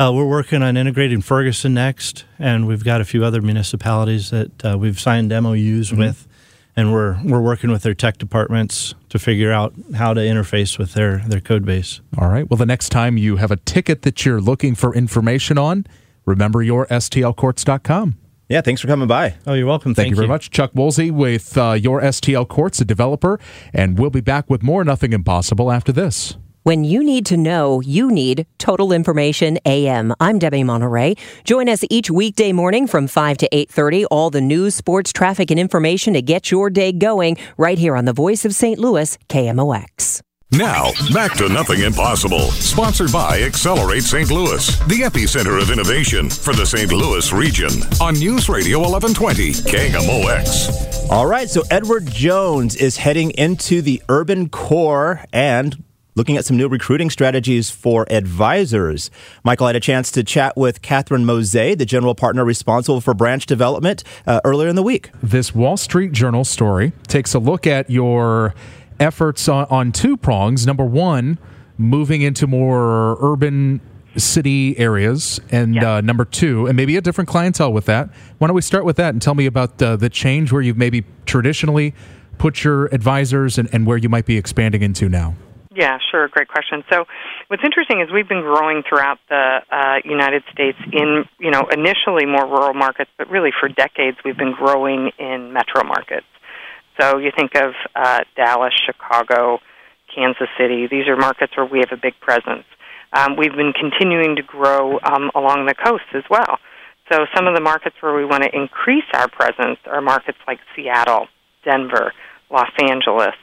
Uh, 0.00 0.12
we're 0.12 0.28
working 0.28 0.62
on 0.62 0.76
integrating 0.76 1.20
Ferguson 1.20 1.74
next, 1.74 2.24
and 2.38 2.68
we've 2.68 2.84
got 2.84 3.00
a 3.00 3.04
few 3.04 3.24
other 3.24 3.42
municipalities 3.42 4.30
that 4.30 4.64
uh, 4.64 4.78
we've 4.78 5.00
signed 5.00 5.30
MOUs 5.30 5.92
with, 5.92 6.28
and 6.76 6.92
we're 6.92 7.18
we're 7.24 7.40
working 7.40 7.72
with 7.72 7.82
their 7.82 7.94
tech 7.94 8.16
departments 8.16 8.94
to 9.08 9.18
figure 9.18 9.50
out 9.50 9.74
how 9.96 10.14
to 10.14 10.20
interface 10.20 10.78
with 10.78 10.92
their 10.94 11.18
their 11.26 11.40
code 11.40 11.64
base. 11.64 12.00
All 12.16 12.28
right. 12.28 12.48
Well, 12.48 12.58
the 12.58 12.66
next 12.66 12.90
time 12.90 13.16
you 13.16 13.36
have 13.36 13.50
a 13.50 13.56
ticket 13.56 14.02
that 14.02 14.24
you're 14.24 14.40
looking 14.40 14.76
for 14.76 14.94
information 14.94 15.58
on, 15.58 15.84
remember 16.24 16.62
your 16.62 16.86
stlcourts.com. 16.86 18.18
yeah 18.48 18.60
thanks 18.60 18.80
for 18.80 18.86
coming 18.86 19.08
by 19.08 19.34
Oh, 19.48 19.54
you're 19.54 19.66
welcome. 19.66 19.96
Thank, 19.96 20.10
you 20.10 20.16
very 20.16 20.28
much. 20.28 20.50
Chuck 20.50 20.70
Woolsey 20.74 21.10
with 21.10 21.58
uh, 21.58 21.72
your 21.72 22.00
STL 22.02 22.46
Courts, 22.46 22.80
a 22.80 22.84
developer, 22.84 23.40
and 23.72 23.98
we'll 23.98 24.10
be 24.10 24.20
back 24.20 24.48
with 24.48 24.62
more 24.62 24.84
Nothing 24.84 25.12
Impossible 25.12 25.72
after 25.72 25.90
this. 25.90 26.36
When 26.68 26.84
you 26.84 27.02
need 27.02 27.24
to 27.32 27.38
know, 27.38 27.80
you 27.80 28.10
need 28.10 28.44
Total 28.58 28.92
Information 28.92 29.58
AM. 29.64 30.12
I'm 30.20 30.38
Debbie 30.38 30.64
Monterrey. 30.64 31.18
Join 31.44 31.66
us 31.66 31.82
each 31.88 32.10
weekday 32.10 32.52
morning 32.52 32.86
from 32.86 33.06
5 33.06 33.38
to 33.38 33.48
8:30. 33.50 34.04
All 34.10 34.28
the 34.28 34.42
news, 34.42 34.74
sports, 34.74 35.10
traffic, 35.10 35.50
and 35.50 35.58
information 35.58 36.12
to 36.12 36.20
get 36.20 36.50
your 36.50 36.68
day 36.68 36.92
going 36.92 37.38
right 37.56 37.78
here 37.78 37.96
on 37.96 38.04
the 38.04 38.12
Voice 38.12 38.44
of 38.44 38.54
St. 38.54 38.78
Louis, 38.78 39.16
KMOX. 39.30 40.20
Now, 40.52 40.92
back 41.14 41.32
to 41.38 41.48
Nothing 41.48 41.80
Impossible. 41.80 42.50
Sponsored 42.50 43.12
by 43.12 43.40
Accelerate 43.40 44.02
St. 44.02 44.30
Louis, 44.30 44.66
the 44.88 45.00
epicenter 45.08 45.62
of 45.62 45.70
innovation 45.70 46.28
for 46.28 46.52
the 46.52 46.66
St. 46.66 46.92
Louis 46.92 47.32
region. 47.32 47.70
On 47.98 48.12
News 48.12 48.50
Radio 48.50 48.78
1120, 48.78 49.52
KMOX. 49.72 51.08
all 51.10 51.26
right 51.26 51.48
so 51.48 51.62
edward 51.70 52.04
jones 52.10 52.76
is 52.76 52.98
heading 52.98 53.30
into 53.30 53.80
the 53.80 54.02
urban 54.10 54.50
core 54.50 55.24
and 55.32 55.82
looking 56.18 56.36
at 56.36 56.44
some 56.44 56.56
new 56.56 56.68
recruiting 56.68 57.08
strategies 57.08 57.70
for 57.70 58.04
advisors. 58.10 59.10
Michael 59.44 59.68
had 59.68 59.76
a 59.76 59.80
chance 59.80 60.10
to 60.10 60.22
chat 60.24 60.56
with 60.56 60.82
Catherine 60.82 61.24
Mose, 61.24 61.52
the 61.52 61.86
general 61.86 62.14
partner 62.14 62.44
responsible 62.44 63.00
for 63.00 63.14
branch 63.14 63.46
development, 63.46 64.04
uh, 64.26 64.40
earlier 64.44 64.68
in 64.68 64.76
the 64.76 64.82
week. 64.82 65.10
This 65.22 65.54
Wall 65.54 65.76
Street 65.76 66.12
Journal 66.12 66.44
story 66.44 66.92
takes 67.06 67.32
a 67.34 67.38
look 67.38 67.66
at 67.66 67.88
your 67.88 68.54
efforts 69.00 69.48
on, 69.48 69.66
on 69.70 69.92
two 69.92 70.16
prongs. 70.16 70.66
Number 70.66 70.84
one, 70.84 71.38
moving 71.78 72.20
into 72.20 72.46
more 72.46 73.16
urban 73.20 73.80
city 74.16 74.76
areas, 74.76 75.40
and 75.50 75.78
uh, 75.78 76.00
number 76.00 76.24
two, 76.24 76.66
and 76.66 76.76
maybe 76.76 76.96
a 76.96 77.00
different 77.00 77.28
clientele 77.28 77.72
with 77.72 77.86
that. 77.86 78.10
Why 78.38 78.48
don't 78.48 78.56
we 78.56 78.62
start 78.62 78.84
with 78.84 78.96
that 78.96 79.14
and 79.14 79.22
tell 79.22 79.36
me 79.36 79.46
about 79.46 79.80
uh, 79.80 79.94
the 79.94 80.10
change 80.10 80.50
where 80.50 80.60
you've 80.60 80.76
maybe 80.76 81.04
traditionally 81.24 81.94
put 82.38 82.64
your 82.64 82.86
advisors 82.86 83.58
and, 83.58 83.68
and 83.72 83.86
where 83.86 83.96
you 83.96 84.08
might 84.08 84.26
be 84.26 84.36
expanding 84.36 84.82
into 84.82 85.08
now? 85.08 85.36
Yeah, 85.78 85.98
sure. 86.10 86.26
Great 86.26 86.48
question. 86.48 86.82
So, 86.90 87.04
what's 87.46 87.62
interesting 87.62 88.00
is 88.00 88.10
we've 88.12 88.28
been 88.28 88.42
growing 88.42 88.82
throughout 88.82 89.18
the 89.28 89.60
uh, 89.70 89.98
United 90.04 90.42
States 90.52 90.76
in, 90.92 91.22
you 91.38 91.52
know, 91.52 91.68
initially 91.70 92.26
more 92.26 92.44
rural 92.46 92.74
markets, 92.74 93.12
but 93.16 93.30
really 93.30 93.50
for 93.60 93.68
decades 93.68 94.16
we've 94.24 94.36
been 94.36 94.54
growing 94.54 95.12
in 95.20 95.52
metro 95.52 95.84
markets. 95.84 96.26
So, 97.00 97.18
you 97.18 97.30
think 97.30 97.54
of 97.54 97.74
uh, 97.94 98.24
Dallas, 98.34 98.74
Chicago, 98.86 99.60
Kansas 100.12 100.48
City. 100.58 100.88
These 100.90 101.06
are 101.06 101.16
markets 101.16 101.56
where 101.56 101.64
we 101.66 101.78
have 101.78 101.96
a 101.96 102.00
big 102.02 102.14
presence. 102.18 102.66
Um, 103.12 103.36
we've 103.36 103.54
been 103.54 103.72
continuing 103.72 104.34
to 104.34 104.42
grow 104.42 104.98
um, 105.04 105.30
along 105.36 105.66
the 105.66 105.76
coast 105.76 106.10
as 106.12 106.24
well. 106.28 106.58
So, 107.08 107.24
some 107.36 107.46
of 107.46 107.54
the 107.54 107.62
markets 107.62 107.94
where 108.00 108.16
we 108.16 108.24
want 108.24 108.42
to 108.42 108.50
increase 108.50 109.06
our 109.14 109.28
presence 109.28 109.78
are 109.86 110.00
markets 110.00 110.38
like 110.48 110.58
Seattle, 110.74 111.28
Denver, 111.64 112.12
Los 112.50 112.72
Angeles. 112.82 113.36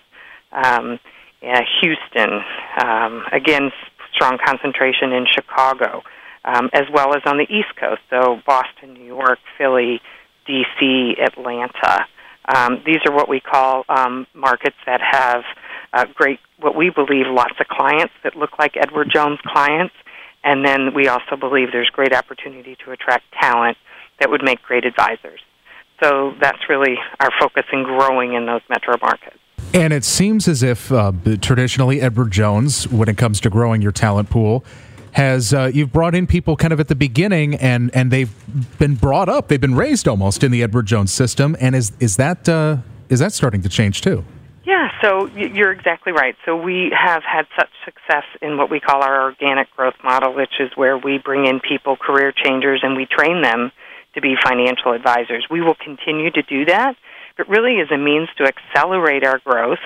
Um, 0.52 1.00
uh, 1.42 1.62
Houston, 1.82 2.42
um, 2.84 3.24
again, 3.32 3.72
strong 4.14 4.38
concentration 4.44 5.12
in 5.12 5.26
Chicago, 5.26 6.02
um, 6.46 6.70
as 6.74 6.84
well 6.94 7.16
as 7.16 7.22
on 7.26 7.38
the 7.38 7.44
East 7.44 7.76
Coast, 7.80 8.02
so 8.10 8.40
Boston, 8.46 8.94
New 8.94 9.06
York, 9.06 9.40
Philly, 9.58 10.02
D.C., 10.46 11.16
Atlanta. 11.22 12.06
Um, 12.54 12.82
these 12.86 13.00
are 13.08 13.14
what 13.14 13.28
we 13.28 13.40
call 13.40 13.84
um, 13.90 14.28
markets 14.34 14.78
that 14.86 15.02
have 15.02 15.44
uh, 15.94 16.06
great, 16.14 16.40
what 16.60 16.76
we 16.76 16.90
believe, 16.90 17.26
lots 17.28 17.56
of 17.60 17.68
clients 17.68 18.14
that 18.24 18.36
look 18.36 18.60
like 18.60 18.78
Edward 18.78 19.10
Jones 19.14 19.40
clients. 19.46 19.96
And 20.44 20.64
then 20.64 20.94
we 20.94 21.08
also 21.08 21.36
believe 21.40 21.72
there's 21.72 21.90
great 21.90 22.14
opportunity 22.14 22.78
to 22.86 22.92
attract 22.92 23.24
talent 23.42 23.78
that 24.20 24.30
would 24.30 24.44
make 24.44 24.62
great 24.62 24.86
advisors. 24.86 25.40
So 26.04 26.34
that's 26.40 26.70
really 26.70 26.98
our 27.20 27.32
focus 27.40 27.64
in 27.74 27.84
growing 27.84 28.34
in 28.34 28.46
those 28.46 28.62
metro 28.70 28.96
markets. 29.02 29.40
And 29.76 29.92
it 29.92 30.06
seems 30.06 30.48
as 30.48 30.64
if 30.64 30.90
uh, 30.90 31.12
traditionally 31.42 32.00
Edward 32.00 32.32
Jones, 32.32 32.88
when 32.88 33.10
it 33.10 33.18
comes 33.18 33.42
to 33.42 33.50
growing 33.50 33.82
your 33.82 33.92
talent 33.92 34.30
pool, 34.30 34.64
has 35.12 35.54
uh, 35.54 35.70
you've 35.74 35.92
brought 35.92 36.16
in 36.16 36.28
people 36.28 36.56
kind 36.56 36.72
of 36.72 36.80
at 36.80 36.88
the 36.88 36.96
beginning, 36.96 37.56
and 37.56 37.94
and 37.94 38.10
they've 38.10 38.34
been 38.80 38.96
brought 38.96 39.28
up, 39.28 39.50
they've 39.50 39.60
been 39.60 39.76
raised 39.76 40.08
almost 40.08 40.46
in 40.46 40.52
the 40.52 40.64
Edward 40.64 40.86
Jones 40.86 41.12
system. 41.12 41.58
And 41.60 41.76
is 41.76 41.92
is 42.00 42.16
that 42.16 42.48
uh, 42.48 42.78
is 43.10 43.20
that 43.20 43.34
starting 43.34 43.62
to 43.64 43.70
change 43.70 44.00
too? 44.00 44.24
Yeah, 44.64 44.92
so 45.02 45.28
you're 45.36 45.74
exactly 45.74 46.14
right. 46.14 46.38
So 46.46 46.56
we 46.56 46.94
have 46.98 47.24
had 47.24 47.46
such 47.60 47.70
success 47.84 48.24
in 48.42 48.56
what 48.56 48.72
we 48.72 48.80
call 48.80 49.04
our 49.04 49.24
organic 49.24 49.70
growth 49.76 49.96
model, 50.06 50.34
which 50.34 50.54
is 50.62 50.72
where 50.76 50.98
we 50.98 51.18
bring 51.18 51.48
in 51.48 51.60
people, 51.60 51.98
career 51.98 52.32
changers, 52.32 52.80
and 52.82 52.96
we 52.96 53.08
train 53.08 53.42
them 53.42 53.74
to 54.14 54.22
be 54.22 54.36
financial 54.42 54.94
advisors. 54.94 55.46
We 55.52 55.60
will 55.60 55.76
continue 55.76 56.32
to 56.32 56.42
do 56.44 56.64
that 56.66 56.96
but 57.38 57.50
really 57.50 57.76
is 57.76 57.90
a 57.92 57.98
means 57.98 58.30
to 58.38 58.46
accelerate 58.46 59.26
our 59.26 59.40
growth 59.40 59.80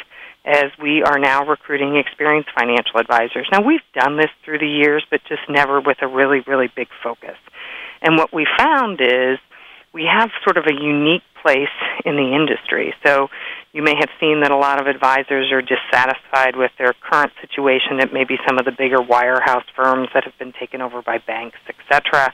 as 0.45 0.71
we 0.81 1.03
are 1.03 1.19
now 1.19 1.45
recruiting 1.45 1.97
experienced 1.97 2.49
financial 2.57 2.99
advisors. 2.99 3.47
Now, 3.51 3.61
we've 3.61 3.85
done 3.93 4.17
this 4.17 4.31
through 4.45 4.59
the 4.59 4.67
years, 4.67 5.05
but 5.11 5.21
just 5.27 5.41
never 5.49 5.81
with 5.81 5.97
a 6.01 6.07
really, 6.07 6.41
really 6.47 6.71
big 6.75 6.87
focus. 7.03 7.37
And 8.01 8.17
what 8.17 8.33
we 8.33 8.47
found 8.57 9.01
is 9.01 9.37
we 9.93 10.05
have 10.05 10.29
sort 10.43 10.57
of 10.57 10.65
a 10.65 10.73
unique 10.73 11.23
place 11.41 11.67
in 12.05 12.15
the 12.15 12.35
industry. 12.35 12.93
So 13.05 13.27
you 13.71 13.83
may 13.83 13.95
have 13.99 14.09
seen 14.19 14.41
that 14.41 14.51
a 14.51 14.57
lot 14.57 14.81
of 14.81 14.87
advisors 14.87 15.51
are 15.51 15.61
dissatisfied 15.61 16.55
with 16.55 16.71
their 16.77 16.93
current 16.93 17.31
situation 17.41 17.99
at 17.99 18.13
maybe 18.13 18.37
some 18.47 18.57
of 18.57 18.65
the 18.65 18.71
bigger 18.71 18.97
wirehouse 18.97 19.65
firms 19.75 20.09
that 20.13 20.23
have 20.23 20.37
been 20.37 20.53
taken 20.59 20.81
over 20.81 21.01
by 21.01 21.17
banks, 21.19 21.57
etc. 21.67 22.33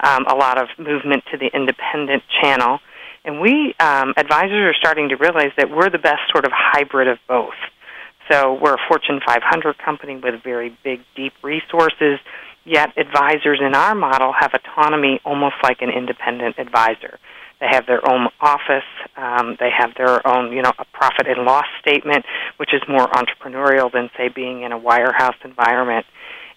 Um, 0.00 0.24
a 0.26 0.34
lot 0.34 0.60
of 0.60 0.68
movement 0.78 1.24
to 1.32 1.38
the 1.38 1.50
independent 1.54 2.22
channel. 2.42 2.80
And 3.24 3.40
we 3.40 3.74
um, 3.80 4.12
advisors 4.16 4.52
are 4.52 4.74
starting 4.74 5.08
to 5.08 5.16
realize 5.16 5.52
that 5.56 5.70
we're 5.70 5.90
the 5.90 5.98
best 5.98 6.20
sort 6.30 6.44
of 6.44 6.52
hybrid 6.54 7.08
of 7.08 7.18
both. 7.26 7.54
So 8.30 8.54
we're 8.54 8.74
a 8.74 8.88
Fortune 8.88 9.20
500 9.26 9.78
company 9.78 10.16
with 10.16 10.42
very 10.42 10.76
big, 10.82 11.00
deep 11.16 11.32
resources. 11.42 12.18
Yet 12.64 12.96
advisors 12.96 13.60
in 13.60 13.74
our 13.74 13.94
model 13.94 14.32
have 14.38 14.52
autonomy, 14.54 15.20
almost 15.24 15.56
like 15.62 15.82
an 15.82 15.90
independent 15.90 16.58
advisor. 16.58 17.18
They 17.60 17.66
have 17.70 17.86
their 17.86 18.06
own 18.10 18.28
office. 18.40 18.88
Um, 19.16 19.56
they 19.60 19.70
have 19.70 19.94
their 19.96 20.26
own, 20.26 20.52
you 20.52 20.62
know, 20.62 20.72
a 20.78 20.84
profit 20.92 21.28
and 21.28 21.44
loss 21.44 21.66
statement, 21.80 22.24
which 22.56 22.72
is 22.72 22.82
more 22.88 23.06
entrepreneurial 23.08 23.92
than, 23.92 24.10
say, 24.16 24.28
being 24.28 24.62
in 24.62 24.72
a 24.72 24.80
wirehouse 24.80 25.36
environment. 25.44 26.06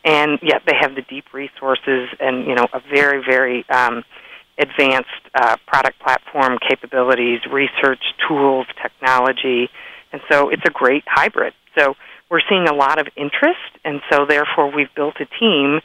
And 0.05 0.39
yet 0.41 0.63
they 0.65 0.75
have 0.79 0.95
the 0.95 1.01
deep 1.01 1.33
resources 1.33 2.09
and, 2.19 2.47
you 2.47 2.55
know, 2.55 2.67
a 2.73 2.81
very, 2.89 3.21
very 3.23 3.65
um, 3.69 4.03
advanced 4.57 5.09
uh, 5.35 5.57
product 5.67 5.99
platform 5.99 6.57
capabilities, 6.67 7.39
research 7.51 8.03
tools, 8.27 8.65
technology, 8.81 9.69
and 10.11 10.21
so 10.31 10.49
it's 10.49 10.63
a 10.65 10.71
great 10.71 11.03
hybrid. 11.05 11.53
So 11.77 11.95
we're 12.29 12.41
seeing 12.49 12.67
a 12.67 12.73
lot 12.73 12.99
of 12.99 13.07
interest, 13.15 13.71
and 13.85 14.01
so 14.11 14.25
therefore 14.25 14.73
we've 14.73 14.93
built 14.95 15.15
a 15.19 15.25
team 15.39 15.79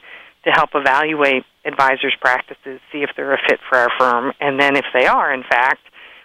to 0.45 0.51
help 0.51 0.71
evaluate 0.73 1.43
advisors' 1.65 2.15
practices, 2.19 2.81
see 2.91 3.03
if 3.03 3.11
they're 3.15 3.33
a 3.33 3.41
fit 3.47 3.59
for 3.69 3.77
our 3.77 3.89
firm, 3.97 4.33
and 4.39 4.59
then 4.59 4.75
if 4.75 4.85
they 4.93 5.05
are, 5.05 5.33
in 5.33 5.43
fact, 5.43 5.81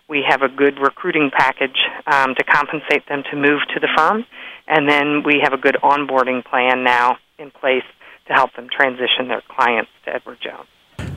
we 0.08 0.24
have 0.26 0.42
a 0.42 0.48
good 0.48 0.78
recruiting 0.80 1.30
package 1.30 1.78
um, 2.06 2.34
to 2.34 2.42
compensate 2.44 3.06
them 3.08 3.22
to 3.30 3.36
move 3.36 3.60
to 3.74 3.80
the 3.80 3.88
firm, 3.96 4.24
and 4.66 4.88
then 4.88 5.22
we 5.24 5.40
have 5.42 5.52
a 5.52 5.58
good 5.58 5.76
onboarding 5.82 6.44
plan 6.44 6.82
now 6.82 7.18
in 7.38 7.50
place 7.50 7.84
to 8.26 8.32
help 8.32 8.52
them 8.56 8.68
transition 8.74 9.28
their 9.28 9.42
clients 9.48 9.90
to 10.04 10.14
Edward 10.14 10.38
Jones. 10.42 10.68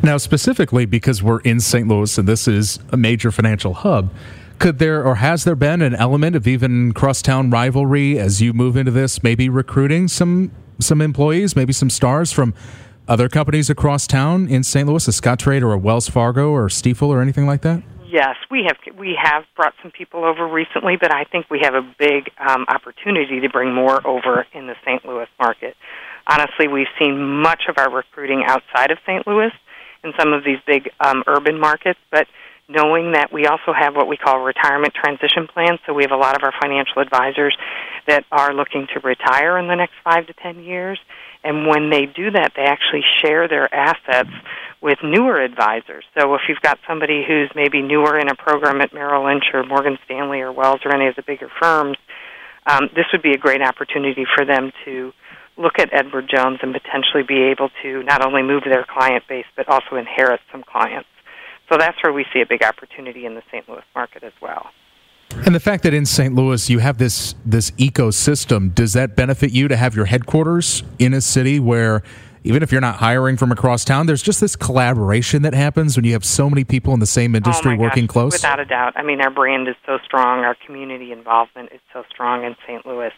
Now, 0.04 0.18
specifically 0.18 0.86
because 0.86 1.22
we're 1.22 1.42
in 1.42 1.60
St. 1.60 1.88
Louis 1.88 2.18
and 2.18 2.28
this 2.28 2.48
is 2.48 2.80
a 2.92 2.98
major 2.98 3.32
financial 3.32 3.76
hub, 3.76 4.12
could 4.58 4.80
there 4.80 5.04
or 5.04 5.16
has 5.16 5.44
there 5.44 5.56
been 5.56 5.82
an 5.82 5.94
element 5.94 6.36
of 6.36 6.48
even 6.48 6.92
crosstown 6.94 7.52
rivalry 7.52 8.18
as 8.18 8.42
you 8.42 8.52
move 8.52 8.78
into 8.78 8.92
this, 8.92 9.22
maybe 9.22 9.48
recruiting 9.48 10.08
some 10.08 10.52
some 10.80 11.02
employees, 11.02 11.56
maybe 11.56 11.72
some 11.72 11.92
stars 11.92 12.32
from 12.32 12.56
other 13.08 13.30
companies 13.30 13.70
across 13.70 14.08
town 14.08 14.48
in 14.48 14.64
St. 14.64 14.88
Louis, 14.88 15.08
a 15.08 15.12
Scottrade 15.12 15.62
or 15.62 15.74
a 15.74 15.78
Wells 15.78 16.10
Fargo 16.10 16.50
or 16.50 16.68
Stifel 16.68 17.10
or 17.10 17.22
anything 17.22 17.46
like 17.46 17.62
that? 17.62 17.84
Yes, 18.08 18.36
we 18.50 18.68
have 18.68 18.78
we 18.98 19.16
have 19.22 19.44
brought 19.56 19.74
some 19.84 19.92
people 19.92 20.26
over 20.26 20.48
recently, 20.48 20.98
but 21.00 21.14
I 21.14 21.26
think 21.26 21.46
we 21.50 21.60
have 21.62 21.76
a 21.76 21.84
big 22.00 22.32
um, 22.40 22.66
opportunity 22.70 23.40
to 23.40 23.50
bring 23.50 23.74
more 23.74 24.06
over 24.06 24.48
in 24.54 24.66
the 24.66 24.76
St. 24.84 25.06
Louis 25.06 25.28
market. 25.40 25.76
Honestly, 26.26 26.68
we've 26.68 26.92
seen 27.00 27.42
much 27.42 27.64
of 27.70 27.76
our 27.78 27.92
recruiting 27.92 28.44
outside 28.48 28.92
of 28.92 28.98
St. 29.06 29.26
Louis 29.28 29.52
in 30.04 30.14
some 30.20 30.34
of 30.34 30.44
these 30.44 30.60
big 30.66 30.90
um, 31.00 31.24
urban 31.28 31.60
markets, 31.60 32.00
but 32.12 32.28
knowing 32.68 33.12
that 33.12 33.34
we 33.34 33.46
also 33.46 33.74
have 33.78 33.96
what 33.96 34.08
we 34.08 34.18
call 34.18 34.40
retirement 34.40 34.94
transition 34.94 35.48
plans. 35.48 35.80
So 35.86 35.94
we 35.94 36.04
have 36.04 36.12
a 36.12 36.18
lot 36.18 36.36
of 36.36 36.44
our 36.44 36.54
financial 36.62 37.02
advisors 37.02 37.56
that 38.08 38.24
are 38.32 38.54
looking 38.54 38.88
to 38.94 39.00
retire 39.02 39.58
in 39.58 39.68
the 39.68 39.76
next 39.76 39.94
five 40.04 40.26
to 40.28 40.34
ten 40.34 40.64
years. 40.64 41.00
And 41.44 41.68
when 41.68 41.90
they 41.90 42.06
do 42.06 42.32
that, 42.32 42.54
they 42.56 42.64
actually 42.64 43.04
share 43.22 43.48
their 43.48 43.74
assets 43.74 44.30
with 44.80 45.00
newer 45.04 45.42
advisors. 45.42 46.06
So 46.18 46.34
if 46.36 46.42
you've 46.48 46.62
got 46.62 46.80
somebody 46.88 47.24
who's 47.28 47.52
maybe 47.56 47.82
newer 47.82 48.18
in 48.18 48.30
a 48.30 48.36
program 48.36 48.80
at 48.82 48.94
Merrill 48.94 49.26
Lynch 49.26 49.46
or 49.54 49.64
Morgan 49.64 49.98
Stanley 50.06 50.42
or 50.42 50.52
Wells 50.52 50.82
or 50.86 50.94
any 50.94 51.08
of 51.08 51.16
the 51.16 51.24
bigger 51.24 51.50
firms, 51.60 51.98
um, 52.68 52.90
this 52.96 53.06
would 53.12 53.24
be 53.24 53.32
a 53.32 53.38
great 53.38 53.62
opportunity 53.62 54.26
for 54.36 54.46
them 54.46 54.72
to 54.86 55.12
look 55.62 55.80
at 55.80 55.90
Edward 55.94 56.30
Jones 56.34 56.60
and 56.62 56.74
potentially 56.74 57.24
be 57.24 57.42
able 57.44 57.70
to 57.84 58.04
not 58.04 58.26
only 58.26 58.42
move 58.42 58.64
their 58.66 58.86
client 58.90 59.24
base 59.28 59.46
but 59.56 59.68
also 59.70 59.96
inherit 59.96 60.42
some 60.52 60.64
clients. 60.64 61.10
So 61.72 61.78
that's 61.78 62.02
where 62.04 62.12
we 62.12 62.26
see 62.34 62.42
a 62.42 62.46
big 62.46 62.64
opportunity 62.64 63.26
in 63.26 63.36
the 63.36 63.44
St. 63.52 63.68
Louis 63.70 63.84
market 63.96 64.24
as 64.24 64.34
well. 64.42 64.68
And 65.46 65.56
the 65.56 65.62
fact 65.62 65.84
that 65.84 65.94
in 65.94 66.06
St. 66.06 66.36
Louis 66.36 66.70
you 66.70 66.80
have 66.80 66.98
this 66.98 67.36
this 67.46 67.72
ecosystem, 67.72 68.76
does 68.76 68.94
that 68.94 69.16
benefit 69.16 69.52
you 69.52 69.68
to 69.70 69.78
have 69.78 69.96
your 69.96 70.06
headquarters 70.06 70.84
in 71.00 71.14
a 71.14 71.22
city 71.22 71.60
where 71.60 72.04
even 72.44 72.64
if 72.64 72.72
you're 72.72 72.82
not 72.82 72.96
hiring 72.96 73.38
from 73.38 73.52
across 73.52 73.86
town, 73.86 74.08
there's 74.08 74.24
just 74.24 74.42
this 74.42 74.56
collaboration 74.56 75.44
that 75.44 75.54
happens 75.54 75.96
when 75.96 76.06
you 76.06 76.14
have 76.14 76.26
so 76.26 76.50
many 76.50 76.64
people 76.64 76.94
in 76.94 77.00
the 77.00 77.06
same 77.06 77.36
industry 77.36 77.76
oh 77.76 77.78
working 77.78 78.08
gosh, 78.08 78.14
close? 78.14 78.34
Without 78.34 78.60
a 78.60 78.66
doubt. 78.66 78.94
I 78.96 79.04
mean, 79.04 79.22
our 79.22 79.30
brand 79.30 79.68
is 79.68 79.76
so 79.86 80.00
strong, 80.04 80.40
our 80.40 80.56
community 80.66 81.12
involvement 81.12 81.72
is 81.72 81.80
so 81.94 82.04
strong 82.10 82.44
in 82.44 82.56
St. 82.66 82.86
Louis 82.86 83.12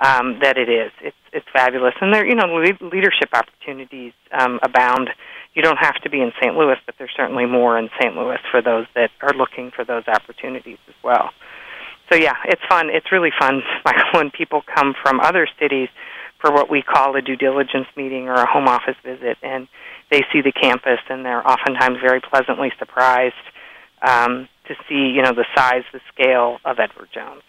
um, 0.00 0.38
that 0.42 0.58
it 0.58 0.68
is. 0.68 0.90
It's 1.00 1.16
it's 1.36 1.46
fabulous, 1.52 1.94
and 2.00 2.12
there 2.12 2.26
you 2.26 2.34
know 2.34 2.46
le- 2.46 2.88
leadership 2.88 3.28
opportunities 3.32 4.12
um, 4.32 4.58
abound. 4.62 5.10
You 5.54 5.62
don't 5.62 5.78
have 5.78 5.94
to 6.02 6.10
be 6.10 6.20
in 6.20 6.32
St. 6.40 6.54
Louis, 6.54 6.76
but 6.84 6.96
there's 6.98 7.12
certainly 7.16 7.46
more 7.46 7.78
in 7.78 7.88
St. 8.00 8.14
Louis 8.14 8.38
for 8.50 8.60
those 8.60 8.86
that 8.94 9.10
are 9.22 9.32
looking 9.32 9.70
for 9.70 9.84
those 9.84 10.04
opportunities 10.06 10.78
as 10.88 10.94
well. 11.02 11.30
So 12.10 12.18
yeah, 12.18 12.34
it's 12.44 12.62
fun. 12.68 12.90
It's 12.90 13.10
really 13.10 13.32
fun, 13.38 13.62
Michael, 13.84 14.20
when 14.20 14.30
people 14.30 14.62
come 14.74 14.94
from 15.02 15.20
other 15.20 15.48
cities 15.58 15.88
for 16.40 16.52
what 16.52 16.70
we 16.70 16.82
call 16.82 17.16
a 17.16 17.22
due 17.22 17.36
diligence 17.36 17.86
meeting 17.96 18.28
or 18.28 18.34
a 18.34 18.46
home 18.46 18.68
office 18.68 18.96
visit, 19.04 19.38
and 19.42 19.68
they 20.10 20.22
see 20.32 20.42
the 20.42 20.52
campus, 20.52 21.00
and 21.08 21.24
they're 21.24 21.46
oftentimes 21.46 21.98
very 22.00 22.20
pleasantly 22.20 22.70
surprised 22.78 23.34
um, 24.02 24.48
to 24.68 24.74
see 24.88 25.12
you 25.14 25.22
know 25.22 25.32
the 25.32 25.46
size, 25.56 25.84
the 25.92 26.00
scale 26.12 26.58
of 26.64 26.78
Edward 26.78 27.08
Jones. 27.12 27.42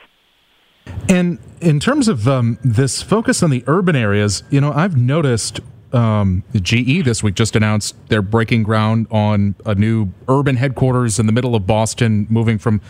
And 1.09 1.39
in 1.61 1.79
terms 1.79 2.07
of 2.07 2.27
um, 2.27 2.57
this 2.63 3.01
focus 3.01 3.41
on 3.41 3.49
the 3.49 3.63
urban 3.67 3.95
areas, 3.95 4.43
you 4.49 4.59
know, 4.59 4.71
I've 4.73 4.97
noticed 4.97 5.59
um, 5.93 6.43
GE 6.53 7.05
this 7.05 7.23
week 7.23 7.35
just 7.35 7.55
announced 7.55 7.95
they're 8.09 8.21
breaking 8.21 8.63
ground 8.63 9.07
on 9.09 9.55
a 9.65 9.73
new 9.73 10.09
urban 10.27 10.57
headquarters 10.57 11.19
in 11.19 11.25
the 11.25 11.31
middle 11.31 11.55
of 11.55 11.65
Boston, 11.65 12.27
moving 12.29 12.57
from 12.57 12.81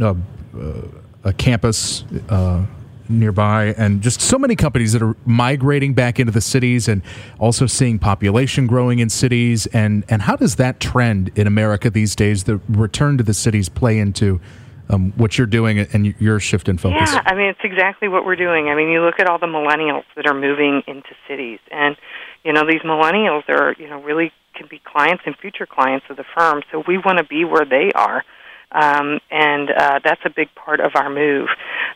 uh, 0.00 0.14
uh, 0.56 0.82
a 1.24 1.32
campus 1.32 2.04
uh, 2.28 2.64
nearby, 3.08 3.74
and 3.76 4.00
just 4.00 4.20
so 4.20 4.38
many 4.38 4.54
companies 4.54 4.92
that 4.92 5.02
are 5.02 5.16
migrating 5.24 5.92
back 5.92 6.20
into 6.20 6.32
the 6.32 6.40
cities, 6.40 6.86
and 6.86 7.02
also 7.40 7.66
seeing 7.66 7.98
population 7.98 8.66
growing 8.66 9.00
in 9.00 9.10
cities. 9.10 9.66
And 9.66 10.04
and 10.08 10.22
how 10.22 10.36
does 10.36 10.56
that 10.56 10.78
trend 10.78 11.32
in 11.34 11.48
America 11.48 11.90
these 11.90 12.14
days, 12.14 12.44
the 12.44 12.60
return 12.68 13.18
to 13.18 13.24
the 13.24 13.34
cities, 13.34 13.68
play 13.68 13.98
into 13.98 14.40
um, 14.88 15.12
what 15.16 15.36
you're 15.38 15.46
doing 15.46 15.78
and 15.78 16.14
your 16.20 16.40
shift 16.40 16.68
in 16.68 16.78
focus? 16.78 17.12
Yeah, 17.12 17.22
I 17.24 17.34
mean 17.34 17.46
it's 17.46 17.64
exactly 17.64 18.08
what 18.08 18.24
we're 18.24 18.36
doing. 18.36 18.68
I 18.68 18.74
mean, 18.74 18.88
you 18.88 19.02
look 19.02 19.20
at 19.20 19.28
all 19.28 19.38
the 19.38 19.46
millennials 19.46 20.04
that 20.16 20.26
are 20.26 20.34
moving 20.34 20.82
into 20.86 21.10
cities, 21.28 21.60
and 21.70 21.96
you 22.44 22.52
know 22.52 22.62
these 22.66 22.82
millennials 22.82 23.48
are 23.48 23.74
you 23.78 23.88
know 23.88 24.02
really 24.02 24.32
can 24.54 24.66
be 24.68 24.80
clients 24.84 25.22
and 25.26 25.36
future 25.36 25.66
clients 25.66 26.06
of 26.08 26.16
the 26.16 26.24
firm. 26.36 26.62
So 26.72 26.82
we 26.86 26.98
want 26.98 27.18
to 27.18 27.24
be 27.24 27.44
where 27.44 27.64
they 27.64 27.92
are. 27.94 28.24
Um, 28.72 29.20
and 29.30 29.70
uh, 29.70 30.00
that's 30.02 30.20
a 30.24 30.30
big 30.30 30.48
part 30.56 30.80
of 30.80 30.92
our 30.96 31.08
move. 31.08 31.48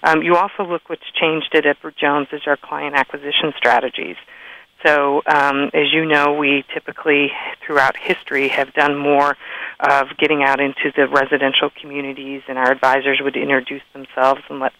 Um, 0.05 0.22
you 0.22 0.36
also 0.36 0.62
look 0.62 0.88
what's 0.88 1.11
changed 1.20 1.51
at 1.55 1.66
Edward 1.66 1.95
Jones 2.01 2.28
is 2.32 2.43
our 2.47 2.57
client 2.57 2.95
acquisition 2.95 3.53
strategies. 3.57 4.16
So, 4.85 5.22
um, 5.26 5.70
as 5.74 5.93
you 5.93 6.07
know, 6.07 6.35
we 6.35 6.64
typically, 6.72 7.31
throughout 7.66 7.97
history, 7.97 8.49
have 8.49 8.72
done 8.72 8.97
more 8.97 9.37
of 9.81 10.09
getting 10.18 10.43
out 10.43 10.61
into 10.61 10.91
the 10.97 11.07
residential 11.09 11.70
communities, 11.81 12.43
and 12.49 12.57
our 12.57 12.70
advisors 12.70 13.20
would 13.22 13.37
introduce 13.37 13.83
themselves 13.93 14.41
and 14.49 14.61
let 14.61 14.72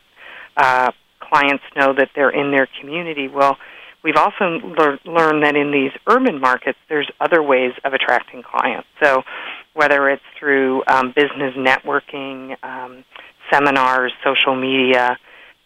uh, 0.57 0.90
clients 1.20 1.64
know 1.76 1.92
that 1.92 2.11
they're 2.14 2.30
in 2.30 2.51
their 2.51 2.66
community. 2.80 3.28
Well, 3.28 3.59
we've 4.03 4.16
also 4.16 4.59
lear- 4.62 4.98
learned 5.05 5.44
that 5.44 5.55
in 5.55 5.70
these 5.70 5.92
urban 6.07 6.40
markets, 6.40 6.78
there's 6.88 7.11
other 7.20 7.42
ways 7.42 7.72
of 7.84 7.92
attracting 7.92 8.42
clients. 8.42 8.88
So, 9.03 9.22
whether 9.74 10.09
it's 10.09 10.22
through 10.38 10.82
um, 10.86 11.12
business 11.14 11.55
networking, 11.57 12.57
um, 12.64 13.05
seminars, 13.53 14.12
social 14.24 14.55
media, 14.55 15.18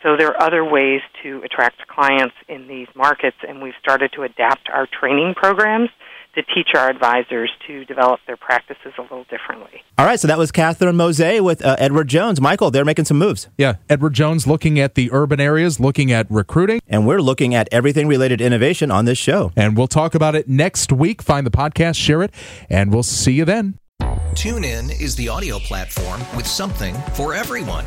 so 0.05 0.17
there 0.17 0.29
are 0.29 0.43
other 0.43 0.65
ways 0.65 1.01
to 1.23 1.41
attract 1.45 1.87
clients 1.89 2.35
in 2.47 2.69
these 2.69 2.89
markets, 2.95 3.39
and 3.47 3.63
we've 3.63 3.75
started 3.81 4.13
to 4.13 4.23
adapt 4.23 4.69
our 4.69 4.87
training 4.87 5.35
programs 5.35 5.89
to 6.35 6.43
teach 6.43 6.69
our 6.75 6.91
advisors 6.91 7.51
to 7.67 7.85
develop 7.85 8.21
their 8.27 8.37
practices 8.37 8.93
a 8.99 9.03
little 9.03 9.25
differently. 9.25 9.83
All 9.97 10.05
right, 10.05 10.19
so 10.19 10.29
that 10.29 10.37
was 10.37 10.53
Catherine 10.53 10.97
Mose 10.97 11.41
with 11.41 11.65
uh, 11.65 11.77
Edward 11.79 12.09
Jones. 12.09 12.41
Michael, 12.41 12.71
they're 12.71 12.85
making 12.85 13.07
some 13.07 13.19
moves. 13.19 13.49
Yeah, 13.57 13.77
Edward 13.89 14.15
Jones 14.15 14.47
looking 14.47 14.79
at 14.79 14.95
the 14.95 15.11
urban 15.13 15.41
areas, 15.41 15.81
looking 15.81 16.13
at 16.13 16.31
recruiting. 16.31 16.81
And 16.87 17.07
we're 17.07 17.23
looking 17.23 17.55
at 17.55 17.69
everything 17.73 18.07
related 18.09 18.41
to 18.41 18.45
innovation 18.45 18.91
on 18.91 19.05
this 19.05 19.19
show. 19.19 19.53
And 19.57 19.77
we'll 19.77 19.87
talk 19.87 20.15
about 20.15 20.35
it 20.35 20.49
next 20.49 20.93
week. 20.93 21.23
Find 21.23 21.47
the 21.47 21.51
podcast, 21.51 21.97
share 21.97 22.23
it, 22.23 22.35
and 22.69 22.93
we'll 22.93 23.03
see 23.03 23.33
you 23.33 23.45
then. 23.45 23.79
TuneIn 24.01 25.01
is 25.01 25.15
the 25.15 25.29
audio 25.29 25.61
platform 25.61 26.21
with 26.37 26.47
something 26.47 26.95
for 27.15 27.33
everyone. 27.33 27.87